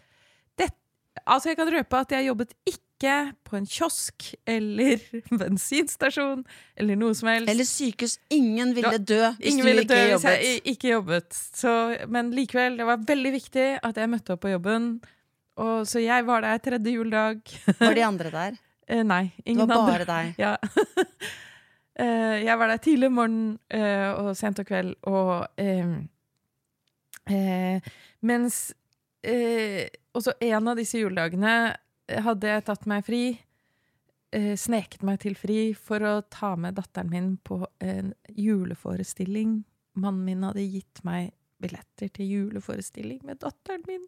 det, 0.59 0.73
Altså, 1.23 1.53
jeg 1.53 1.59
kan 1.61 1.71
røpe 1.71 2.01
at 2.03 2.15
jeg 2.17 2.27
jobbet 2.27 2.57
ikke 2.67 3.13
på 3.47 3.59
en 3.59 3.67
kiosk 3.69 4.27
eller 4.49 5.03
bensinstasjon 5.41 6.43
eller 6.81 6.99
noe 6.99 7.15
som 7.15 7.31
helst. 7.31 7.51
Eller 7.53 7.69
sykehus. 7.69 8.17
Ingen 8.33 8.73
ville 8.77 8.97
dø 8.99 9.21
hvis 9.37 9.53
Ingen 9.53 9.63
du 9.63 9.69
ville 9.69 9.85
ikke 9.85 9.95
dø 10.01 10.15
hvis 10.15 10.27
jeg 10.31 10.63
ikke 10.73 10.95
jobbet. 10.95 11.37
Så, 11.37 11.73
men 12.09 12.33
likevel, 12.35 12.81
det 12.81 12.89
var 12.89 13.05
veldig 13.13 13.35
viktig 13.37 13.69
at 13.85 14.01
jeg 14.01 14.13
møtte 14.13 14.35
opp 14.35 14.43
på 14.47 14.55
jobben. 14.57 14.95
Og, 15.57 15.87
så 15.89 16.03
jeg 16.03 16.27
var 16.29 16.45
der 16.45 16.61
tredje 16.65 16.97
juledag. 16.99 17.45
Var 17.79 17.97
de 17.97 18.07
andre 18.11 18.33
der? 18.33 18.59
Eh, 18.88 19.03
nei, 19.03 19.33
Det 19.44 19.57
var 19.57 19.66
var 19.66 19.77
andre. 19.83 19.92
bare 19.92 20.07
deg. 20.12 20.35
Ja. 20.44 20.57
Eh, 21.96 22.42
jeg 22.44 22.59
var 22.61 22.68
der 22.68 22.77
tidlig 22.85 23.07
om 23.09 23.14
morgenen 23.16 23.53
eh, 23.72 24.11
og 24.20 24.35
sent 24.37 24.59
og 24.61 24.66
kveld, 24.68 24.90
og 25.09 25.46
eh, 25.57 25.94
eh, 27.33 27.87
Mens 28.20 28.59
eh, 29.25 29.87
også 30.12 30.35
en 30.44 30.68
av 30.68 30.77
disse 30.77 31.01
juledagene 31.01 31.55
hadde 32.27 32.51
jeg 32.53 32.64
tatt 32.68 32.85
meg 32.92 33.01
fri, 33.07 33.22
eh, 34.37 34.53
sneket 34.61 35.07
meg 35.09 35.22
til 35.25 35.38
fri 35.40 35.57
for 35.72 36.05
å 36.05 36.12
ta 36.29 36.53
med 36.61 36.77
datteren 36.77 37.09
min 37.14 37.31
på 37.49 37.62
en 37.81 38.12
juleforestilling. 38.29 39.62
Mannen 39.96 40.27
min 40.29 40.44
hadde 40.44 40.66
gitt 40.68 41.01
meg 41.09 41.33
billetter 41.64 42.12
til 42.12 42.29
juleforestilling 42.29 43.22
med 43.25 43.40
datteren 43.40 43.88
min. 43.88 44.05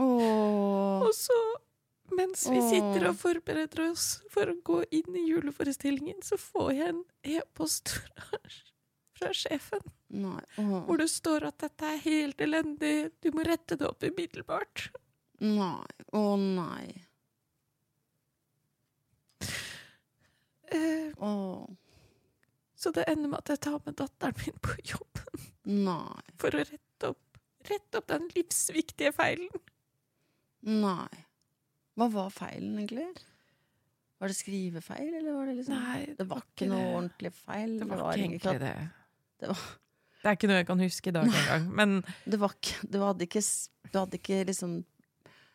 Åh. 0.00 1.04
Og 1.04 1.12
så, 1.12 1.36
mens 2.16 2.44
vi 2.50 2.60
sitter 2.64 3.08
og 3.10 3.18
forbereder 3.20 3.84
oss 3.90 4.06
for 4.32 4.50
å 4.52 4.58
gå 4.64 4.82
inn 4.94 5.16
i 5.18 5.26
juleforestillingen, 5.28 6.22
så 6.24 6.38
får 6.40 6.72
jeg 6.76 6.92
en 6.92 7.02
e-post 7.36 7.94
fra, 9.16 9.32
sjefen. 9.36 9.84
Hvor 10.12 10.98
det 11.00 11.08
står 11.12 11.48
at 11.48 11.62
dette 11.62 11.94
er 11.94 12.02
helt 12.04 12.42
elendig, 12.42 13.12
du 13.22 13.30
må 13.36 13.46
rette 13.46 13.78
det 13.80 13.88
opp 13.88 14.04
umiddelbart. 14.04 14.90
Nei. 15.42 15.86
Å 16.12 16.26
nei. 16.38 16.86
Eh, 20.72 21.10
oh. 21.18 21.66
så 22.74 22.90
det 22.96 23.04
ender 23.10 23.28
med 23.28 23.42
at 23.42 23.50
jeg 23.52 23.60
tar 23.66 23.80
med 23.84 23.98
datteren 23.98 24.38
min 24.40 24.60
på 24.64 24.72
jobben 24.88 25.50
Nei. 25.84 26.22
for 26.40 26.54
å 26.56 26.62
rette 26.64 27.10
opp, 27.10 27.42
rette 27.68 28.00
opp 28.00 28.08
den 28.08 28.30
livsviktige 28.32 29.12
feilen. 29.12 29.52
Nei. 30.64 31.10
Hva 31.98 32.08
var 32.12 32.30
feilen, 32.32 32.78
egentlig? 32.80 33.08
Var 34.22 34.30
det 34.30 34.36
skrivefeil, 34.38 35.08
eller 35.18 35.32
var 35.34 35.46
det 35.50 35.56
liksom 35.58 35.74
Nei, 35.82 36.14
Det 36.18 36.26
var 36.30 36.42
ikke 36.46 36.68
noe 36.70 36.84
ordentlig 36.94 37.32
feil. 37.34 37.72
Det 37.80 37.88
var 37.90 38.12
ikke 38.14 38.28
egentlig 38.28 38.58
det. 38.62 38.74
det 39.42 39.48
var- 39.48 39.72
Det 40.22 40.30
er 40.30 40.36
ikke 40.38 40.48
noe 40.52 40.56
jeg 40.62 40.66
kan 40.68 40.78
huske 40.84 41.06
i 41.08 41.14
dag 41.16 41.26
engang. 41.26 41.68
Men 41.74 42.04
Det 42.28 42.38
var 42.38 42.54
ikke 42.54 42.88
Du 42.90 42.98
hadde 43.02 43.26
ikke, 43.26 43.42
du 43.92 43.98
hadde 43.98 44.18
ikke 44.20 44.44
liksom 44.46 44.84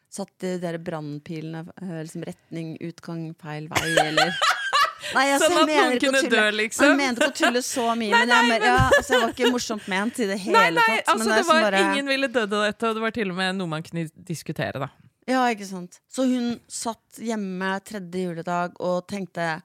satt 0.09 0.31
de 0.39 0.57
der 0.59 0.77
brannpilene 0.79 1.65
eh, 1.81 2.03
liksom 2.03 2.23
retning, 2.23 2.77
utgang, 2.79 3.33
feil 3.35 3.67
vei, 3.67 3.89
eller 4.05 4.31
Nei, 5.15 5.25
altså, 5.31 5.47
Sånn 5.51 5.57
at 5.63 5.69
noen 5.69 5.99
kunne 5.99 6.21
dø, 6.31 6.43
liksom. 6.57 6.85
Jeg 6.89 6.97
mente 6.97 7.21
ikke 7.23 7.31
å 7.31 7.35
tulle 7.37 7.61
så 7.63 7.83
mye, 7.95 8.11
men, 8.11 8.27
jeg, 8.31 8.47
men 8.49 8.61
ja, 8.67 8.77
altså, 8.89 9.13
jeg 9.13 9.21
var 9.21 9.33
ikke 9.35 9.51
morsomt 9.53 9.87
ment 9.87 10.19
i 10.19 10.25
det 10.27 10.37
hele 10.39 10.55
Nei, 10.57 10.69
nei, 10.75 10.85
tatt. 10.97 11.11
altså 11.13 11.27
det 11.27 11.37
er 11.37 11.47
var 11.47 11.61
bare, 11.67 11.81
Ingen 11.91 12.07
ville 12.11 12.27
dødd 12.27 12.53
av 12.57 12.63
dette, 12.67 12.87
og 12.89 12.95
det 12.97 13.03
var 13.03 13.11
til 13.19 13.31
og 13.31 13.37
med 13.37 13.55
noe 13.59 13.67
man 13.67 13.83
kunne 13.83 14.07
diskutere, 14.27 14.79
da. 14.83 14.89
Ja, 15.27 15.41
ikke 15.51 15.67
sant. 15.67 15.99
Så 16.07 16.23
hun 16.29 16.55
satt 16.71 17.19
hjemme 17.19 17.73
tredje 17.83 18.29
juledag 18.29 18.77
og 18.79 19.01
tenkte 19.11 19.57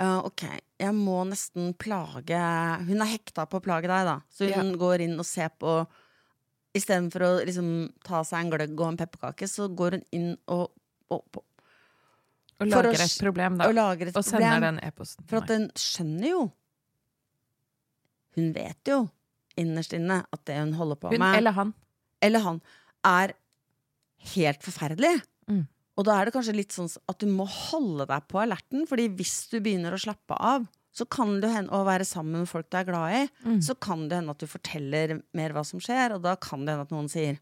ja, 0.00 0.12
ok, 0.24 0.44
jeg 0.80 0.94
må 0.96 1.20
nesten 1.28 1.74
plage 1.78 2.38
Hun 2.88 3.02
er 3.04 3.10
hekta 3.10 3.44
på 3.46 3.60
å 3.60 3.62
plage 3.62 3.90
deg, 3.90 4.06
da. 4.08 4.16
Så 4.32 4.48
hun 4.54 4.72
går 4.80 5.04
inn 5.04 5.18
og 5.20 5.26
ser 5.28 5.52
på 5.58 5.82
Istedenfor 6.72 7.24
å 7.26 7.30
liksom 7.44 7.66
ta 8.06 8.22
seg 8.24 8.46
en 8.46 8.52
gløgg 8.54 8.78
og 8.78 8.86
en 8.86 8.96
pepperkake, 8.96 9.44
så 9.44 9.66
går 9.68 9.98
hun 9.98 10.04
inn 10.16 10.30
og, 10.48 10.70
og, 11.12 11.36
og, 11.36 11.42
lager 12.64 12.96
å 12.96 13.04
et 13.04 13.16
problem, 13.20 13.58
da. 13.60 13.66
og 13.68 13.76
lager 13.76 14.08
et 14.08 14.16
Og 14.16 14.24
sender 14.24 14.54
problem. 14.54 14.64
den 14.64 14.88
e-posten 14.88 15.26
For 15.28 15.42
at 15.42 15.52
hun 15.52 15.66
skjønner 15.76 16.30
jo 16.30 16.40
Hun 18.38 18.54
vet 18.56 18.88
jo 18.88 19.02
innerst 19.60 19.92
inne 19.98 20.22
at 20.24 20.44
det 20.48 20.56
hun 20.62 20.72
holder 20.78 21.02
på 21.02 21.12
Hun 21.12 21.20
med, 21.20 21.36
eller 21.42 21.58
han. 21.58 21.74
eller 22.24 22.46
han, 22.46 22.62
er 23.04 23.34
helt 24.34 24.62
forferdelig. 24.64 25.16
Mm. 25.50 25.64
Og 25.98 26.06
da 26.08 26.14
er 26.20 26.24
det 26.28 26.32
kanskje 26.34 26.54
litt 26.56 26.72
sånn 26.72 26.88
at 27.10 27.18
du 27.20 27.26
må 27.28 27.44
holde 27.48 28.06
deg 28.08 28.28
på 28.30 28.40
alerten, 28.40 28.86
Fordi 28.88 29.08
hvis 29.18 29.48
du 29.52 29.58
begynner 29.60 29.92
å 29.92 30.00
slappe 30.00 30.36
av, 30.40 30.64
så 30.92 31.04
kan 31.08 31.38
det 31.40 31.50
hende 31.52 31.72
å 31.72 31.84
være 31.88 32.04
sammen 32.04 32.42
med 32.44 32.48
folk 32.50 32.68
du 32.70 32.76
er 32.76 32.84
glad 32.88 33.12
i, 33.16 33.22
Mm. 33.44 33.60
så 33.64 33.74
kan 33.78 34.08
det 34.08 34.16
hende 34.20 34.30
at 34.30 34.38
du 34.38 34.46
forteller 34.46 35.22
mer 35.34 35.52
hva 35.52 35.64
som 35.64 35.80
skjer, 35.80 36.14
og 36.16 36.22
da 36.22 36.34
kan 36.36 36.64
det 36.64 36.72
hende 36.74 36.82
at 36.88 36.90
noen 36.92 37.08
sier 37.08 37.38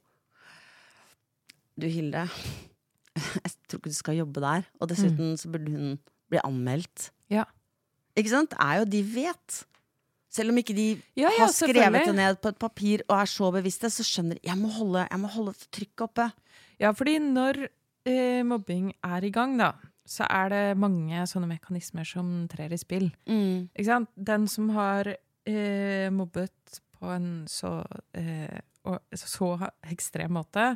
Du, 1.80 1.86
Hilde, 1.88 2.26
jeg 3.44 3.52
tror 3.68 3.80
ikke 3.80 3.90
du 3.92 3.96
skal 3.96 4.18
jobbe 4.18 4.42
der. 4.42 4.66
Og 4.80 4.90
dessuten 4.90 5.36
så 5.40 5.48
burde 5.50 5.70
hun 5.72 5.98
bli 6.30 6.40
anmeldt. 6.44 7.10
Ja. 7.32 7.46
Ikke 8.18 8.32
sant? 8.34 8.50
Det 8.52 8.60
er 8.60 8.80
jo 8.82 8.88
de 8.90 9.00
vet. 9.14 9.60
Selv 10.30 10.52
om 10.52 10.58
ikke 10.60 10.74
de 10.76 10.88
Ja, 11.18 11.30
ja, 11.32 11.46
har 11.46 11.54
skrevet 11.54 12.04
det 12.06 12.14
ned 12.14 12.38
på 12.42 12.52
et 12.52 12.58
papir 12.60 13.02
og 13.08 13.16
er 13.18 13.30
så 13.30 13.48
bevisste, 13.54 13.88
så 13.90 14.04
skjønner 14.06 14.38
de 14.38 14.46
jeg 14.46 14.58
må 14.60 14.68
holde, 14.76 15.06
jeg 15.10 15.18
må 15.22 15.30
holde 15.32 15.54
trykket 15.74 16.04
oppe. 16.06 16.28
Ja, 16.80 16.92
fordi 16.96 17.18
når 17.22 17.66
eh, 18.08 18.42
mobbing 18.46 18.92
er 19.04 19.26
i 19.26 19.32
gang, 19.34 19.58
da, 19.60 19.74
så 20.08 20.26
er 20.26 20.52
det 20.52 20.78
mange 20.80 21.26
sånne 21.28 21.50
mekanismer 21.50 22.08
som 22.08 22.30
trer 22.50 22.72
i 22.72 22.80
spill. 22.80 23.10
Ikke 23.74 23.90
sant? 23.90 24.10
Den 24.16 24.48
som 24.50 24.70
har 24.74 25.12
eh, 25.12 26.08
mobbet 26.14 26.80
på 26.96 27.12
en 27.12 27.28
så, 27.48 27.78
eh, 28.16 28.60
så 29.14 29.52
ekstrem 29.92 30.34
måte, 30.38 30.72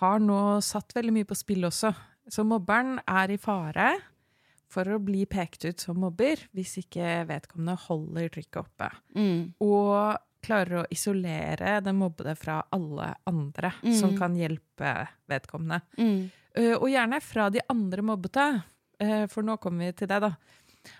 har 0.00 0.22
nå 0.22 0.38
satt 0.64 0.94
veldig 0.96 1.12
mye 1.18 1.28
på 1.28 1.36
spill 1.36 1.68
også. 1.68 1.92
Så 2.32 2.46
mobberen 2.46 2.96
er 3.02 3.34
i 3.34 3.40
fare 3.40 3.90
for 4.72 4.88
å 4.88 5.00
bli 5.02 5.26
pekt 5.28 5.66
ut 5.66 5.82
som 5.82 5.98
mobber 6.00 6.40
hvis 6.56 6.78
ikke 6.80 7.26
vedkommende 7.28 7.76
holder 7.88 8.30
trykket 8.32 8.62
oppe. 8.62 8.88
Mm. 9.18 9.52
Og 9.60 10.16
klarer 10.42 10.82
å 10.82 10.86
isolere 10.90 11.78
den 11.84 11.98
mobbede 12.00 12.34
fra 12.38 12.60
alle 12.74 13.12
andre 13.30 13.72
som 13.98 14.16
kan 14.18 14.36
hjelpe 14.38 14.94
vedkommende. 15.30 15.82
Mm. 15.98 16.30
Uh, 16.58 16.74
og 16.76 16.88
gjerne 16.92 17.20
fra 17.24 17.48
de 17.52 17.62
andre 17.72 18.04
mobbete, 18.04 18.48
uh, 19.02 19.24
for 19.32 19.46
nå 19.46 19.56
kommer 19.62 19.88
vi 19.88 20.00
til 20.02 20.10
det, 20.10 20.20
da. 20.24 20.34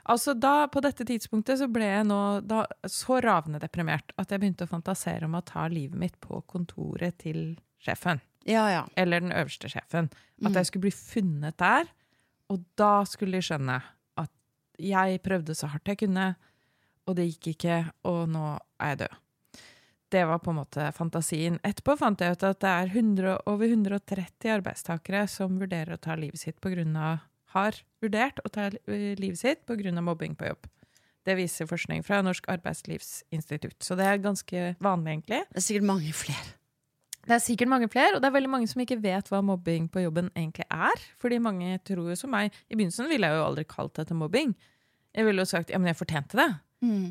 Altså 0.07 0.35
da, 0.39 0.69
På 0.71 0.81
dette 0.81 1.05
tidspunktet 1.07 1.59
så 1.59 1.67
ble 1.71 1.89
jeg 1.89 2.07
nå 2.07 2.19
da, 2.47 2.63
så 2.87 3.19
ravende 3.23 3.59
deprimert 3.63 4.15
at 4.15 4.31
jeg 4.31 4.43
begynte 4.43 4.69
å 4.69 4.71
fantasere 4.71 5.27
om 5.27 5.35
å 5.35 5.43
ta 5.47 5.67
livet 5.71 5.99
mitt 5.99 6.21
på 6.23 6.39
kontoret 6.47 7.19
til 7.23 7.57
sjefen. 7.83 8.23
Ja, 8.47 8.69
ja. 8.71 8.85
Eller 8.99 9.23
den 9.23 9.35
øverste 9.35 9.71
sjefen. 9.71 10.11
At 10.47 10.55
jeg 10.59 10.69
skulle 10.69 10.89
bli 10.89 10.95
funnet 10.95 11.59
der. 11.63 11.91
Og 12.51 12.63
da 12.79 13.03
skulle 13.09 13.39
de 13.39 13.47
skjønne 13.47 13.79
at 14.21 14.33
jeg 14.83 15.23
prøvde 15.25 15.55
så 15.57 15.71
hardt 15.73 15.89
jeg 15.89 16.03
kunne, 16.05 16.33
og 17.09 17.19
det 17.19 17.29
gikk 17.31 17.53
ikke, 17.55 17.79
og 18.09 18.25
nå 18.31 18.47
er 18.83 18.93
jeg 18.93 19.01
død. 19.05 19.21
Det 20.13 20.27
var 20.29 20.43
på 20.45 20.53
en 20.53 20.59
måte 20.61 20.91
fantasien. 20.93 21.57
Etterpå 21.65 21.95
fant 21.97 22.21
jeg 22.21 22.37
ut 22.37 22.43
at 22.45 22.61
det 22.61 22.71
er 22.71 22.91
100, 22.93 23.37
over 23.49 23.71
130 23.71 24.51
arbeidstakere 24.53 25.23
som 25.31 25.57
vurderer 25.61 25.97
å 25.97 26.03
ta 26.03 26.19
livet 26.21 26.43
sitt 26.43 26.59
på 26.61 26.73
grunn 26.75 26.99
av 27.01 27.23
har 27.55 27.79
vurdert 28.03 28.41
å 28.45 28.51
ta 28.53 28.69
livet 28.93 29.41
sitt 29.41 29.67
pga. 29.69 29.93
mobbing 30.01 30.35
på 30.37 30.49
jobb. 30.51 30.69
Det 31.25 31.37
viser 31.39 31.69
forskning 31.71 32.03
fra 32.03 32.21
Norsk 32.23 32.49
arbeidslivsinstitutt. 32.51 33.79
Så 33.81 33.95
det 33.95 34.05
er 34.09 34.19
ganske 34.19 34.75
vanlig, 34.83 35.13
egentlig. 35.13 35.45
Det 35.49 35.61
er 35.61 35.67
sikkert 35.69 35.87
mange 35.87 36.13
flere. 36.13 36.57
Det 37.23 37.37
er 37.37 37.39
sikkert 37.39 37.71
mange 37.71 37.89
flere, 37.89 38.17
og 38.17 38.23
det 38.23 38.29
er 38.29 38.35
veldig 38.35 38.51
mange 38.51 38.67
som 38.67 38.83
ikke 38.83 38.99
vet 38.99 39.29
hva 39.31 39.39
mobbing 39.47 39.87
på 39.93 40.03
jobben 40.03 40.33
egentlig 40.35 40.67
er. 40.67 41.05
Fordi 41.23 41.39
mange 41.39 41.79
tror 41.87 42.11
jo 42.11 42.19
som 42.19 42.35
meg 42.35 42.51
I 42.67 42.75
begynnelsen 42.75 43.09
ville 43.09 43.29
jeg 43.31 43.39
jo 43.39 43.47
aldri 43.47 43.65
kalt 43.71 43.95
dette 43.95 44.17
mobbing. 44.19 44.57
Jeg 45.15 45.29
ville 45.29 45.45
jo 45.45 45.47
sagt 45.47 45.71
ja, 45.71 45.79
men 45.79 45.93
jeg 45.93 46.01
fortjente 46.01 46.41
det. 46.41 46.51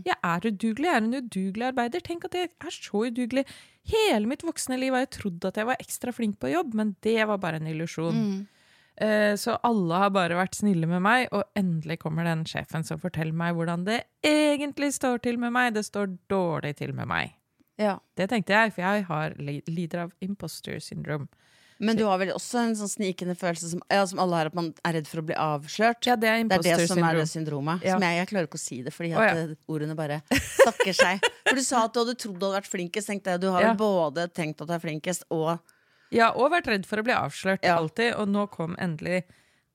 Jeg 0.05 0.15
er 0.23 0.45
udugelig, 0.51 0.85
jeg 0.89 0.93
er 0.95 1.03
en 1.05 1.13
udugelig 1.21 1.67
arbeider. 1.71 1.99
Tenk 2.03 2.25
at 2.25 2.33
jeg 2.35 2.49
er 2.61 2.69
så 2.75 3.05
udugelig. 3.07 3.45
Hele 3.87 4.27
mitt 4.27 4.43
voksne 4.43 4.77
liv 4.77 4.91
har 4.93 5.05
jeg 5.05 5.09
trodd 5.15 5.45
at 5.47 5.57
jeg 5.57 5.65
var 5.65 5.79
ekstra 5.79 6.11
flink 6.11 6.39
på 6.39 6.51
jobb, 6.51 6.73
men 6.73 6.95
det 7.01 7.15
var 7.27 7.37
bare 7.37 7.55
en 7.61 7.67
illusjon. 7.67 8.47
Eh, 9.01 9.35
Så 9.39 9.57
alle 9.63 9.93
har 9.97 10.09
bare 10.09 10.35
vært 10.37 10.55
snille 10.59 10.85
med 10.87 11.01
meg, 11.01 11.27
og 11.31 11.43
endelig 11.55 11.99
kommer 11.99 12.23
den 12.27 12.43
sjefen 12.45 12.83
som 12.85 12.99
forteller 12.99 13.33
meg 13.33 13.55
hvordan 13.55 13.85
det 13.87 14.03
egentlig 14.27 14.91
står 14.93 15.21
til 15.23 15.39
med 15.39 15.51
meg. 15.51 15.73
Det 15.73 15.85
står 15.85 16.17
dårlig 16.29 16.75
til 16.77 16.93
med 16.93 17.07
meg. 17.07 17.31
Ja. 17.79 17.95
Det 18.15 18.29
tenkte 18.29 18.53
jeg, 18.53 18.73
for 18.73 18.81
jeg 18.81 19.05
har 19.07 19.33
lider 19.39 20.03
av 20.03 20.11
imposter 20.21 20.79
syndrome. 20.79 21.27
Men 21.81 21.97
du 21.97 22.03
har 22.05 22.19
vel 22.21 22.29
også 22.35 22.59
en 22.61 22.75
sånn 22.77 22.91
snikende 22.91 23.33
følelse 23.37 23.71
som, 23.71 23.81
ja, 23.89 24.03
som 24.05 24.19
alle 24.21 24.37
har, 24.37 24.49
at 24.51 24.57
man 24.57 24.67
er 24.85 24.93
redd 24.99 25.07
for 25.09 25.21
å 25.21 25.25
bli 25.25 25.35
avslørt? 25.35 26.05
Ja, 26.05 26.15
det 26.15 26.29
er 26.29 26.43
Det 26.45 26.59
er 26.59 26.65
det 26.81 26.87
som 26.91 27.01
er 27.01 27.17
det 27.17 27.25
syndrome. 27.25 27.75
syndromet. 27.79 27.85
Ja. 27.87 27.95
Som 27.97 28.05
jeg, 28.05 28.17
jeg 28.21 28.29
klarer 28.29 28.49
ikke 28.49 28.59
å 28.59 28.63
si 28.63 28.81
det, 28.85 28.93
fordi 28.93 29.11
at 29.17 29.37
eh, 29.41 29.55
ordene 29.67 29.95
bare 29.97 30.21
stakker 30.29 30.93
seg. 30.93 31.25
For 31.49 31.57
du 31.57 31.63
sa 31.65 31.85
at 31.87 31.93
du 31.95 32.03
hadde 32.03 32.15
trodd 32.21 32.37
du 32.39 32.45
hadde 32.45 32.59
vært 32.61 32.69
flinkest. 32.71 33.09
Tenkte 33.09 33.33
jeg, 33.35 33.41
Du 33.41 33.49
har 33.49 33.65
vel 33.65 33.77
både 33.81 34.27
tenkt 34.29 34.61
at 34.61 34.69
du 34.69 34.75
er 34.77 34.83
flinkest, 34.83 35.25
og 35.33 35.57
Ja, 36.13 36.29
og 36.35 36.51
vært 36.53 36.67
redd 36.67 36.85
for 36.85 37.01
å 37.01 37.03
bli 37.07 37.13
avslørt 37.17 37.65
alltid, 37.65 38.13
og 38.19 38.27
nå 38.29 38.45
kom 38.51 38.75
endelig 38.77 39.23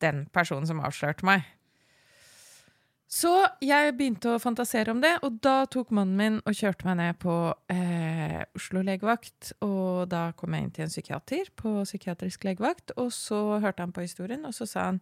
den 0.04 0.26
personen 0.32 0.66
som 0.68 0.80
avslørte 0.84 1.24
meg. 1.24 1.42
Så 3.16 3.30
jeg 3.64 3.94
begynte 3.96 4.34
å 4.34 4.40
fantasere 4.42 4.92
om 4.92 4.98
det, 5.00 5.14
og 5.24 5.38
da 5.44 5.62
tok 5.72 5.92
mannen 5.94 6.18
min 6.18 6.34
og 6.42 6.56
kjørte 6.58 6.84
meg 6.88 6.98
ned 6.98 7.18
på 7.22 7.34
eh, 7.72 8.42
Oslo 8.58 8.82
legevakt. 8.84 9.54
Og 9.64 10.08
da 10.12 10.28
kom 10.36 10.56
jeg 10.56 10.66
inn 10.66 10.74
til 10.76 10.84
en 10.84 10.92
psykiater 10.92 11.48
på 11.56 11.78
psykiatrisk 11.86 12.44
legevakt, 12.44 12.92
og 13.00 13.08
så 13.16 13.60
hørte 13.62 13.86
han 13.86 13.94
på 13.96 14.04
historien, 14.04 14.44
og 14.44 14.52
så 14.56 14.68
sa 14.68 14.90
han 14.90 15.00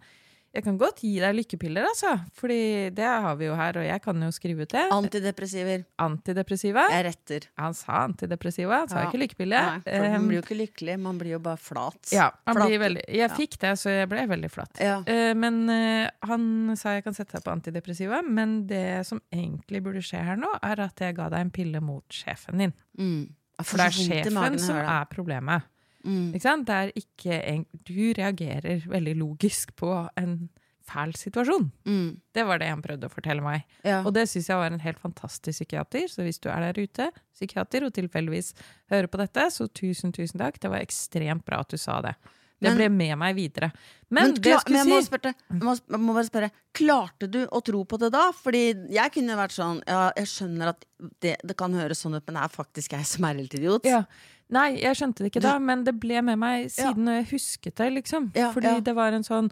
jeg 0.54 0.64
kan 0.64 0.76
godt 0.78 1.00
gi 1.02 1.12
deg 1.18 1.34
lykkepiller, 1.34 1.86
altså, 1.90 2.12
fordi 2.38 2.90
det 2.94 3.04
har 3.08 3.34
vi 3.40 3.48
jo 3.48 3.54
her, 3.58 3.76
og 3.80 3.84
jeg 3.88 4.02
kan 4.04 4.22
jo 4.22 4.30
skrive 4.34 4.62
ut 4.66 4.72
det. 4.74 4.84
antidepressiver. 4.94 5.84
Antidepressiva. 6.04 6.84
Jeg 6.92 7.04
retter. 7.08 7.48
Han 7.58 7.74
sa 7.74 8.04
antidepressiva, 8.04 8.78
han 8.84 8.88
sa 8.88 9.02
Ja. 9.02 9.10
ikke 9.10 9.20
lykkepille. 9.24 9.58
Nei, 9.58 9.80
for 9.84 10.08
man 10.08 10.20
Um, 10.20 10.28
blir 10.28 10.38
jo 10.40 10.44
ikke 10.46 10.58
lykkelig, 10.60 10.96
man 11.00 11.18
blir 11.18 11.32
jo 11.34 11.38
bare 11.40 11.56
flat. 11.58 12.12
ja, 12.12 12.30
veldig, 12.46 13.02
jeg 13.08 13.30
fikk 13.30 13.58
det, 13.58 13.74
så 13.78 13.90
jeg 13.90 14.08
ble 14.08 14.26
veldig 14.30 14.50
flat. 14.50 14.78
Ja. 14.80 15.02
Eh, 15.06 15.34
men 15.34 15.68
eh, 15.68 16.10
han 16.22 16.76
sa 16.76 16.94
jeg 16.94 17.04
kan 17.04 17.14
sette 17.14 17.32
deg 17.38 17.44
på 17.44 17.52
antidepressiva, 17.52 18.22
men 18.22 18.66
det 18.66 19.06
som 19.06 19.20
egentlig 19.32 19.82
burde 19.82 20.02
skje 20.02 20.22
her 20.24 20.36
nå, 20.36 20.48
er 20.62 20.80
at 20.80 20.96
jeg 21.00 21.16
ga 21.16 21.28
deg 21.28 21.40
en 21.40 21.50
pille 21.50 21.80
mot 21.80 22.04
sjefen 22.08 22.58
din. 22.58 22.72
Mm. 22.98 23.32
For 23.62 23.78
det 23.78 23.86
er 23.86 23.90
sjefen 23.90 24.58
som 24.58 24.76
er 24.76 25.04
problemet. 25.10 25.62
Mm. 26.04 26.34
Ikke 26.34 26.44
sant? 26.46 26.66
Det 26.68 26.74
er 26.74 26.92
ikke 27.00 27.38
en, 27.48 27.64
du 27.88 28.12
reagerer 28.18 28.84
veldig 28.90 29.16
logisk 29.20 29.74
på 29.80 29.90
en 30.20 30.36
fæl 30.84 31.14
situasjon. 31.16 31.70
Mm. 31.88 32.20
Det 32.36 32.44
var 32.44 32.60
det 32.60 32.68
han 32.68 32.82
prøvde 32.84 33.08
å 33.08 33.12
fortelle 33.12 33.40
meg. 33.44 33.64
Ja. 33.88 34.02
Og 34.04 34.12
det 34.12 34.26
syns 34.28 34.50
jeg 34.50 34.60
var 34.60 34.68
en 34.74 34.82
helt 34.84 35.00
fantastisk 35.00 35.62
psykiater. 35.62 36.04
Så 36.12 36.26
hvis 36.26 36.40
du 36.44 36.50
er 36.52 36.60
der 36.66 36.82
ute, 36.84 37.06
psykiater, 37.32 37.86
og 37.88 37.94
tilfeldigvis 37.96 38.52
hører 38.92 39.08
på 39.08 39.20
dette, 39.22 39.48
så 39.54 39.64
tusen, 39.72 40.12
tusen 40.12 40.42
takk. 40.42 40.60
Det 40.60 40.68
var 40.72 40.84
ekstremt 40.84 41.46
bra 41.48 41.62
at 41.64 41.72
du 41.72 41.80
sa 41.80 42.02
det. 42.04 42.12
Det 42.60 42.70
Men- 42.70 42.76
ble 42.78 42.88
med 42.88 43.18
meg 43.18 43.34
videre. 43.36 43.72
Men, 44.10 44.30
Men, 44.30 44.36
jeg 44.44 44.60
men 44.68 44.76
jeg 44.78 44.86
må, 44.86 44.98
spørre, 45.02 45.32
jeg, 45.50 45.62
må, 45.64 45.72
jeg 45.90 46.00
må 46.00 46.12
bare 46.14 46.28
spørre 46.28 46.50
Klarte 46.72 47.26
du 47.30 47.40
å 47.46 47.60
tro 47.64 47.80
på 47.84 47.98
det 47.98 48.12
da? 48.14 48.28
Fordi 48.32 48.60
jeg 48.94 49.12
kunne 49.12 49.34
vært 49.36 49.56
sånn 49.56 49.80
Ja, 49.88 50.12
jeg 50.16 50.26
skjønner 50.30 50.70
at 50.70 50.84
det, 51.20 51.34
det 51.42 51.56
kan 51.58 51.74
høres 51.74 52.04
sånn 52.04 52.14
ut, 52.14 52.22
men 52.28 52.38
det 52.38 52.44
er 52.44 52.54
faktisk 52.54 52.92
jeg 52.94 53.04
som 53.10 53.24
er 53.24 53.40
helt 53.40 53.54
idiot. 53.58 53.84
ja. 53.88 54.04
Nei, 54.52 54.76
jeg 54.82 54.96
skjønte 54.98 55.24
det 55.24 55.30
ikke 55.32 55.40
da, 55.42 55.54
men 55.58 55.84
det 55.86 55.94
ble 56.00 56.20
med 56.22 56.38
meg 56.38 56.66
siden 56.70 57.06
jeg 57.08 57.24
husket 57.32 57.76
det, 57.80 57.86
liksom. 57.94 58.30
Ja, 58.36 58.50
Fordi 58.52 58.66
ja. 58.76 58.80
det 58.84 58.94
var 58.94 59.12
en 59.16 59.24
sånn 59.24 59.48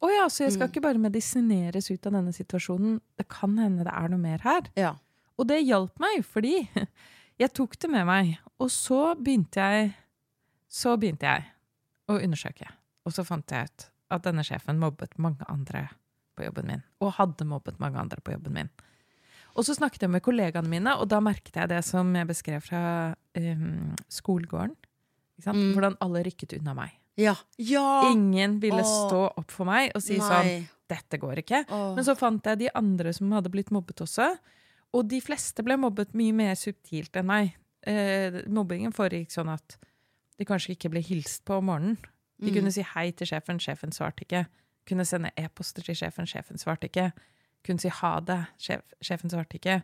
Å 0.00 0.08
ja, 0.14 0.28
så 0.30 0.44
jeg 0.44 0.52
skal 0.54 0.68
Mm. 0.68 0.70
ikke 0.72 0.82
bare 0.84 0.98
medisineres 1.02 1.90
ut 1.90 2.06
av 2.06 2.12
denne 2.12 2.30
situasjonen. 2.32 3.00
Det 3.18 3.26
kan 3.28 3.56
hende 3.58 3.82
det 3.82 3.92
er 3.92 4.08
noe 4.08 4.18
mer 4.22 4.38
her. 4.44 4.68
Ja. 4.78 4.92
Og 5.36 5.48
det 5.48 5.64
hjalp 5.66 5.98
meg, 5.98 6.22
fordi 6.24 6.68
jeg 7.42 7.52
tok 7.52 7.74
det 7.78 7.90
med 7.90 8.06
meg. 8.06 8.38
Og 8.60 8.70
så 8.70 9.14
begynte 9.18 9.58
jeg 9.58 9.94
Så 10.70 10.96
begynte 11.00 11.22
jeg 11.26 11.44
å 12.08 12.18
undersøke. 12.22 12.68
Og 13.06 13.12
så 13.12 13.24
fant 13.24 13.50
jeg 13.50 13.64
ut 13.64 13.88
at 14.10 14.22
denne 14.22 14.44
sjefen 14.44 14.78
mobbet 14.78 15.18
mange 15.18 15.42
andre 15.48 15.88
på 16.36 16.44
jobben 16.44 16.66
min. 16.66 16.82
Og 17.00 17.12
hadde 17.18 17.44
mobbet 17.44 17.80
mange 17.80 17.98
andre 17.98 18.20
på 18.22 18.32
jobben 18.36 18.52
min. 18.52 18.70
Og 19.58 19.66
så 19.66 19.74
snakket 19.74 20.04
jeg 20.06 20.12
med 20.14 20.22
kollegaene 20.22 20.70
mine, 20.70 20.92
og 21.02 21.08
da 21.10 21.18
merket 21.24 21.56
jeg 21.58 21.70
det 21.72 21.80
som 21.86 22.12
jeg 22.14 22.28
beskrev 22.28 22.62
fra 22.62 22.82
um, 23.34 23.96
skolegården. 24.12 24.76
Mm. 25.44 25.72
Hvordan 25.74 25.96
alle 26.02 26.22
rykket 26.26 26.56
unna 26.58 26.74
meg. 26.78 26.94
Ja. 27.18 27.34
ja. 27.58 28.10
Ingen 28.12 28.58
ville 28.62 28.82
Åh. 28.84 28.92
stå 29.08 29.20
opp 29.38 29.50
for 29.54 29.66
meg 29.66 29.90
og 29.94 30.02
si 30.02 30.18
sånn 30.22 30.66
Dette 30.88 31.18
går 31.20 31.42
ikke. 31.42 31.64
Åh. 31.68 31.90
Men 31.98 32.06
så 32.06 32.14
fant 32.16 32.46
jeg 32.48 32.62
de 32.62 32.70
andre 32.78 33.10
som 33.12 33.30
hadde 33.34 33.50
blitt 33.52 33.72
mobbet 33.74 34.00
også. 34.00 34.30
Og 34.96 35.04
de 35.10 35.18
fleste 35.20 35.60
ble 35.66 35.76
mobbet 35.76 36.14
mye 36.16 36.32
mer 36.32 36.54
subtilt 36.56 37.18
enn 37.20 37.26
meg. 37.28 37.50
Eh, 37.86 38.38
mobbingen 38.48 38.94
foregikk 38.96 39.34
sånn 39.34 39.50
at 39.52 39.76
de 40.38 40.46
kanskje 40.48 40.76
ikke 40.76 40.90
ble 40.94 41.02
hilst 41.04 41.42
på 41.44 41.58
om 41.58 41.68
morgenen. 41.68 41.98
De 42.38 42.48
Mm. 42.50 42.54
kunne 42.54 42.72
si 42.72 42.82
hei 42.94 43.10
til 43.10 43.26
sjefen, 43.26 43.58
sjefen 43.58 43.90
svarte 43.92 44.24
ikke. 44.24 44.46
Kunne 44.86 45.04
sende 45.04 45.32
e-poster 45.36 45.82
til 45.84 45.94
sjefen, 45.98 46.24
sjefen 46.24 46.56
svarte 46.56 46.88
ikke. 46.88 47.12
Kunne 47.66 47.80
si 47.82 47.88
ha 47.92 48.20
det, 48.20 48.38
sjef, 48.62 48.82
sjefen 49.04 49.30
svarte 49.32 49.58
ikke. 49.58 49.82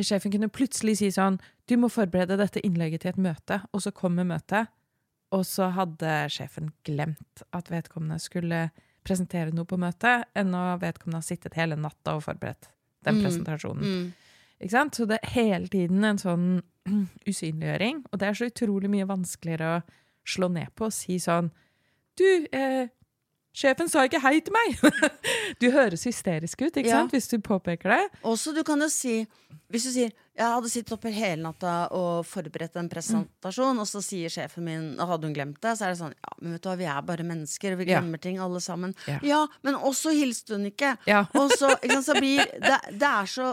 Sjefen 0.00 0.32
kunne 0.32 0.48
plutselig 0.48 0.98
si 1.02 1.10
sånn 1.12 1.38
Du 1.68 1.74
må 1.76 1.88
forberede 1.92 2.36
dette 2.40 2.60
innlegget 2.64 3.02
til 3.04 3.12
et 3.12 3.20
møte, 3.20 3.60
og 3.72 3.82
så 3.84 3.92
kommer 3.92 4.24
møtet. 4.28 4.68
Og 5.32 5.44
så 5.48 5.70
hadde 5.72 6.28
sjefen 6.32 6.72
glemt 6.84 7.42
at 7.56 7.70
vedkommende 7.72 8.18
skulle 8.20 8.66
presentere 9.04 9.50
noe 9.54 9.64
på 9.66 9.78
møtet, 9.80 10.26
enn 10.36 10.52
å 10.54 10.76
vedkommende 10.78 11.22
har 11.22 11.26
sittet 11.26 11.56
hele 11.58 11.76
natta 11.80 12.16
og 12.18 12.22
forberedt 12.26 12.68
den 13.04 13.16
Mm. 13.18 13.22
presentasjonen. 13.24 13.82
Mm. 13.82 14.12
Ikke 14.62 14.70
sant? 14.70 14.94
Så 14.94 15.06
det 15.08 15.18
er 15.22 15.30
hele 15.34 15.68
tiden 15.68 16.04
en 16.04 16.18
sånn 16.18 16.62
usynliggjøring. 17.28 18.04
Og 18.12 18.18
det 18.20 18.28
er 18.28 18.34
så 18.38 18.46
utrolig 18.50 18.90
mye 18.92 19.08
vanskeligere 19.08 19.70
å 19.80 19.82
slå 20.28 20.48
ned 20.52 20.70
på 20.76 20.86
og 20.86 20.92
si 20.92 21.18
sånn 21.18 21.50
Du, 22.16 22.46
eh, 22.52 22.88
sjefen 23.54 23.88
sa 23.92 24.04
ikke 24.08 24.20
hei 24.24 24.40
til 24.40 24.54
meg! 24.54 24.78
du 25.62 25.70
høres 25.74 26.04
hysterisk 26.08 26.62
ut, 26.64 26.72
ikke 26.76 26.88
Ja. 26.88 27.02
sant, 27.02 27.12
hvis 27.12 27.28
du 27.28 27.38
påpeker 27.38 27.92
det. 27.92 28.20
Også 28.24 28.54
du 28.56 28.62
kan 28.64 28.80
jo 28.80 28.88
si 28.92 29.26
Hvis 29.72 29.84
du 29.88 29.90
sier 29.92 30.10
jeg 30.32 30.48
hadde 30.48 30.68
sittet 30.72 30.92
oppe 30.96 31.10
hele 31.12 31.42
natta 31.44 31.88
og 31.92 32.24
forberedt 32.24 32.76
en 32.80 32.88
presentasjon, 32.88 33.78
og 33.82 33.84
så 33.88 34.00
sier 34.04 34.32
sjefen 34.32 34.64
min 34.64 34.86
og 35.00 35.10
hadde 35.10 35.28
hun 35.28 35.34
glemt 35.36 35.58
det, 35.60 35.74
så 35.76 35.84
er 35.84 35.92
det 35.92 35.98
sånn 36.00 36.14
Ja, 36.16 36.32
men 36.40 36.54
vet 36.56 36.62
du 36.64 36.68
hva, 36.70 36.76
vi 36.80 36.86
er 36.88 37.02
bare 37.08 37.26
mennesker, 37.28 37.72
og 37.76 37.78
vi 37.82 37.84
Ja. 37.90 38.00
glemmer 38.00 38.20
ting 38.20 38.38
alle 38.40 38.60
sammen. 38.64 38.94
Ja. 39.06 39.18
Ja, 39.22 39.40
men 39.62 39.74
også 39.76 40.12
hilste 40.16 40.56
hun 40.56 40.64
ikke. 40.70 40.94
Ja. 41.06 41.26
Og 41.36 41.52
så, 41.52 41.68
ikke 41.82 41.98
sant, 42.00 42.06
så 42.08 42.16
blir 42.16 42.40
det, 42.64 42.78
det 42.96 43.10
er 43.10 43.28
så 43.28 43.50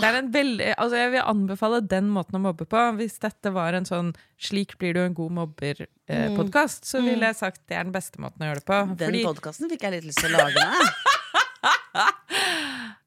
veldig, 0.00 0.74
altså 0.78 0.96
jeg 0.96 1.10
vil 1.12 1.20
anbefale 1.22 1.80
den 1.86 2.08
måten 2.10 2.36
å 2.38 2.40
mobbe 2.40 2.64
på. 2.64 2.80
Hvis 2.96 3.18
dette 3.20 3.52
var 3.52 3.72
en 3.74 3.84
sånn 3.84 4.14
'slik 4.38 4.78
blir 4.78 4.94
du 4.94 5.00
en 5.04 5.14
god 5.14 5.30
mobber'-podkast, 5.32 6.84
så 6.84 7.02
ville 7.02 7.26
jeg 7.26 7.36
sagt 7.36 7.60
det 7.68 7.76
er 7.76 7.84
den 7.84 7.92
beste 7.92 8.18
måten 8.18 8.42
å 8.42 8.46
gjøre 8.48 8.60
det 8.62 8.64
på. 8.64 8.96
Den 8.96 9.08
Fordi, 9.10 9.24
podkasten 9.24 9.68
fikk 9.68 9.82
jeg 9.82 9.92
litt 9.92 10.04
lyst 10.04 10.18
til 10.20 10.34
å 10.34 10.38
lage 10.38 10.54
meg. 10.54 10.82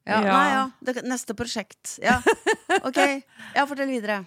Ja, 0.05 0.19
Ja. 0.21 0.31
Nei, 0.31 0.49
ja. 0.53 0.69
Det, 0.85 1.01
neste 1.03 1.33
prosjekt. 1.33 1.95
Ja. 1.97 2.19
Ok. 2.83 2.97
Ja, 3.55 3.65
fortell 3.65 3.89
videre. 3.89 4.25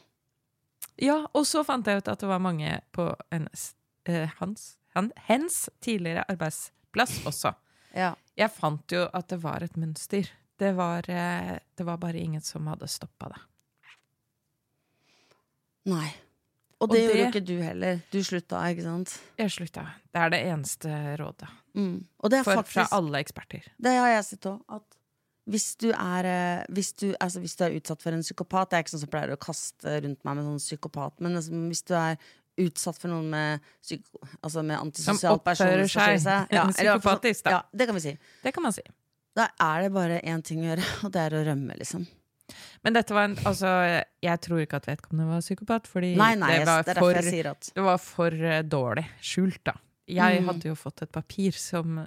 ja, 0.99 1.21
og 1.33 1.47
så 1.47 1.63
fant 1.65 1.87
jeg 1.87 1.99
ut 2.03 2.09
at 2.09 2.19
det 2.19 2.27
var 2.27 2.41
mange 2.43 2.81
på 2.93 3.15
hennes, 3.31 3.75
eh, 4.05 4.29
hans, 4.41 4.77
han, 4.97 5.13
hens 5.29 5.69
tidligere 5.81 6.25
arbeidsplass 6.29 7.21
også. 7.25 7.55
Ja. 7.95 8.15
Jeg 8.37 8.51
fant 8.51 8.91
jo 8.91 9.05
at 9.15 9.29
det 9.29 9.39
var 9.45 9.63
et 9.63 9.77
mønster. 9.79 10.27
Det 10.59 10.73
var, 10.75 11.07
eh, 11.11 11.59
det 11.79 11.87
var 11.87 12.01
bare 12.03 12.19
ingen 12.19 12.43
som 12.43 12.67
hadde 12.67 12.89
stoppa 12.91 13.31
det. 13.35 13.43
Nei. 15.89 16.09
Og 16.79 16.91
Og 16.91 16.95
det 16.95 17.01
gjorde 17.03 17.19
jo 17.19 17.29
ikke 17.33 17.47
du 17.47 17.57
heller. 17.63 18.03
Du 18.13 18.19
slutta, 18.23 18.61
ikke 18.71 18.85
sant? 18.87 19.15
Jeg 19.39 19.51
slutta. 19.51 19.85
Det 20.15 20.21
er 20.23 20.31
det 20.35 20.45
eneste 20.47 21.01
rådet 21.19 21.49
Mm. 21.79 22.03
Det 22.31 22.43
for, 22.43 22.63
fra 22.67 22.89
alle 22.91 23.21
eksperter. 23.23 23.63
Det 23.79 23.93
har 23.95 24.09
jeg 24.09 24.25
sett 24.25 24.47
òg. 24.51 24.63
At 24.69 24.97
hvis 25.47 25.77
du, 25.79 25.93
er, 25.93 26.27
eh, 26.27 26.65
hvis, 26.75 26.93
du, 26.99 27.15
altså 27.21 27.39
hvis 27.41 27.55
du 27.55 27.65
er 27.65 27.77
utsatt 27.79 28.03
for 28.03 28.17
en 28.17 28.25
psykopat 28.25 28.71
Det 28.71 28.77
er 28.77 28.83
ikke 28.83 28.93
sånn 28.97 29.03
som 29.05 29.13
pleier 29.13 29.33
å 29.33 29.39
kaste 29.41 29.95
rundt 30.03 30.25
meg 30.27 30.41
med 30.41 30.49
sånn 30.49 30.59
psykopat, 30.65 31.21
men 31.25 31.39
altså, 31.39 31.55
hvis 31.71 31.85
du 31.87 31.95
er 31.95 32.19
utsatt 32.59 32.99
for 32.99 33.13
noen 33.13 33.31
med, 33.31 33.69
psyko, 33.85 34.19
altså 34.43 34.65
med 34.67 34.81
antisosial 34.81 35.39
oppfører 35.39 35.87
seg 35.87 35.87
personlighetsforstyrrelse 35.87 36.37
ja, 36.59 36.65
psykopatisk, 36.73 37.45
da. 37.47 37.55
Ja, 37.55 37.61
det 37.73 37.87
kan 37.87 37.99
vi 38.01 38.03
si. 38.09 38.17
Det 38.43 38.55
kan 38.57 38.67
man 38.67 38.75
si. 38.75 38.85
Da 39.39 39.49
er 39.63 39.85
det 39.87 39.91
bare 39.95 40.21
én 40.27 40.43
ting 40.45 40.63
å 40.65 40.71
gjøre, 40.73 40.87
og 41.07 41.13
det 41.15 41.25
er 41.29 41.37
å 41.39 41.45
rømme, 41.53 41.77
liksom. 41.79 42.07
Men 42.83 42.95
dette 42.97 43.13
var 43.13 43.27
en 43.29 43.35
Altså, 43.47 43.69
jeg 44.25 44.41
tror 44.41 44.63
ikke 44.65 44.79
at 44.81 44.87
vedkommende 44.89 45.29
var 45.35 45.43
psykopat, 45.45 45.89
fordi 45.91 46.15
Nei, 46.17 46.31
nei, 46.41 46.55
det, 46.57 46.65
var 46.67 46.81
yes, 46.89 46.97
for, 46.97 47.51
at 47.51 47.67
det 47.77 47.85
var 47.85 47.99
for 48.01 48.33
uh, 48.41 48.61
dårlig 48.65 49.05
skjult, 49.21 49.61
da. 49.69 49.75
Jeg 50.09 50.41
Mm. 50.41 50.47
hadde 50.49 50.71
jo 50.71 50.75
fått 50.81 51.03
et 51.05 51.13
papir 51.13 51.53
som 51.53 51.99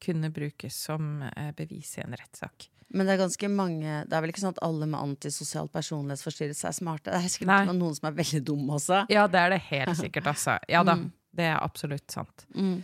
kunne 0.00 0.30
brukes 0.32 0.72
som 0.88 1.20
uh, 1.20 1.50
bevis 1.58 1.90
i 1.98 2.04
en 2.06 2.16
rettssak. 2.16 2.70
Men 2.90 3.06
det 3.06 3.12
er 3.12 3.20
ganske 3.20 3.48
mange 3.52 3.98
Det 4.08 4.16
er 4.16 4.22
vel 4.24 4.32
ikke 4.32 4.40
sånn 4.42 4.54
at 4.56 4.62
alle 4.66 4.86
med 4.88 4.98
antisosial 4.98 5.68
personlighetsforstyrrelse 5.70 6.66
er 6.66 6.72
smarte? 6.74 7.12
Det 7.12 7.20
er 7.20 7.28
sikkert 7.30 7.50
Nei. 7.52 7.76
noen 7.76 7.94
som 7.94 8.08
er 8.08 8.16
veldig 8.16 8.40
dumme 8.48 8.78
også. 8.80 9.02
Ja, 9.12 9.26
det 9.30 9.38
er 9.44 9.52
det 9.54 9.60
helt 9.68 9.94
sikkert, 10.04 10.26
altså. 10.32 10.56
Ja 10.72 10.80
da, 10.88 10.96
Mm. 10.96 11.10
det 11.36 11.44
er 11.52 11.60
absolutt 11.62 12.08
sant. 12.10 12.46
Mm. 12.56 12.80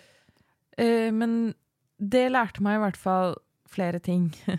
Uh, 0.78 1.10
men 1.16 1.54
det 1.98 2.26
lærte 2.36 2.60
meg 2.62 2.76
i 2.76 2.84
hvert 2.84 3.00
fall 3.00 3.38
flere 3.76 4.00
ting. 4.02 4.32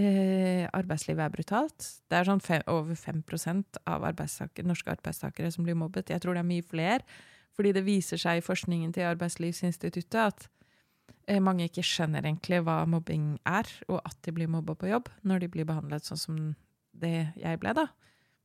Eh, 0.00 0.68
arbeidslivet 0.72 1.18
er 1.24 1.32
brutalt. 1.34 1.82
Det 2.08 2.14
er 2.16 2.24
sånn 2.24 2.40
fem, 2.40 2.62
over 2.70 2.94
5% 2.96 3.80
av 3.90 4.04
arbeidstaker, 4.06 4.64
norske 4.64 4.88
arbeidstakere 4.94 5.50
som 5.52 5.64
blir 5.66 5.74
mobbet. 5.76 6.12
Jeg 6.14 6.22
tror 6.22 6.36
det 6.38 6.44
er 6.44 6.46
mye 6.48 6.62
flere, 6.64 7.02
fordi 7.58 7.72
det 7.74 7.82
viser 7.84 8.16
seg 8.22 8.38
i 8.38 8.44
forskningen 8.46 8.94
til 8.94 9.08
Arbeidslivsinstituttet 9.10 10.14
at 10.22 10.46
eh, 11.26 11.40
mange 11.42 11.66
ikke 11.66 11.82
skjønner 11.84 12.22
egentlig 12.22 12.62
hva 12.64 12.78
mobbing 12.88 13.34
er, 13.50 13.68
og 13.90 13.98
at 14.06 14.16
de 14.24 14.32
blir 14.38 14.48
mobba 14.48 14.76
på 14.78 14.88
jobb 14.92 15.10
når 15.26 15.42
de 15.42 15.50
blir 15.58 15.66
behandlet 15.68 16.06
sånn 16.06 16.22
som 16.22 16.38
det 16.94 17.26
jeg 17.42 17.60
ble, 17.60 17.74
da. 17.82 17.88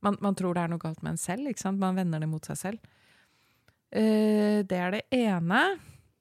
Man, 0.04 0.18
man 0.20 0.36
tror 0.36 0.58
det 0.58 0.66
er 0.66 0.74
noe 0.74 0.82
galt 0.82 1.00
med 1.06 1.14
en 1.14 1.22
selv, 1.22 1.46
ikke 1.48 1.62
sant? 1.62 1.80
Man 1.80 1.96
vender 1.96 2.20
det 2.26 2.28
mot 2.34 2.44
seg 2.44 2.58
selv. 2.58 2.90
Eh, 3.94 4.66
det 4.66 4.82
er 4.82 4.98
det 4.98 5.04
ene. 5.14 5.62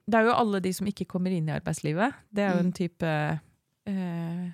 Det 0.06 0.22
er 0.22 0.30
jo 0.30 0.38
alle 0.38 0.62
de 0.64 0.72
som 0.78 0.88
ikke 0.88 1.10
kommer 1.10 1.34
inn 1.34 1.50
i 1.50 1.58
arbeidslivet. 1.58 2.14
Det 2.30 2.46
er 2.46 2.54
jo 2.54 2.62
Mm. 2.62 2.66
en 2.70 2.78
type 2.78 3.12
eh, 3.90 4.54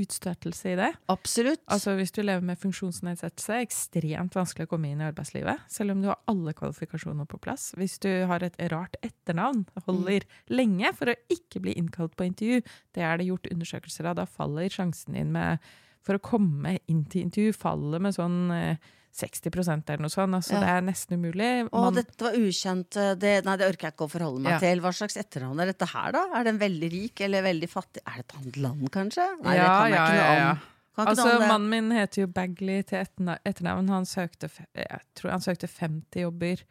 utstøtelse 0.00 0.72
i 0.72 0.76
det. 0.78 0.90
Absolutt. 1.12 1.62
Altså 1.70 1.94
Hvis 1.98 2.12
du 2.14 2.22
lever 2.22 2.44
med 2.44 2.58
funksjonsnedsettelse, 2.60 3.52
er 3.52 3.60
det 3.60 3.68
ekstremt 3.68 4.36
vanskelig 4.38 4.68
å 4.68 4.70
komme 4.72 4.90
inn 4.90 5.02
i 5.02 5.08
arbeidslivet. 5.08 5.66
Selv 5.72 5.94
om 5.94 6.02
du 6.02 6.08
har 6.10 6.20
alle 6.30 6.54
kvalifikasjoner 6.56 7.28
på 7.30 7.40
plass. 7.42 7.70
Hvis 7.78 7.98
du 8.02 8.08
har 8.30 8.44
et 8.46 8.56
rart 8.72 8.96
etternavn, 9.06 9.66
holder 9.86 10.26
lenge 10.52 10.94
for 10.96 11.12
å 11.12 11.18
ikke 11.32 11.62
bli 11.66 11.76
innkalt 11.80 12.16
på 12.16 12.28
intervju. 12.30 12.62
Det 12.96 13.04
er 13.04 13.20
det 13.20 13.28
gjort 13.28 13.50
undersøkelser 13.52 14.10
av. 14.10 14.20
Da 14.20 14.28
faller 14.28 14.72
sjansen 14.72 15.18
din 15.18 15.34
med, 15.36 15.60
for 16.06 16.16
å 16.16 16.24
komme 16.24 16.78
inn 16.90 17.04
til 17.10 17.26
intervju 17.26 17.56
faller 17.60 18.02
med 18.02 18.16
sånn 18.16 18.40
eh, 18.56 18.90
60 19.12 19.88
eller 19.88 19.98
noe 20.04 20.08
sånt. 20.10 20.34
Altså, 20.34 20.52
Ja. 20.54 20.60
Det 20.60 20.68
er 20.68 20.80
nesten 20.86 21.18
umulig. 21.18 21.68
Å, 21.70 21.80
Man- 21.80 21.94
dette 21.94 22.20
var 22.24 22.32
ukjent. 22.32 22.96
eh, 22.96 23.14
Det, 23.14 23.44
nei, 23.44 23.56
det 23.56 23.66
orker 23.68 23.88
jeg 23.88 23.92
ikke 23.96 24.06
å 24.06 24.10
forholde 24.10 24.40
meg 24.40 24.52
Ja. 24.52 24.58
til. 24.58 24.80
Hva 24.80 24.92
slags 24.92 25.16
etternavn 25.16 25.60
er 25.62 25.66
dette 25.72 25.86
her, 25.88 26.12
da? 26.12 26.26
Er 26.34 26.44
den 26.44 26.58
veldig 26.58 26.90
rik 26.92 27.20
eller 27.20 27.42
veldig 27.42 27.68
fattig? 27.68 28.02
Er 28.06 28.16
det 28.16 28.24
et 28.28 28.36
annet 28.38 28.56
land, 28.56 28.90
kanskje? 28.90 29.26
Nei, 29.42 29.54
det 29.54 29.62
Ja, 29.62 29.80
kan 29.82 29.90
jeg 29.90 29.98
ikke 30.00 30.16
noe 30.16 30.50
om. 30.50 30.60
Altså, 31.06 31.38
det. 31.38 31.48
Mannen 31.48 31.70
min 31.70 31.90
heter 31.92 32.20
jo 32.22 32.26
Bagley 32.26 32.82
til 32.82 32.98
etternavn. 33.44 33.88
Han 33.88 34.04
søkte, 34.04 34.50
jeg 34.74 35.00
tror 35.14 35.30
han 35.30 35.40
søkte 35.40 35.66
50 35.68 36.20
jobber 36.20 36.62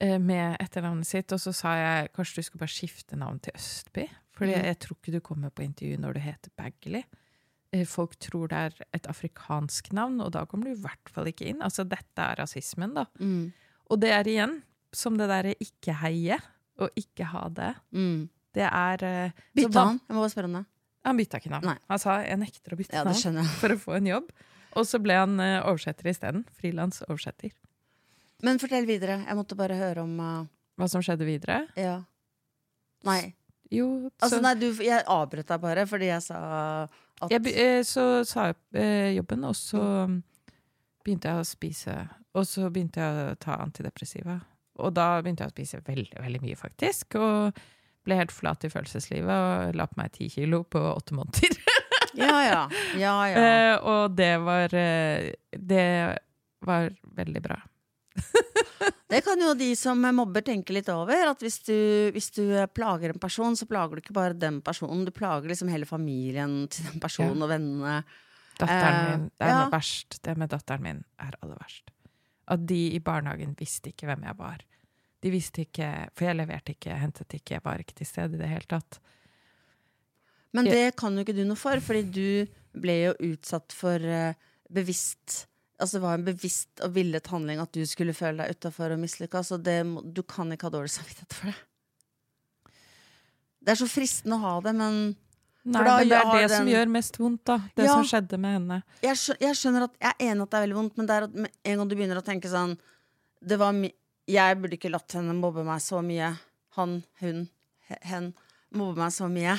eh, 0.00 0.18
med 0.18 0.56
etternavnet 0.60 1.06
sitt, 1.06 1.32
og 1.32 1.40
så 1.40 1.52
sa 1.52 1.74
jeg 1.74 2.12
kanskje 2.12 2.36
du 2.36 2.42
skulle 2.42 2.60
bare 2.60 2.68
skifte 2.68 3.16
navn 3.18 3.40
til 3.40 3.52
Østby? 3.54 4.08
Fordi 4.38 4.54
Mm. 4.54 4.62
jeg 4.64 4.78
tror 4.78 4.96
ikke 5.02 5.12
du 5.12 5.20
kommer 5.20 5.50
på 5.50 5.64
intervju 5.64 5.98
når 5.98 6.12
du 6.14 6.20
heter 6.20 6.50
Bagley. 6.56 7.02
Eh, 7.72 7.84
Folk 7.88 8.16
tror 8.22 8.48
det 8.48 8.56
er 8.56 8.78
et 8.96 9.06
afrikansk 9.10 9.90
navn, 9.92 10.20
og 10.24 10.32
da 10.32 10.44
kommer 10.48 10.70
du 10.70 10.76
i 10.76 10.80
hvert 10.80 11.10
fall 11.12 11.28
ikke 11.30 11.48
inn. 11.50 11.60
Altså, 11.64 11.84
dette 11.88 12.24
er 12.24 12.38
rasismen, 12.40 12.94
da. 12.96 13.04
Mm, 13.20 13.52
Og 13.90 14.00
det 14.00 14.10
er 14.12 14.28
igjen 14.28 14.58
som 14.92 15.16
det 15.20 15.28
derre 15.28 15.52
ikke 15.60 15.92
heie 16.00 16.38
og 16.80 16.90
ikke 16.96 17.24
ha 17.34 17.48
det. 17.52 17.74
mm. 17.92 18.28
Det 18.58 18.64
er 18.64 19.02
uh, 19.04 19.30
så 19.30 19.54
Bytta 19.54 19.82
han? 19.84 19.98
Jeg 20.08 20.16
må 20.16 20.22
bare 20.24 20.30
spørre 20.32 20.48
om 20.48 20.54
det. 20.56 20.62
Han 21.06 21.18
bytta 21.20 21.38
ikke 21.38 21.50
navn. 21.52 21.66
Nei. 21.68 21.74
Han 21.92 21.98
sa 22.02 22.14
jeg 22.24 22.38
nekter 22.40 22.74
å 22.74 22.78
bytte 22.80 22.96
Ja, 22.96 23.02
navn 23.04 23.50
for 23.60 23.74
å 23.74 23.76
få 23.78 23.92
en 23.98 24.08
jobb. 24.08 24.30
Og 24.80 24.86
så 24.88 24.98
ble 25.04 25.14
han 25.20 25.34
uh, 25.38 25.68
oversetter 25.68 26.08
isteden. 26.10 26.42
Frilansoversetter. 26.58 27.52
Men 28.42 28.58
fortell 28.58 28.88
videre. 28.88 29.20
Jeg 29.28 29.36
måtte 29.38 29.54
bare 29.58 29.76
høre 29.78 30.02
om 30.02 30.16
uh, 30.18 30.48
Hva 30.80 30.88
som 30.90 31.04
skjedde 31.04 31.28
videre? 31.28 31.60
Ja. 31.78 31.98
Nei. 33.06 33.34
Jo, 33.70 34.08
så, 34.08 34.24
Altså, 34.24 34.40
nei, 34.42 34.54
du, 34.58 34.66
jeg 34.82 35.04
avbrøt 35.12 35.52
deg 35.52 35.62
bare 35.62 35.84
fordi 35.86 36.08
jeg 36.08 36.24
sa 36.24 36.40
at 37.24 37.32
jeg, 37.34 37.54
eh, 37.54 37.80
så 37.86 38.24
sa 38.28 38.50
jeg 38.50 38.58
eh, 38.78 39.10
jobben, 39.16 39.46
og 39.48 39.56
så 39.58 39.82
begynte 41.04 41.32
jeg 41.32 41.42
å 41.42 41.48
spise. 41.48 41.96
Og 42.38 42.46
så 42.46 42.68
begynte 42.70 43.02
jeg 43.02 43.32
å 43.32 43.38
ta 43.40 43.58
antidepressiva. 43.62 44.38
Og 44.78 44.94
da 44.94 45.08
begynte 45.22 45.46
jeg 45.46 45.50
å 45.50 45.56
spise 45.56 45.82
veldig, 45.86 46.20
veldig 46.22 46.42
mye, 46.44 46.58
faktisk. 46.58 47.18
Og 47.18 47.58
ble 48.06 48.18
helt 48.20 48.32
flat 48.32 48.64
i 48.64 48.70
følelseslivet 48.72 49.32
og 49.32 49.76
la 49.76 49.88
på 49.90 49.98
meg 50.00 50.14
ti 50.14 50.28
kilo 50.32 50.62
på 50.64 50.82
åtte 50.94 51.18
måneder. 51.18 51.58
Ja, 52.18 52.38
ja. 52.42 52.60
ja, 52.98 53.14
ja. 53.28 53.40
Eh, 53.44 53.74
og 53.84 54.14
det 54.16 54.30
var 54.42 54.72
Det 54.72 55.82
var 56.64 56.88
veldig 57.14 57.42
bra. 57.44 57.58
Det 59.08 59.22
kan 59.24 59.40
jo 59.40 59.54
de 59.56 59.70
som 59.76 60.02
mobber 60.14 60.44
tenke 60.44 60.74
litt 60.76 60.88
over. 60.92 61.30
At 61.30 61.40
hvis 61.42 61.56
du, 61.64 61.74
hvis 62.14 62.28
du 62.36 62.42
plager 62.76 63.10
en 63.14 63.20
person, 63.20 63.56
så 63.56 63.66
plager 63.68 63.96
du 63.96 64.02
ikke 64.02 64.16
bare 64.16 64.36
den 64.36 64.60
personen. 64.64 65.06
Du 65.08 65.12
plager 65.16 65.48
liksom 65.48 65.70
hele 65.72 65.88
familien 65.88 66.66
til 66.72 66.84
den 66.90 67.00
personen 67.02 67.38
Ja. 67.40 67.44
og 67.46 67.52
vennene. 67.54 67.94
Datteren 68.58 68.98
Eh, 68.98 69.08
min, 69.16 69.24
det 69.38 69.46
er 69.46 69.52
ja. 69.54 69.58
noe 69.64 69.72
verst. 69.72 70.18
Det 70.22 70.36
med 70.36 70.52
datteren 70.52 70.84
min 70.84 71.00
er 71.24 71.36
aller 71.40 71.56
verst. 71.60 71.90
At 72.48 72.66
de 72.68 72.80
i 72.96 73.00
barnehagen 73.00 73.56
visste 73.58 73.92
ikke 73.92 74.08
hvem 74.10 74.24
jeg 74.28 74.38
var. 74.38 74.62
De 75.24 75.30
visste 75.34 75.64
ikke, 75.64 75.88
for 76.14 76.28
jeg 76.28 76.38
leverte 76.38 76.76
ikke, 76.76 76.94
hentet 77.00 77.34
ikke, 77.40 77.60
var 77.64 77.80
ikke 77.82 77.96
til 77.98 78.06
stede 78.06 78.36
i 78.36 78.42
det 78.42 78.48
hele 78.52 78.68
tatt. 78.70 79.00
Men 80.56 80.68
det 80.68 80.96
kan 80.96 81.16
jo 81.16 81.24
ikke 81.24 81.34
du 81.36 81.42
noe 81.48 81.58
for, 81.60 81.80
fordi 81.84 82.04
du 82.12 82.78
ble 82.78 82.94
jo 83.08 83.16
utsatt 83.32 83.74
for 83.74 84.00
eh, 84.00 84.36
bevisst 84.72 85.46
Altså 85.78 85.98
det 85.98 86.02
var 86.02 86.18
en 86.18 86.26
bevisst 86.26 86.82
og 86.82 86.94
villet 86.96 87.30
handling 87.30 87.60
at 87.62 87.70
du 87.74 87.84
skulle 87.86 88.14
føle 88.16 88.42
deg 88.42 88.58
utafor 88.58 88.94
og 88.96 88.98
mislykka. 88.98 89.44
Så 89.46 89.60
det, 89.62 89.78
du 90.14 90.24
kan 90.26 90.50
ikke 90.52 90.66
ha 90.66 90.74
dårlig 90.74 90.90
samvittighet 90.96 91.36
for 91.38 91.52
det. 91.52 92.74
Det 93.62 93.74
er 93.74 93.80
så 93.82 93.88
fristende 93.90 94.38
å 94.38 94.42
ha 94.42 94.52
det, 94.64 94.72
men 94.78 94.98
Nei, 95.68 95.82
da 95.84 95.96
men 95.98 96.08
det 96.08 96.16
er 96.16 96.28
det 96.32 96.42
det 96.48 96.56
som 96.56 96.68
gjør 96.70 96.90
mest 96.94 97.18
vondt, 97.20 97.42
da. 97.46 97.58
Det 97.76 97.84
Ja. 97.84 97.92
som 97.92 98.06
skjedde 98.06 98.38
med 98.40 98.54
henne. 98.56 98.82
jeg, 99.02 99.16
skjø 99.20 99.34
jeg 99.40 99.54
skjønner 99.58 99.84
at 99.84 99.94
Jeg 100.00 100.14
er 100.14 100.30
enig 100.30 100.42
at 100.42 100.50
det 100.50 100.56
er 100.56 100.66
veldig 100.66 100.78
vondt, 100.78 100.96
men 100.96 101.06
det 101.06 101.14
er 101.16 101.22
at 101.26 101.34
en 101.34 101.76
gang 101.78 101.88
du 101.88 101.94
begynner 101.94 102.20
å 102.20 102.24
tenke 102.24 102.48
sånn 102.48 102.78
det 103.44 103.58
var 103.58 103.72
Jeg 104.28 104.56
burde 104.60 104.76
ikke 104.76 104.90
latt 104.90 105.12
henne 105.12 105.34
mobbe 105.34 105.64
meg 105.64 105.80
så 105.80 106.02
mye. 106.02 106.38
Han, 106.76 107.02
hun, 107.20 107.48
hen 108.02 108.34
mobbe 108.74 108.98
meg 108.98 109.12
så 109.12 109.28
mye. 109.30 109.54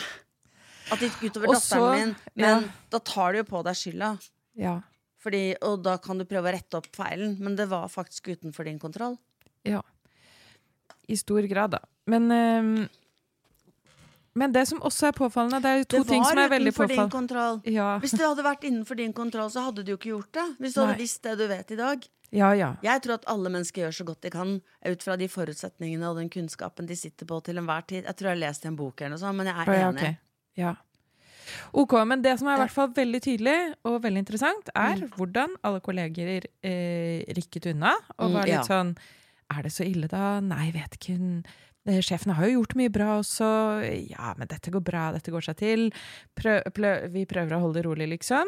At 0.91 0.99
det 0.99 1.09
gikk 1.09 1.31
utover 1.31 1.53
datteren 1.55 1.95
min. 1.95 2.15
Men 2.35 2.63
ja. 2.63 2.69
da 2.89 2.99
tar 2.99 3.33
du 3.33 3.39
jo 3.39 3.45
på 3.49 3.63
deg 3.65 3.77
skylda. 3.77 4.11
Ja. 4.59 4.75
Fordi, 5.19 5.43
og 5.67 5.81
da 5.83 5.97
kan 5.99 6.19
du 6.19 6.27
prøve 6.27 6.47
å 6.47 6.55
rette 6.55 6.79
opp 6.79 6.87
feilen, 6.95 7.35
men 7.43 7.57
det 7.59 7.67
var 7.71 7.89
faktisk 7.91 8.31
utenfor 8.31 8.69
din 8.69 8.79
kontroll. 8.79 9.17
Ja. 9.67 9.81
I 11.11 11.17
stor 11.19 11.43
grad, 11.51 11.75
da. 11.75 11.81
Men, 12.07 12.31
øh, 12.31 12.87
men 14.39 14.53
det 14.55 14.67
som 14.69 14.79
også 14.85 15.09
er 15.09 15.17
påfallende, 15.17 15.59
det 15.63 15.71
er 15.71 15.83
to 15.83 16.03
det 16.03 16.13
ting 16.13 16.23
som 16.23 16.39
er 16.39 16.51
veldig 16.53 16.71
utenfor 16.71 16.91
din 16.93 17.11
kontroll. 17.11 17.59
Ja. 17.67 17.89
Hvis 17.99 18.15
det 18.15 18.23
hadde 18.23 18.45
vært 18.45 18.63
innenfor 18.69 18.99
din 18.99 19.13
kontroll, 19.13 19.49
så 19.51 19.65
hadde 19.67 19.83
du 19.83 19.91
jo 19.91 19.97
ikke 19.99 20.13
gjort 20.13 20.31
det. 20.37 20.47
Hvis 20.59 20.77
du 20.77 20.79
Nei. 20.79 20.87
hadde 20.87 21.01
visst 21.01 21.23
det 21.25 21.35
du 21.41 21.45
vet 21.49 21.71
i 21.75 21.79
dag. 21.79 22.09
ja, 22.31 22.53
ja. 22.53 22.75
Jeg 22.85 23.01
tror 23.03 23.17
at 23.17 23.25
alle 23.27 23.49
mennesker 23.49 23.83
gjør 23.83 23.95
så 23.99 24.05
godt 24.05 24.21
de 24.21 24.29
kan 24.29 24.61
ut 24.61 25.03
fra 25.03 25.17
de 25.17 25.27
forutsetningene 25.27 26.11
og 26.11 26.21
den 26.21 26.29
kunnskapen 26.29 26.87
de 26.87 26.95
sitter 26.95 27.25
på 27.25 27.41
til 27.43 27.57
enhver 27.57 27.87
tid. 27.89 28.05
Jeg 28.05 28.15
tror 28.15 28.31
jeg 28.31 28.37
har 28.37 28.43
lest 28.45 28.65
i 28.65 28.69
en 28.69 28.77
bok 28.79 29.01
eller 29.01 29.17
noe 29.17 29.23
sånt, 29.23 29.35
men 29.41 29.49
jeg 29.49 29.55
er 29.57 29.73
enig. 29.73 29.81
ja, 29.81 29.89
enig. 29.89 30.13
ok. 30.13 30.61
Ja. 30.61 30.75
Ok, 31.73 31.93
men 32.07 32.21
det 32.21 32.37
som 32.39 32.47
er 32.47 32.57
i 32.57 32.61
hvert 32.63 32.71
fall 32.75 32.91
veldig 32.93 33.21
tydelig 33.21 33.55
og 33.85 34.01
veldig 34.03 34.23
interessant, 34.25 34.69
er 34.75 34.95
Mm. 34.99 35.09
hvordan 35.17 35.55
alle 35.63 35.79
kolleger 35.81 36.43
eh, 36.63 37.23
rykket 37.35 37.71
unna. 37.73 37.93
Og 38.19 38.29
Mm, 38.29 38.33
var 38.33 38.45
litt 38.45 38.65
sånn 38.69 38.95
Er 39.51 39.63
det 39.63 39.71
så 39.71 39.83
ille, 39.83 40.07
da? 40.07 40.39
Nei, 40.41 40.69
vet 40.71 40.93
ikke. 40.97 41.17
Hun 41.17 41.43
eh, 41.87 42.01
Sjefen 42.01 42.33
har 42.35 42.45
jo 42.45 42.59
gjort 42.61 42.75
mye 42.75 42.89
bra 42.93 43.17
også. 43.19 44.09
Ja, 44.11 44.33
men 44.37 44.47
dette 44.47 44.69
går 44.69 44.83
bra, 44.83 45.11
dette 45.11 45.31
går 45.31 45.41
seg 45.41 45.55
til. 45.57 45.91
Prøv, 46.35 46.61
prøv, 46.71 47.09
vi 47.11 47.25
prøver 47.25 47.55
å 47.57 47.61
holde 47.63 47.79
det 47.81 47.85
rolig, 47.87 48.07
liksom. 48.13 48.45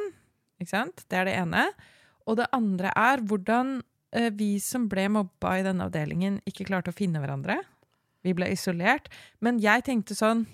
Ikke 0.62 0.70
sant? 0.70 1.06
Det 1.10 1.18
er 1.18 1.26
det 1.26 1.34
ene. 1.42 1.64
Og 2.28 2.38
det 2.38 2.46
andre 2.54 2.92
er 2.96 3.18
hvordan 3.18 3.82
eh, 4.14 4.30
vi 4.30 4.60
som 4.60 4.88
ble 4.88 5.08
mobba 5.10 5.58
i 5.58 5.64
denne 5.64 5.88
avdelingen, 5.90 6.40
ikke 6.46 6.68
klarte 6.70 6.92
å 6.92 6.94
finne 6.94 7.18
hverandre. 7.20 7.58
Vi 8.24 8.34
ble 8.38 8.52
isolert. 8.54 9.10
Men 9.42 9.58
jeg 9.58 9.82
tenkte 9.88 10.14
sånn 10.14 10.46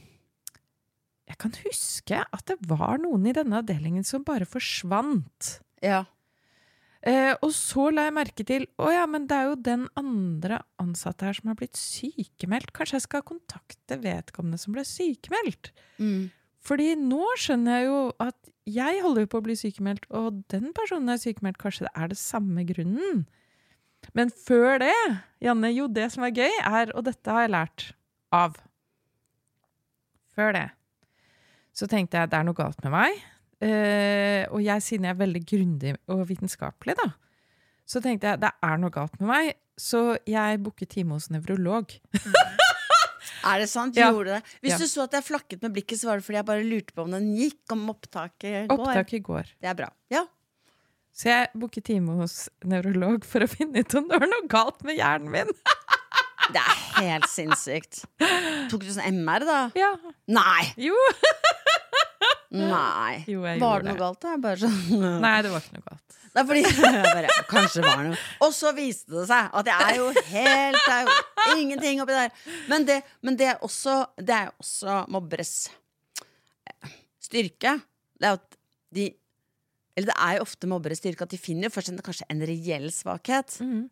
Jeg 1.28 1.39
kan 1.41 1.55
huske 1.65 2.21
at 2.23 2.45
det 2.47 2.57
var 2.69 3.01
noen 3.03 3.25
i 3.28 3.36
denne 3.36 3.59
avdelingen 3.59 4.05
som 4.07 4.23
bare 4.28 4.47
forsvant. 4.47 5.57
Ja. 5.84 6.05
Eh, 7.07 7.34
og 7.45 7.51
så 7.53 7.89
la 7.93 8.07
jeg 8.07 8.15
merke 8.15 8.43
til 8.47 8.65
Å 8.82 8.89
ja, 8.89 9.03
men 9.07 9.28
det 9.30 9.36
er 9.38 9.51
jo 9.51 9.57
den 9.67 9.84
andre 9.99 10.57
ansatte 10.82 11.28
her 11.28 11.38
som 11.38 11.51
har 11.51 11.57
blitt 11.59 11.78
sykemeldt. 11.78 12.73
Kanskje 12.75 12.97
jeg 12.97 13.05
skal 13.05 13.25
kontakte 13.28 13.99
vedkommende 14.01 14.59
som 14.61 14.75
ble 14.75 14.86
sykemeldt? 14.88 15.71
Mm. 16.01 16.30
Fordi 16.67 16.93
nå 16.99 17.28
skjønner 17.39 17.78
jeg 17.78 17.89
jo 17.89 17.99
at 18.23 18.53
jeg 18.67 19.03
holder 19.03 19.28
på 19.32 19.39
å 19.39 19.45
bli 19.45 19.55
sykemeldt, 19.55 20.09
og 20.11 20.41
den 20.51 20.73
personen 20.75 21.13
er 21.13 21.21
sykemeldt. 21.21 21.59
Kanskje 21.61 21.86
det 21.86 21.93
er 21.95 22.09
det 22.11 22.19
samme 22.19 22.65
grunnen? 22.67 23.21
Men 24.17 24.32
før 24.32 24.82
det, 24.84 24.95
Janne, 25.43 25.71
jo, 25.75 25.88
det 25.91 26.09
som 26.13 26.25
er 26.28 26.36
gøy, 26.36 26.57
er 26.63 26.91
Og 26.95 27.05
dette 27.07 27.32
har 27.32 27.45
jeg 27.45 27.53
lært 27.55 27.88
av. 28.36 28.59
Før 30.36 30.51
det 30.55 30.67
så 31.78 31.86
tenkte 31.91 32.17
jeg 32.17 32.32
det 32.32 32.39
er 32.39 32.47
noe 32.47 32.57
galt 32.57 32.80
med 32.86 32.93
meg. 32.95 33.19
Uh, 33.57 34.43
og 34.53 34.59
jeg, 34.61 34.84
siden 34.86 35.05
jeg 35.07 35.13
er 35.15 35.21
veldig 35.21 35.43
grundig 35.49 35.93
og 36.13 36.25
vitenskapelig, 36.30 36.93
da, 36.99 37.07
så 37.89 38.01
tenkte 38.03 38.30
jeg 38.34 38.41
det 38.43 38.51
er 38.65 38.78
noe 38.82 38.93
galt 38.93 39.15
med 39.21 39.30
meg. 39.32 39.53
Så 39.78 40.17
jeg 40.25 40.57
booket 40.65 40.89
time 40.95 41.13
hos 41.17 41.30
nevrolog. 41.34 41.93
Er 43.47 43.61
det 43.61 43.67
sant? 43.69 43.95
Ja. 43.95 44.09
Gjorde 44.11 44.34
det? 44.38 44.55
Hvis 44.63 44.73
Ja. 44.73 44.78
du 44.82 44.89
så 44.89 45.03
at 45.05 45.13
jeg 45.15 45.23
flakket 45.23 45.61
med 45.63 45.71
blikket, 45.75 45.99
så 46.01 46.09
var 46.09 46.17
det 46.19 46.25
fordi 46.25 46.36
jeg 46.39 46.47
bare 46.49 46.63
lurte 46.67 46.95
på 46.95 47.03
om 47.05 47.11
den 47.13 47.28
gikk, 47.38 47.61
om 47.71 47.86
opptaket 47.93 48.67
går. 48.67 48.73
Opptaket 48.75 49.23
går. 49.23 49.51
Det 49.61 49.69
er 49.71 49.78
bra. 49.78 49.88
Ja. 50.11 50.23
Så 51.15 51.30
jeg 51.30 51.47
booket 51.55 51.86
time 51.88 52.17
hos 52.19 52.49
nevrolog 52.67 53.23
for 53.25 53.45
å 53.45 53.47
finne 53.47 53.86
ut 53.86 53.95
om 53.95 54.09
det 54.09 54.19
var 54.19 54.28
noe 54.32 54.49
galt 54.51 54.84
med 54.88 54.99
hjernen 54.99 55.32
min. 55.32 55.53
Det 56.53 56.61
er 56.63 56.84
helt 57.03 57.25
sinnssykt. 57.28 58.03
Tok 58.71 58.84
du 58.86 58.91
sånn 58.95 59.17
MR, 59.21 59.43
da? 59.47 59.57
Ja, 59.75 59.89
Nei! 60.32 60.69
jo. 60.80 60.95
Nei. 62.57 63.23
Jo, 63.27 63.43
jeg 63.47 63.59
Var 63.61 63.83
det 63.83 63.87
noe 63.87 63.93
det. 63.93 64.01
galt, 64.01 64.19
da? 64.25 64.35
Bare 64.43 64.57
sånn 64.61 65.21
Nei, 65.23 65.35
det 65.45 65.51
var 65.53 65.65
ikke 65.65 65.77
noe 65.79 65.87
galt. 65.91 66.03
Det 66.37 66.41
er 66.43 66.47
fordi 66.51 66.91
bare, 67.01 67.29
Kanskje 67.49 67.81
det 67.81 67.87
var 67.89 68.01
noe. 68.05 68.17
Og 68.45 68.51
så 68.53 68.69
viste 68.77 69.09
det 69.15 69.23
seg 69.29 69.55
at 69.57 69.69
jeg 69.71 69.85
er 69.87 69.95
jo 69.97 70.07
helt 70.27 70.77
Det 70.83 70.93
er 70.93 71.07
jo 71.07 71.55
ingenting 71.63 72.01
oppi 72.03 72.13
der. 72.13 72.35
Men 72.69 72.85
det, 72.85 72.97
men 73.25 73.37
det 73.39 73.47
er 73.55 73.63
også 73.65 73.95
Det 74.21 74.35
er 74.35 74.51
også 74.61 74.99
mobberes 75.15 75.53
eh, 76.69 76.91
styrke. 77.25 77.73
Det 78.21 78.29
er 78.29 78.37
at 78.37 78.57
de 78.93 79.07
Eller 79.97 80.11
det 80.11 80.17
er 80.27 80.37
jo 80.37 80.45
ofte 80.45 80.69
mobberes 80.69 81.01
styrke 81.01 81.25
at 81.25 81.33
de 81.33 81.39
finner 81.41 81.71
jo 81.71 81.73
først 81.73 81.89
en, 81.95 81.97
kanskje 82.05 82.27
en 82.29 82.43
reell 82.45 82.89
svakhet. 82.93 83.57
Ikke 83.57 83.65
Mhm. 83.65 83.85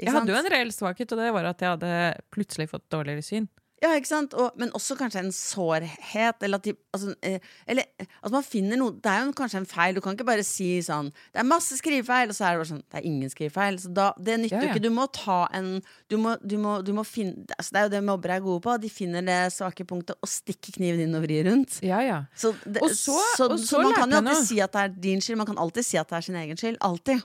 Jeg 0.00 0.12
hadde 0.16 0.32
jo 0.32 0.36
en 0.40 0.46
reell 0.52 0.70
svakhet, 0.72 1.10
og 1.12 1.18
det 1.20 1.32
var 1.36 1.44
at 1.50 1.60
jeg 1.60 1.68
hadde 1.74 1.90
plutselig 2.32 2.68
fått 2.70 2.86
dårligere 2.92 3.20
syn. 3.24 3.48
Ja, 3.80 3.94
ikke 3.96 4.10
sant? 4.10 4.34
Og, 4.36 4.50
men 4.60 4.68
også 4.76 4.92
kanskje 4.98 5.22
en 5.22 5.30
sårhet. 5.32 6.42
Eller 6.44 6.58
at, 6.60 6.64
de, 6.68 6.74
altså, 6.92 7.14
eh, 7.24 7.38
eller 7.66 7.86
altså 8.20 8.32
man 8.34 8.44
finner 8.44 8.76
noe 8.76 8.92
Det 9.00 9.08
er 9.08 9.22
jo 9.24 9.32
kanskje 9.38 9.56
en 9.62 9.66
feil. 9.70 9.94
Du 9.96 10.02
kan 10.04 10.12
ikke 10.18 10.26
bare 10.28 10.44
si 10.44 10.66
sånn 10.84 11.08
Det 11.32 11.40
er 11.40 11.46
masse 11.48 11.78
skrivefeil, 11.80 12.28
og 12.28 12.36
så 12.36 12.44
er 12.44 12.50
det 12.52 12.60
bare 12.60 12.68
sånn 12.74 12.82
Det 12.84 12.98
er 13.00 13.06
ingen 13.08 13.32
skrivefeil. 13.32 13.78
Så 13.80 13.92
da, 13.96 14.10
det 14.20 14.36
nytter 14.42 14.56
Ja, 14.58 14.60
jo 14.60 14.68
ja. 14.68 14.74
ikke. 14.74 14.84
Du 14.84 14.90
må 14.92 15.06
ta 15.16 15.38
en 15.56 15.70
Du 16.12 16.18
må, 16.20 16.34
du 16.44 16.58
må, 16.60 16.74
du 16.84 16.92
må 16.92 17.06
finne 17.08 17.46
altså, 17.56 17.70
Det 17.72 17.80
er 17.80 17.88
jo 17.88 17.94
det 17.96 18.02
mobbere 18.10 18.36
er 18.36 18.44
gode 18.44 18.60
på. 18.68 18.76
De 18.84 18.90
finner 18.92 19.24
det 19.24 19.38
svake 19.56 19.88
punktet 19.88 20.20
og 20.20 20.28
stikker 20.28 20.76
kniven 20.76 21.00
inn 21.06 21.16
og 21.16 21.24
vrir 21.24 21.48
rundt. 21.48 21.80
Ja, 21.82 22.02
ja. 22.04 22.20
Så, 22.36 22.52
det, 22.66 22.82
Og 22.84 22.92
så- 22.92 23.16
så, 23.38 23.48
og 23.48 23.56
så, 23.58 23.66
så 23.66 23.82
man 23.82 23.96
kan 23.96 24.10
jo 24.12 24.20
alltid 24.20 24.44
si 24.52 24.60
at 24.60 24.72
det 24.76 24.84
er 24.84 24.94
din 25.08 25.20
skyld. 25.24 25.40
Man 25.40 25.46
kan 25.54 25.58
alltid 25.58 25.84
si 25.88 25.96
at 25.96 26.08
det 26.12 26.20
er 26.20 26.28
sin 26.28 26.36
egen 26.36 26.56
skyld. 26.60 26.76
Alltid. 26.84 27.24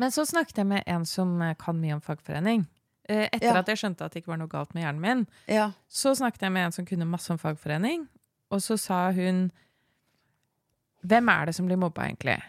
Men 0.00 0.10
så 0.14 0.24
snakket 0.24 0.56
jeg 0.64 0.66
med 0.72 0.82
en 0.86 1.04
som 1.04 1.36
kan 1.60 1.76
mye 1.76 1.92
om 1.98 2.00
fagforening. 2.00 2.64
Eh, 3.08 3.28
Etter 3.32 3.46
Ja. 3.54 3.58
at 3.62 3.66
jeg 3.72 3.78
skjønte 3.80 4.04
at 4.04 4.12
det 4.12 4.22
ikke 4.22 4.34
var 4.34 4.36
noe 4.42 4.48
galt 4.52 4.74
med 4.74 4.82
hjernen 4.84 5.00
min, 5.00 5.26
Ja. 5.48 5.70
så 5.88 6.12
snakket 6.14 6.42
jeg 6.42 6.52
med 6.52 6.66
en 6.66 6.72
som 6.72 6.84
kunne 6.84 7.06
masse 7.08 7.30
om 7.32 7.38
fagforening, 7.38 8.06
og 8.50 8.60
så 8.60 8.78
sa 8.78 9.10
hun 9.12 9.50
Hvem 11.06 11.28
er 11.30 11.46
det 11.46 11.54
som 11.54 11.66
blir 11.68 11.78
mobba, 11.78 12.08
egentlig? 12.08 12.42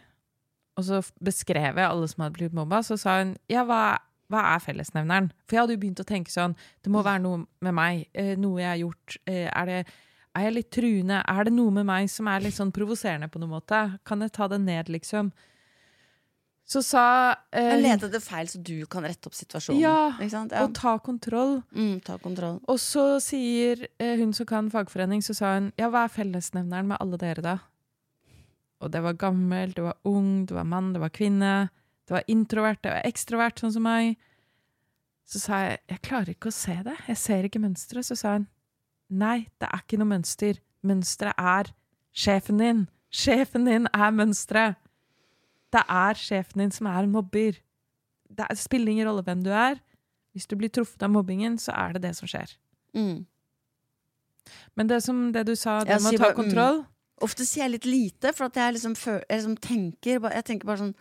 Og 0.76 0.84
så 0.84 1.12
beskrev 1.24 1.76
jeg 1.78 1.86
alle 1.86 2.08
som 2.08 2.24
hadde 2.24 2.34
blitt 2.40 2.54
mobba, 2.54 2.80
så 2.82 2.98
sa 2.98 3.20
hun 3.20 3.36
ja, 3.48 3.64
hva, 3.64 4.00
hva 4.32 4.56
er 4.56 4.60
fellesnevneren? 4.64 5.32
For 5.46 5.56
jeg 5.56 5.62
hadde 5.62 5.76
jo 5.76 5.82
begynt 5.84 6.02
å 6.02 6.08
tenke 6.08 6.32
sånn, 6.34 6.56
det 6.84 6.92
må 6.92 7.04
være 7.06 7.22
noe 7.22 7.44
med 7.62 7.74
meg, 7.78 8.08
eh, 8.16 8.36
noe 8.36 8.60
jeg 8.60 8.70
har 8.72 8.82
gjort. 8.82 9.18
Eh, 9.28 9.50
er, 9.54 9.66
det, 9.66 9.86
er 10.36 10.48
jeg 10.48 10.54
litt 10.56 10.72
truende? 10.72 11.22
Er 11.28 11.44
det 11.44 11.54
noe 11.54 11.72
med 11.72 11.86
meg 11.86 12.10
som 12.10 12.28
er 12.28 12.40
litt 12.42 12.58
sånn 12.58 12.74
provoserende 12.74 13.30
på 13.30 13.40
noen 13.40 13.54
måte? 13.62 14.00
Kan 14.04 14.22
jeg 14.26 14.32
ta 14.34 14.48
det 14.48 14.62
ned, 14.62 14.90
liksom? 14.90 15.32
Så 16.70 16.84
sa 16.86 17.04
eh, 17.50 17.66
Men 17.72 17.82
lete 17.82 18.06
etter 18.12 18.22
feil, 18.22 18.46
så 18.52 18.60
du 18.62 18.86
kan 18.86 19.02
rette 19.08 19.26
opp 19.26 19.34
situasjonen. 19.34 19.82
Ja? 19.82 20.12
Ja. 20.22 20.44
Og 20.62 20.76
ta 20.78 20.92
kontroll. 21.02 21.56
Mm, 21.74 21.96
ta 22.06 22.20
kontroll. 22.22 22.60
Og 22.70 22.78
så 22.78 23.06
sier 23.26 23.88
eh, 23.98 24.20
hun 24.20 24.36
som 24.38 24.46
kan 24.50 24.70
fagforening, 24.70 25.24
så 25.26 25.34
sa 25.34 25.56
hun 25.56 25.72
ja, 25.82 25.90
hva 25.90 26.06
er 26.06 26.14
fellesnevneren 26.14 26.92
med 26.92 27.02
alle 27.02 27.18
dere, 27.22 27.42
da? 27.42 27.56
Og 28.80 28.94
det 28.94 29.02
var 29.04 29.18
gammel, 29.20 29.74
det 29.76 29.84
var 29.84 29.98
ung, 30.08 30.46
det 30.46 30.56
var 30.56 30.68
mann, 30.70 30.94
det 30.94 31.02
var 31.02 31.10
kvinne. 31.10 31.54
Det 32.06 32.14
var 32.16 32.30
introvert, 32.32 32.80
det 32.86 32.94
var 32.94 33.08
ekstrovert, 33.10 33.60
sånn 33.60 33.74
som 33.74 33.84
meg. 33.86 34.14
Så 35.30 35.42
sa 35.42 35.60
jeg 35.66 35.82
jeg 35.90 36.02
klarer 36.06 36.32
ikke 36.34 36.50
å 36.50 36.56
se 36.56 36.78
det, 36.86 36.96
jeg 37.10 37.20
ser 37.22 37.50
ikke 37.50 37.62
mønsteret. 37.62 38.08
Så 38.08 38.18
sa 38.18 38.36
hun 38.38 38.46
nei, 39.10 39.50
det 39.58 39.68
er 39.74 39.82
ikke 39.82 40.00
noe 40.02 40.14
mønster. 40.14 40.62
Mønsteret 40.86 41.34
er 41.38 41.74
sjefen 42.14 42.62
din. 42.62 42.86
Sjefen 43.10 43.66
din 43.66 43.90
er 43.90 44.14
mønsteret. 44.14 44.78
Det 45.72 45.84
er 45.86 46.18
sjefen 46.18 46.64
din 46.64 46.72
som 46.72 46.88
er 46.88 47.08
mobber. 47.08 47.60
Det 48.30 48.46
er- 48.50 48.56
spiller 48.56 48.92
ingen 48.92 49.08
rolle 49.08 49.24
hvem 49.24 49.44
du 49.44 49.52
er. 49.52 49.80
Hvis 50.34 50.48
du 50.48 50.56
blir 50.56 50.70
truffet 50.70 51.02
av 51.04 51.10
mobbingen, 51.10 51.58
så 51.58 51.74
er 51.74 51.94
det 51.94 52.02
det 52.02 52.16
som 52.16 52.28
skjer. 52.28 52.56
Mm. 52.96 53.26
Men 54.76 54.88
det 54.88 55.04
som 55.04 55.32
det 55.32 55.46
du 55.46 55.56
sa, 55.56 55.80
det 55.84 56.02
med 56.02 56.14
å 56.14 56.18
ta 56.18 56.32
mm. 56.32 56.36
kontroll 56.36 56.86
Ofte 57.22 57.44
sier 57.46 57.66
jeg 57.66 57.72
litt 57.72 57.86
lite, 57.86 58.32
for 58.34 58.50
jeg 58.56 58.74
liksom, 58.78 58.96
jeg 58.96 59.26
liksom 59.30 59.58
tenker 59.60 60.24
Jeg 60.32 60.46
tenker 60.48 60.66
bare 60.66 60.78
sånn 60.78 60.96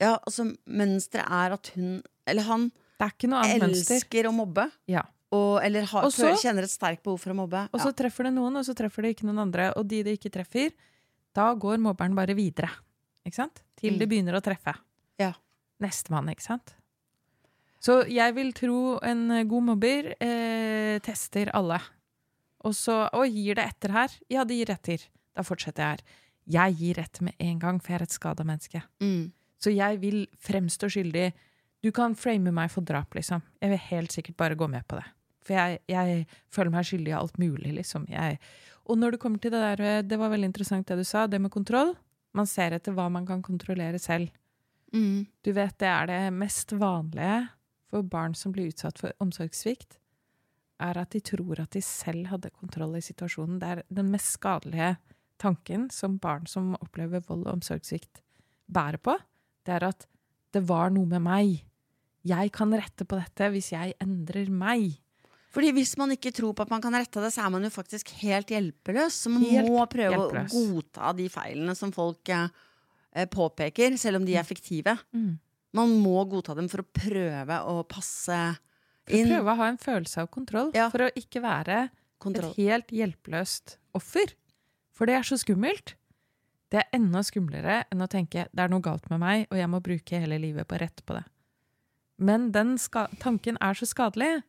Ja, 0.00 0.16
altså, 0.26 0.48
mønsteret 0.66 1.28
er 1.28 1.52
at 1.58 1.70
hun 1.76 2.02
Eller 2.26 2.42
han 2.48 2.70
er 2.98 3.36
annet 3.36 3.62
mønster. 3.62 3.94
elsker 3.94 4.26
å 4.26 4.32
mobbe. 4.34 4.64
Ja. 4.90 5.04
Og, 5.30 5.60
eller 5.62 5.84
har, 5.86 6.04
Og 6.04 6.10
så- 6.10 6.24
føler- 6.26 6.40
kjenner 6.42 6.64
et 6.64 6.70
sterkt 6.70 7.02
behov 7.04 7.20
for 7.20 7.30
å 7.30 7.36
mobbe. 7.36 7.68
Og 7.72 7.80
så 7.80 7.92
treffer 7.94 8.24
det 8.24 8.32
noen, 8.34 8.56
og 8.56 8.64
så 8.64 8.74
treffer 8.74 9.02
det 9.02 9.14
ikke 9.16 9.28
noen 9.28 9.38
andre. 9.38 9.72
Og 9.76 9.86
de 9.86 10.02
det 10.02 10.18
ikke 10.18 10.32
treffer, 10.32 10.72
da 11.32 11.54
går 11.54 11.78
mobberen 11.78 12.16
bare 12.16 12.34
videre. 12.34 12.68
Ikke 13.28 13.38
sant? 13.42 13.62
Til 13.78 13.94
Mm. 13.94 13.98
det 14.00 14.08
begynner 14.10 14.38
å 14.38 14.42
treffe. 14.44 14.74
Ja. 15.20 15.34
Nestemann, 15.84 16.30
ikke 16.32 16.46
sant? 16.48 16.74
Så 17.78 18.00
jeg 18.10 18.34
vil 18.34 18.52
tro 18.56 18.98
en 19.06 19.30
eh, 19.30 19.44
god 19.46 19.66
mobber 19.68 20.08
eh, 20.18 20.98
tester 21.04 21.50
alle. 21.54 21.78
Og 22.66 22.74
så 22.74 23.04
Å, 23.14 23.22
gir 23.28 23.54
det 23.54 23.68
etter 23.70 23.92
her? 23.94 24.14
Ja, 24.32 24.42
det 24.48 24.56
gir 24.58 24.72
etter. 24.74 25.04
Da 25.36 25.44
fortsetter 25.46 25.84
jeg 25.84 25.98
her. 25.98 26.02
Jeg 26.48 26.74
gir 26.80 26.98
etter 27.04 27.28
med 27.28 27.34
en 27.44 27.58
gang, 27.62 27.78
for 27.78 27.92
jeg 27.92 28.00
er 28.00 28.06
et 28.08 28.16
skada 28.16 28.44
menneske. 28.48 28.82
Mm. 29.04 29.28
Så 29.62 29.70
jeg 29.74 30.00
vil 30.02 30.24
fremstå 30.42 30.88
skyldig. 30.90 31.28
Du 31.84 31.92
kan 31.94 32.16
frame 32.18 32.50
meg 32.50 32.72
for 32.72 32.82
drap, 32.82 33.14
liksom. 33.14 33.44
Jeg 33.62 33.70
vil 33.70 33.78
helt 33.92 34.14
sikkert 34.16 34.36
bare 34.40 34.56
gå 34.58 34.66
med 34.70 34.86
på 34.88 34.98
det. 34.98 35.04
For 35.46 35.54
jeg, 35.54 35.78
jeg 35.88 36.26
føler 36.50 36.74
meg 36.74 36.88
skyldig 36.88 37.12
i 37.12 37.18
alt 37.20 37.38
mulig, 37.38 37.76
liksom. 37.76 38.08
Jeg, 38.10 38.40
og 38.88 38.98
når 38.98 39.14
det 39.14 39.20
kommer 39.22 39.38
til 39.38 39.52
det 39.54 39.60
der 39.62 39.84
eh, 39.84 40.02
Det 40.02 40.18
var 40.18 40.32
veldig 40.32 40.48
interessant 40.50 40.88
det 40.88 40.96
du 40.98 41.04
sa, 41.06 41.26
det 41.28 41.38
med 41.40 41.52
kontroll. 41.54 41.94
Man 42.36 42.48
ser 42.48 42.76
etter 42.76 42.94
hva 42.96 43.08
man 43.12 43.26
kan 43.28 43.42
kontrollere 43.44 44.00
selv. 44.02 44.32
Mm. 44.92 45.26
Du 45.44 45.52
vet, 45.52 45.76
det 45.80 45.88
er 45.88 46.08
det 46.08 46.20
mest 46.36 46.72
vanlige 46.76 47.48
for 47.88 48.04
barn 48.04 48.34
som 48.36 48.52
blir 48.52 48.70
utsatt 48.72 49.00
for 49.00 49.14
omsorgssvikt, 49.22 49.98
er 50.78 51.00
at 51.00 51.12
de 51.14 51.20
tror 51.24 51.60
at 51.62 51.72
de 51.74 51.82
selv 51.82 52.28
hadde 52.32 52.52
kontroll 52.54 52.96
i 52.98 53.04
situasjonen. 53.04 53.58
Det 53.60 53.68
er 53.68 53.82
den 53.88 54.12
mest 54.12 54.36
skadelige 54.36 54.94
tanken 55.40 55.88
som 55.94 56.18
barn 56.22 56.46
som 56.50 56.74
opplever 56.78 57.24
vold 57.26 57.46
og 57.46 57.58
omsorgssvikt, 57.58 58.22
bærer 58.68 59.00
på. 59.02 59.16
Det 59.66 59.74
er 59.78 59.88
at 59.88 60.06
det 60.54 60.64
var 60.68 60.92
noe 60.94 61.08
med 61.08 61.24
meg. 61.24 61.58
Jeg 62.28 62.52
kan 62.54 62.72
rette 62.74 63.06
på 63.08 63.18
dette 63.18 63.50
hvis 63.52 63.72
jeg 63.72 63.96
endrer 64.02 64.50
meg. 64.52 64.98
Fordi 65.58 65.72
hvis 65.74 65.96
man 65.98 66.12
ikke 66.14 66.30
tror 66.36 66.52
på 66.54 66.62
at 66.62 66.70
man 66.70 66.82
kan 66.84 66.94
rette 66.94 67.18
det, 67.18 67.32
så 67.34 67.42
er 67.42 67.50
man 67.50 67.64
jo 67.66 67.70
faktisk 67.74 68.12
helt 68.20 68.46
hjelpeløs. 68.54 69.16
Så 69.24 69.30
man 69.32 69.42
Helt 69.42 69.66
må 69.66 69.82
prøve 69.90 70.14
hjelpeløs. 70.14 70.54
å 70.54 70.60
godta 70.76 71.10
de 71.18 71.26
feilene 71.34 71.74
som 71.74 71.90
folk 71.90 72.30
eh, 72.30 72.44
eh, 73.18 73.26
påpeker, 73.26 73.96
selv 73.98 74.20
om 74.20 74.24
de 74.28 74.36
er 74.38 74.46
fiktive. 74.46 74.94
Man 75.74 75.96
må 75.98 76.20
godta 76.30 76.54
dem 76.54 76.68
for 76.70 76.84
å 76.84 76.86
prøve 76.94 77.58
å 77.66 77.80
passe 77.90 78.38
inn. 79.10 79.26
prøve 79.32 79.50
å 79.50 79.56
ha 79.58 79.66
en 79.72 79.80
følelse 79.82 80.22
av 80.22 80.30
kontroll, 80.30 80.70
Ja. 80.78 80.86
for 80.94 81.08
å 81.08 81.10
ikke 81.18 81.42
være 81.42 81.90
Kontroll. 82.22 82.50
et 82.54 82.56
helt 82.62 82.88
hjelpeløst 82.94 83.76
offer. 83.98 84.34
For 84.94 85.06
det 85.06 85.16
er 85.18 85.22
så 85.26 85.36
skummelt. 85.42 85.94
Det 86.70 86.84
er 86.84 86.88
enda 87.00 87.18
skumlere 87.26 87.84
enn 87.90 88.02
å 88.04 88.08
tenke 88.08 88.46
det 88.54 88.60
er 88.62 88.68
noe 88.68 88.80
galt 88.84 89.10
med 89.10 89.18
meg, 89.20 89.46
og 89.50 89.58
jeg 89.58 89.68
må 89.68 89.82
bruke 89.82 90.20
hele 90.20 90.38
livet 90.38 90.68
på 90.68 90.76
å 90.76 90.80
rette 90.86 91.02
på 91.02 91.14
det. 91.18 91.24
Men 92.18 92.52
den 92.52 92.76
tanken 93.18 93.56
er 93.60 93.74
så 93.74 93.86
skadelig, 93.88 94.42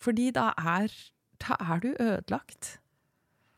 fordi 0.00 0.30
da 0.36 0.50
er, 0.56 0.92
da 1.42 1.56
er 1.60 1.82
du 1.82 1.90
ødelagt. 1.94 2.76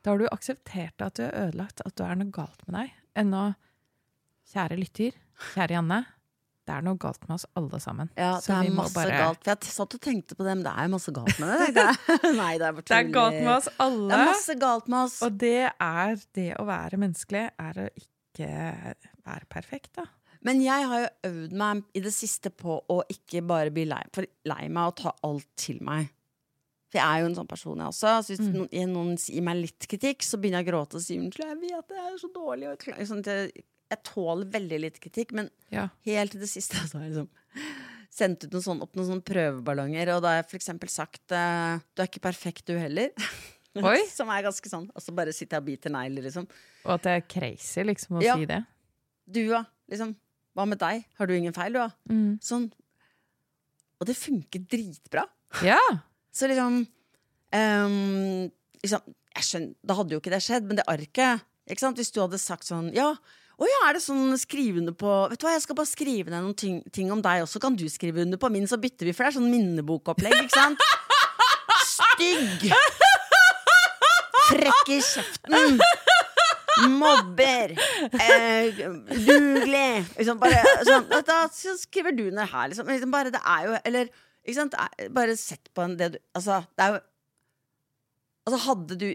Da 0.03 0.11
har 0.15 0.19
du 0.23 0.27
akseptert 0.35 1.03
at 1.05 1.15
du 1.19 1.23
er 1.29 1.37
ødelagt, 1.47 1.83
at 1.87 1.95
det 1.99 2.07
er 2.09 2.19
noe 2.19 2.33
galt 2.35 2.65
med 2.67 2.75
deg. 2.81 2.97
Ennå, 3.23 3.43
kjære 4.53 4.79
lytter, 4.81 5.15
kjære 5.53 5.77
Janne, 5.77 6.01
det 6.67 6.75
er 6.77 6.85
noe 6.87 6.99
galt 7.03 7.23
med 7.27 7.35
oss 7.37 7.45
alle 7.59 7.79
sammen. 7.83 8.11
Ja, 8.19 8.37
det 8.39 8.57
vi 8.63 8.71
er 8.71 8.75
masse 8.77 8.95
bare- 8.95 9.19
galt. 9.19 9.41
For 9.45 9.51
jeg 9.53 9.75
satt 9.75 9.95
og 9.99 10.03
tenkte 10.03 10.37
på 10.39 10.47
det, 10.47 10.57
men 10.59 10.65
det 10.67 10.73
er 10.79 10.91
masse 10.93 11.15
galt 11.15 11.39
med 11.43 11.75
det. 11.77 11.87
Nei, 12.41 12.53
det 12.59 12.67
er 12.69 12.77
bare 12.79 12.87
Det 12.87 12.99
er 12.99 13.13
galt 13.15 13.39
med 13.39 13.53
oss 13.57 13.69
alle. 13.83 14.09
Det 14.11 14.19
er 14.19 14.31
masse 14.31 14.57
galt 14.63 14.91
med 14.93 14.99
oss. 15.07 15.17
Og 15.27 15.39
det 15.43 15.57
er 15.71 16.17
det 16.39 16.49
å 16.63 16.67
være 16.69 17.01
menneskelig, 17.03 17.45
er 17.67 17.81
å 17.83 17.87
ikke 18.03 18.51
være 19.27 19.49
perfekt, 19.51 19.93
da. 19.99 20.07
Men 20.43 20.59
jeg 20.63 20.87
har 20.91 21.05
jo 21.05 21.11
øvd 21.29 21.53
meg 21.55 21.83
i 21.95 22.01
det 22.03 22.11
siste 22.15 22.51
på 22.51 22.81
å 22.91 22.97
ikke 23.15 23.45
bare 23.47 23.71
bli 23.75 23.85
lei, 23.87 24.01
for 24.15 24.27
lei 24.51 24.65
meg 24.75 24.89
og 24.91 24.97
ta 25.03 25.13
alt 25.29 25.47
til 25.61 25.79
meg. 25.87 26.09
For 26.93 27.01
jeg 27.01 27.09
er 27.09 27.23
jo 27.23 27.29
en 27.31 27.37
sånn 27.39 27.49
person, 27.49 27.79
jeg 27.81 27.89
også. 27.89 28.11
Så 28.27 28.35
hvis 28.35 28.43
noen, 28.53 28.91
noen 28.93 29.15
gir 29.17 29.45
meg 29.47 29.57
litt 29.63 29.87
kritikk, 29.89 30.25
så 30.29 30.37
begynner 30.41 30.61
jeg 30.61 30.69
å 30.69 30.71
gråte 30.75 30.99
og 30.99 31.05
si 31.07 31.17
unnskyld. 31.17 31.47
Jeg 31.49 31.61
vet 31.63 31.89
det 31.89 32.01
er 32.03 32.19
så 32.21 32.29
dårlig. 32.35 32.67
Og 32.69 32.85
jeg, 32.91 33.07
sånn 33.09 33.23
jeg, 33.25 33.65
jeg 33.95 34.03
tåler 34.11 34.51
veldig 34.53 34.81
litt 34.85 34.99
kritikk, 35.01 35.33
men 35.39 35.49
Ja. 35.73 35.87
helt 36.05 36.35
til 36.37 36.43
det 36.45 36.51
siste 36.53 36.77
så 36.91 36.99
har 37.01 37.07
jeg 37.09 37.15
liksom 37.15 37.31
sendt 38.13 38.45
ut 38.45 38.53
noen 38.53 38.67
sånn, 38.67 38.83
opp 38.85 38.93
noen 38.99 39.09
sånne 39.09 39.25
prøveballonger, 39.25 40.11
og 40.13 40.21
da 40.21 40.35
har 40.35 40.43
jeg 40.43 40.51
for 40.51 40.59
eksempel 40.61 40.91
sagt 40.93 41.33
eh, 41.33 41.79
Du 41.97 42.03
er 42.05 42.11
ikke 42.11 42.21
perfekt, 42.29 42.67
du 42.69 42.77
heller. 42.77 43.09
Oi. 43.89 44.03
Som 44.13 44.29
er 44.29 44.45
ganske 44.45 44.69
sånn. 44.69 44.91
Og 44.93 45.01
så 45.01 45.15
bare 45.17 45.33
sitter 45.33 45.57
jeg 45.57 45.63
og 45.65 45.69
biter 45.71 45.95
negler, 45.95 46.27
liksom. 46.29 46.45
Og 46.85 46.91
at 46.93 47.07
det 47.07 47.15
er 47.17 47.23
crazy, 47.25 47.81
liksom, 47.89 48.19
å 48.21 48.23
Ja. 48.27 48.37
si 48.37 48.45
det. 48.51 48.59
Du, 49.33 49.41
ja. 49.49 49.63
Liksom. 49.89 50.13
Hva 50.53 50.67
med 50.69 50.77
deg? 50.83 51.07
Har 51.17 51.27
du 51.31 51.33
ingen 51.33 51.55
feil, 51.57 51.73
du, 51.73 51.81
da? 51.81 51.89
Mm. 52.13 52.35
Sånn. 52.45 52.67
Og 53.97 54.05
det 54.11 54.17
funker 54.21 54.61
dritbra. 54.69 55.25
Ja. 55.65 55.79
Så 56.33 56.49
liksom, 56.49 56.83
um, 57.53 58.51
liksom 58.83 59.15
skjønner, 59.37 59.75
Da 59.85 59.97
hadde 59.99 60.17
jo 60.17 60.23
ikke 60.23 60.33
det 60.33 60.43
skjedd, 60.45 60.67
men 60.69 60.81
det 60.81 60.89
arket? 60.91 61.45
Hvis 61.69 62.13
du 62.13 62.21
hadde 62.23 62.41
sagt 62.43 62.67
sånn 62.67 62.91
Ja, 62.97 63.13
å 63.63 63.69
ja, 63.69 63.81
er 63.87 63.97
det 63.97 64.03
sånn 64.03 64.33
skrivende 64.41 64.95
på 64.99 65.11
Vet 65.31 65.41
du 65.41 65.47
hva, 65.47 65.55
jeg 65.55 65.65
skal 65.67 65.79
bare 65.79 65.91
skrive 65.91 66.33
ned 66.33 66.43
noen 66.43 66.57
ting, 66.59 66.81
ting 66.95 67.13
om 67.15 67.23
deg, 67.23 67.45
og 67.45 67.51
så 67.51 67.63
kan 67.63 67.77
du 67.79 67.85
skrive 67.93 68.25
under 68.25 68.41
på 68.41 68.51
min, 68.53 68.67
så 68.67 68.81
bytter 68.81 69.09
vi, 69.09 69.15
for 69.15 69.25
det 69.25 69.33
er 69.33 69.39
sånn 69.39 69.53
minnebokopplegg, 69.53 70.35
ikke 70.41 70.57
sant? 70.57 70.83
Stygg! 71.93 72.73
Frekk 74.49 74.91
i 74.93 74.99
kjeften! 75.05 75.79
Mobber! 76.99 77.77
Eh, 78.17 78.83
dugelig! 79.29 80.03
Liksom 80.17 80.41
bare, 80.43 80.63
sånn, 80.89 81.07
så 81.55 81.77
skriver 81.79 82.17
du 82.17 82.25
ned 82.33 82.49
her, 82.51 82.73
liksom. 82.73 82.89
liksom. 82.91 83.13
Bare 83.13 83.33
det 83.35 83.43
er 83.45 83.69
jo 83.69 83.79
Eller 83.85 84.11
ikke 84.45 84.55
sant? 84.59 84.75
er- 84.75 85.09
Bare 85.11 85.37
sett 85.37 85.69
på 85.75 85.83
en 85.85 85.97
det 85.97 86.13
du 86.13 86.19
Altså, 86.35 86.61
det 86.77 86.85
er 86.87 86.93
jo 86.97 87.01
Altså, 88.47 88.59
hadde 88.67 88.97
du 88.99 89.07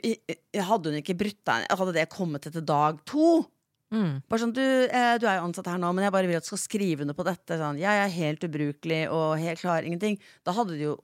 Hadde 0.64 0.92
hun 0.92 1.02
ikke 1.02 1.18
brutt 1.20 1.42
deg 1.50 1.66
Hadde 1.70 1.94
det 1.98 2.10
kommet 2.14 2.48
etter 2.48 2.64
dag 2.66 3.02
to? 3.06 3.46
Mm. 3.92 4.22
Bare 4.28 4.40
sånn, 4.42 4.52
du, 4.52 4.62
eh, 4.62 5.18
du 5.18 5.26
er 5.28 5.38
jo 5.40 5.46
ansatt 5.48 5.66
her 5.72 5.78
nå, 5.80 5.94
men 5.96 6.04
jeg 6.04 6.12
bare 6.12 6.28
vil 6.28 6.36
at 6.36 6.44
du 6.44 6.50
skal 6.50 6.60
skrive 6.60 7.06
under 7.06 7.16
på 7.16 7.24
dette. 7.24 7.56
Sånn, 7.56 7.78
jeg 7.80 7.88
er 8.04 8.10
helt 8.12 8.42
ubrukelig 8.44 8.98
og 9.16 9.38
helt 9.40 9.62
klar, 9.62 9.80
ingenting. 9.88 10.18
Da 10.44 10.52
hadde 10.58 10.76
du 10.76 10.82
jo 10.84 10.96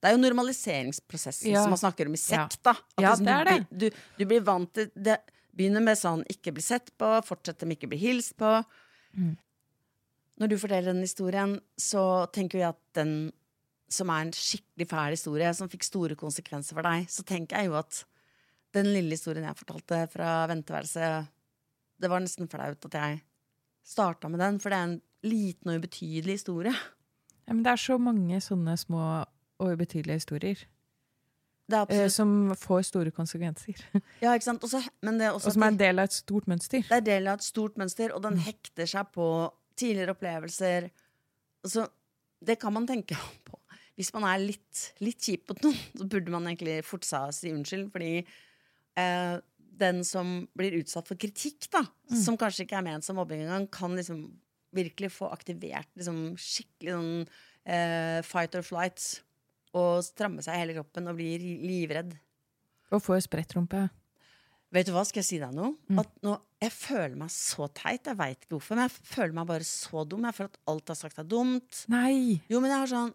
Det 0.00 0.06
er 0.06 0.14
jo 0.14 0.20
normaliseringsprosessen 0.22 1.50
Ja. 1.50 1.62
som 1.64 1.70
man 1.74 1.78
snakker 1.80 2.06
om 2.06 2.14
i 2.14 2.20
sekt, 2.22 2.62
da. 2.62 2.70
At 2.70 3.02
Ja, 3.02 3.10
liksom 3.16 3.24
det 3.26 3.34
er 3.34 3.44
du, 3.44 3.50
det. 3.50 3.66
blir- 3.68 3.78
Du, 3.90 3.96
du 4.18 4.24
blir 4.30 4.40
vant 4.46 4.72
til 4.72 4.90
det. 4.94 5.16
Begynner 5.56 5.82
med 5.82 5.98
sånn 5.98 6.22
ikke 6.30 6.54
bli 6.54 6.62
sett 6.62 6.92
på, 6.96 7.08
fortsetter 7.26 7.66
med 7.66 7.80
ikke 7.80 7.88
bli 7.90 7.98
hilst 7.98 8.36
på. 8.38 8.64
Mm. 9.18 9.36
Når 10.38 10.52
du 10.52 10.58
forteller 10.60 10.92
den 10.92 11.02
historien, 11.02 11.56
så 11.78 12.26
tenker 12.34 12.62
jeg 12.62 12.68
at 12.70 12.82
den 12.98 13.14
som 13.88 14.10
er 14.12 14.26
en 14.26 14.34
skikkelig 14.36 14.86
fæl 14.90 15.14
historie, 15.16 15.50
som 15.56 15.70
fikk 15.72 15.86
store 15.86 16.16
konsekvenser 16.18 16.76
for 16.76 16.84
deg, 16.84 17.08
så 17.08 17.24
tenker 17.26 17.56
jeg 17.56 17.70
jo 17.70 17.78
at 17.78 18.02
den 18.76 18.90
lille 18.92 19.16
historien 19.16 19.46
jeg 19.48 19.56
fortalte 19.56 20.02
fra 20.12 20.32
venteværelset, 20.50 21.30
det 21.98 22.10
var 22.12 22.22
nesten 22.22 22.50
flaut 22.52 22.84
at 22.84 22.96
jeg 23.00 23.20
starta 23.88 24.28
med 24.28 24.42
den, 24.44 24.58
for 24.60 24.70
det 24.70 24.78
er 24.78 24.88
en 24.90 24.98
liten 25.24 25.72
og 25.72 25.80
ubetydelig 25.80 26.40
historie. 26.40 26.74
ja. 26.74 27.52
Men 27.54 27.64
det 27.64 27.72
er 27.72 27.80
så 27.80 27.96
mange 27.98 28.40
sånne 28.44 28.76
små 28.76 29.04
og 29.58 29.72
ubetydelige 29.72 30.20
historier 30.20 30.58
Det 31.68 31.76
er 31.76 31.78
eh, 31.78 31.82
absolutt, 31.82 32.12
som 32.12 32.56
får 32.56 32.82
store 32.82 33.10
konsekvenser. 33.10 33.80
ja, 34.22 34.34
ikke 34.34 34.44
sant? 34.44 34.64
Også, 34.64 34.82
men 35.02 35.18
det 35.18 35.26
er 35.26 35.32
også 35.32 35.48
Og 35.48 35.56
som 35.56 35.64
er 35.64 35.72
en 35.72 35.80
del 35.80 35.98
av 35.98 36.10
et 36.10 36.12
stort 36.12 36.46
mønster. 36.46 36.84
det 36.84 36.96
er 36.96 37.06
del 37.08 37.26
av 37.26 37.40
et 37.40 37.44
stort 37.44 37.80
mønster, 37.80 38.12
og 38.12 38.22
den 38.22 38.36
hekter 38.38 38.86
seg 38.86 39.08
på 39.16 39.26
tidligere 39.78 40.14
opplevelser. 40.16 40.88
Så 41.66 41.86
det 42.44 42.58
kan 42.62 42.74
man 42.74 42.88
tenke 42.88 43.18
på. 43.48 43.58
Hvis 43.98 44.12
man 44.14 44.28
er 44.30 44.42
litt, 44.42 44.82
litt 45.02 45.22
kjip 45.24 45.48
mot 45.50 45.64
noen, 45.66 45.78
så 45.98 46.06
burde 46.06 46.34
man 46.34 46.46
egentlig 46.46 46.80
forte 46.86 47.08
seg 47.08 47.30
å 47.30 47.34
si 47.34 47.50
unnskyld, 47.50 47.88
fordi 47.90 48.12
eh, 48.22 49.38
den 49.78 50.04
som 50.06 50.44
blir 50.58 50.76
utsatt 50.78 51.10
for 51.10 51.18
kritikk, 51.18 51.66
da, 51.74 51.82
som 52.14 52.38
kanskje 52.38 52.66
ikke 52.66 52.78
er 52.78 52.86
ment 52.86 53.06
som 53.06 53.18
mobbing 53.18 53.42
engang, 53.42 53.66
kan 53.74 53.96
liksom 53.98 54.22
virkelig 54.76 55.10
få 55.16 55.30
aktivert 55.32 55.88
liksom, 55.96 56.36
skikkelig 56.38 56.94
sånn 56.94 57.12
eh, 57.66 58.18
fight 58.26 58.54
or 58.58 58.66
flight. 58.66 59.02
Og 59.76 60.00
stramme 60.06 60.42
seg 60.44 60.56
i 60.56 60.62
hele 60.62 60.78
kroppen 60.78 61.10
og 61.10 61.18
bli 61.18 61.34
livredd. 61.60 62.14
Og 62.94 63.02
får 63.04 63.26
sprettrumpe. 63.26 63.88
Vet 64.74 64.88
du 64.88 64.92
hva, 64.92 65.02
skal 65.08 65.22
jeg 65.22 65.28
si 65.28 65.38
deg 65.40 65.54
noe? 65.56 65.72
At 66.00 66.10
nå, 66.24 66.34
jeg 66.60 66.72
føler 66.74 67.14
meg 67.16 67.30
så 67.32 67.70
teit. 67.72 68.04
Jeg 68.04 68.18
veit 68.18 68.42
ikke 68.42 68.56
hvorfor, 68.58 68.76
men 68.76 68.84
jeg 68.84 69.12
føler 69.14 69.36
meg 69.38 69.46
bare 69.48 69.68
så 69.68 70.02
dum. 70.04 70.26
Jeg 70.28 70.36
føler 70.36 70.50
at 70.52 70.58
alt 70.72 70.82
jeg 70.82 70.92
har 70.92 70.98
sagt, 71.00 71.20
er 71.22 71.28
dumt. 71.28 71.84
Nei! 71.92 72.18
Jo, 72.52 72.60
men 72.60 72.74
jeg 72.74 72.82
har 72.82 72.90
sånn 72.92 73.14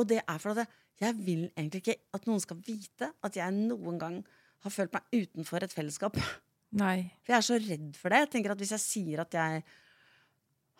Og 0.00 0.08
det 0.08 0.22
er 0.22 0.40
for 0.40 0.54
at 0.54 0.78
jeg, 1.02 1.18
vil 1.18 1.42
egentlig 1.50 1.82
ikke 1.82 1.98
at 2.16 2.28
noen 2.30 2.40
skal 2.40 2.60
vite 2.64 3.10
at 3.26 3.36
jeg 3.36 3.52
noen 3.58 3.98
gang 4.00 4.16
har 4.62 4.72
følt 4.72 4.94
meg 4.94 5.12
utenfor 5.12 5.66
et 5.66 5.74
fellesskap. 5.74 6.16
Nei. 6.80 7.10
For 7.20 7.34
jeg 7.34 7.38
er 7.40 7.48
så 7.50 7.58
redd 7.60 7.98
for 7.98 8.14
det. 8.14 8.22
Jeg 8.22 8.32
tenker 8.36 8.54
at 8.54 8.62
Hvis 8.62 8.72
jeg 8.78 8.84
sier 8.86 9.24
at 9.26 9.36
jeg 9.36 9.64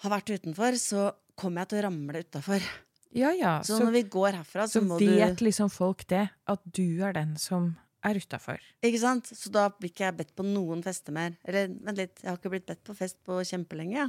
har 0.03 0.15
vært 0.15 0.33
utenfor, 0.33 0.79
så 0.81 1.11
kommer 1.37 1.63
jeg 1.63 1.73
til 1.73 1.83
å 1.83 1.85
ramle 1.91 2.25
utafor. 2.25 2.65
Ja 3.13 3.29
ja, 3.37 3.59
Så, 3.61 3.77
så, 3.77 3.85
når 3.85 3.99
vi 3.99 4.03
går 4.15 4.39
herfra, 4.39 4.65
så, 4.65 4.81
så 4.81 4.87
må 4.87 4.97
vet 4.97 5.43
liksom 5.45 5.69
folk 5.69 6.07
det, 6.09 6.25
at 6.49 6.63
du 6.65 7.03
er 7.05 7.13
den 7.19 7.35
som 7.37 7.75
er 8.09 8.19
utafor. 8.19 8.65
Ikke 8.85 9.01
sant? 9.03 9.31
Så 9.37 9.53
da 9.55 9.69
blir 9.75 9.93
ikke 9.93 10.07
jeg 10.09 10.19
bedt 10.19 10.35
på 10.39 10.47
noen 10.47 10.83
fester 10.85 11.15
mer. 11.15 11.37
Eller 11.47 11.71
vent 11.87 12.01
litt, 12.01 12.19
jeg 12.23 12.31
har 12.31 12.41
ikke 12.41 12.53
blitt 12.55 12.69
bedt 12.69 12.83
på 12.87 12.97
fest 12.99 13.19
på 13.27 13.39
kjempelenge. 13.47 13.99
Ja. 14.01 14.09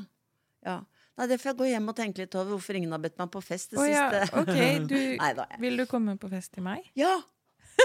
ja. 0.66 0.80
Nei, 1.20 1.28
det 1.30 1.38
får 1.42 1.52
jeg 1.52 1.60
gå 1.60 1.70
hjem 1.70 1.92
og 1.92 1.98
tenke 1.98 2.24
litt 2.24 2.36
over 2.40 2.56
hvorfor 2.56 2.80
ingen 2.80 2.94
har 2.96 3.02
bedt 3.04 3.20
meg 3.22 3.30
på 3.34 3.42
fest 3.46 3.76
det 3.76 3.84
siste 3.84 4.22
ja, 4.24 4.30
ok, 4.42 4.90
du 4.90 4.98
Neida. 5.22 5.46
Vil 5.62 5.78
du 5.78 5.86
komme 5.90 6.18
på 6.18 6.32
fest 6.32 6.56
til 6.56 6.66
meg? 6.66 6.88
Ja! 6.98 7.20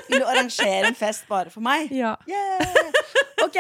Vil 0.09 0.23
du 0.23 0.27
arrangere 0.29 0.89
en 0.89 0.97
fest 0.97 1.29
bare 1.29 1.53
for 1.53 1.65
meg? 1.65 1.93
Ja. 2.03 2.15
Yeah! 2.29 3.05
Ok, 3.45 3.57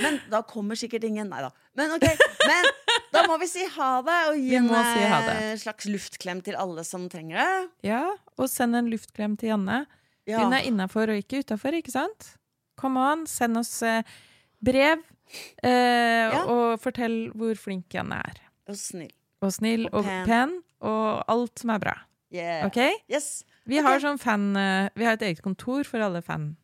men 0.00 0.20
da 0.30 0.38
kommer 0.46 0.78
sikkert 0.78 1.04
ingen. 1.08 1.28
Nei 1.32 1.40
da. 1.42 1.50
Men 1.76 1.96
ok, 1.96 2.04
men 2.46 2.68
da 3.12 3.24
må 3.26 3.36
vi 3.42 3.48
si 3.50 3.64
ha 3.74 3.88
det, 4.06 4.18
og 4.30 4.38
gi 4.38 4.54
en 4.60 4.68
si 4.70 5.02
eh, 5.02 5.50
slags 5.60 5.88
luftklem 5.90 6.40
til 6.46 6.56
alle 6.60 6.84
som 6.86 7.08
trenger 7.12 7.40
det. 7.40 7.90
ja. 7.90 8.04
Og 8.36 8.48
send 8.52 8.76
en 8.78 8.88
luftklem 8.92 9.34
til 9.40 9.54
Janne. 9.54 9.82
Ja. 10.26 10.42
Hun 10.42 10.52
er 10.56 10.66
innafor 10.66 11.12
og 11.12 11.20
ikke 11.20 11.42
utafor, 11.44 11.76
ikke 11.78 11.92
sant? 11.94 12.32
Come 12.80 13.00
on, 13.00 13.26
send 13.30 13.56
oss 13.60 13.78
eh, 13.86 14.02
brev, 14.64 15.04
eh, 15.62 16.32
Ja. 16.32 16.42
og 16.50 16.80
fortell 16.82 17.30
hvor 17.34 17.54
flink 17.56 17.94
Janne 17.94 18.18
er. 18.18 18.40
Og 18.68 18.76
snill. 18.76 19.12
Og 19.44 19.52
snill 19.54 19.86
Og 19.92 20.00
og 20.00 20.04
pen. 20.04 20.24
pen, 20.26 20.54
og 20.80 21.22
alt 21.30 21.62
som 21.62 21.70
er 21.70 21.78
bra. 21.78 21.94
Yeah. 22.34 22.66
OK? 22.66 22.80
Yes. 23.08 23.44
Vi 23.66 23.78
okay. 23.78 23.86
har 23.86 24.00
sånn 24.02 24.18
fan 24.18 24.56
eh, 24.58 24.88
Vi 24.98 25.04
har 25.06 25.14
et 25.14 25.22
eget 25.22 25.42
kontor 25.44 25.86
for 25.86 26.02
alle 26.02 26.20
fan 26.22 26.56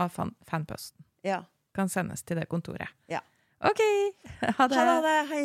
av 0.00 0.08
fan, 0.10 0.32
fanposten. 0.48 1.04
Ja. 1.22 1.42
Kan 1.76 1.88
sendes 1.92 2.22
til 2.24 2.40
det 2.40 2.48
kontoret. 2.48 2.88
Ja. 3.08 3.20
OK! 3.60 3.80
Ha 4.58 4.66
det. 4.68 4.76
Ha 4.80 4.96
det. 5.04 5.18
Hei. 5.30 5.44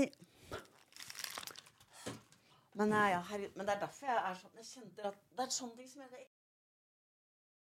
Men, 2.79 2.91
ja, 2.95 3.19
herregud, 3.29 3.55
men 3.57 3.65
det 3.67 3.75
er 3.75 3.79
derfor 3.81 4.07
jeg 4.07 4.19
er 4.23 4.35
sånn 4.39 4.55
Jeg 4.55 4.67
kjente 4.69 5.07
at 5.09 5.15
det 5.35 5.43
er 5.43 5.49
sånne 5.51 5.75
ting 5.75 5.87
som 5.89 6.03
det 6.05 6.21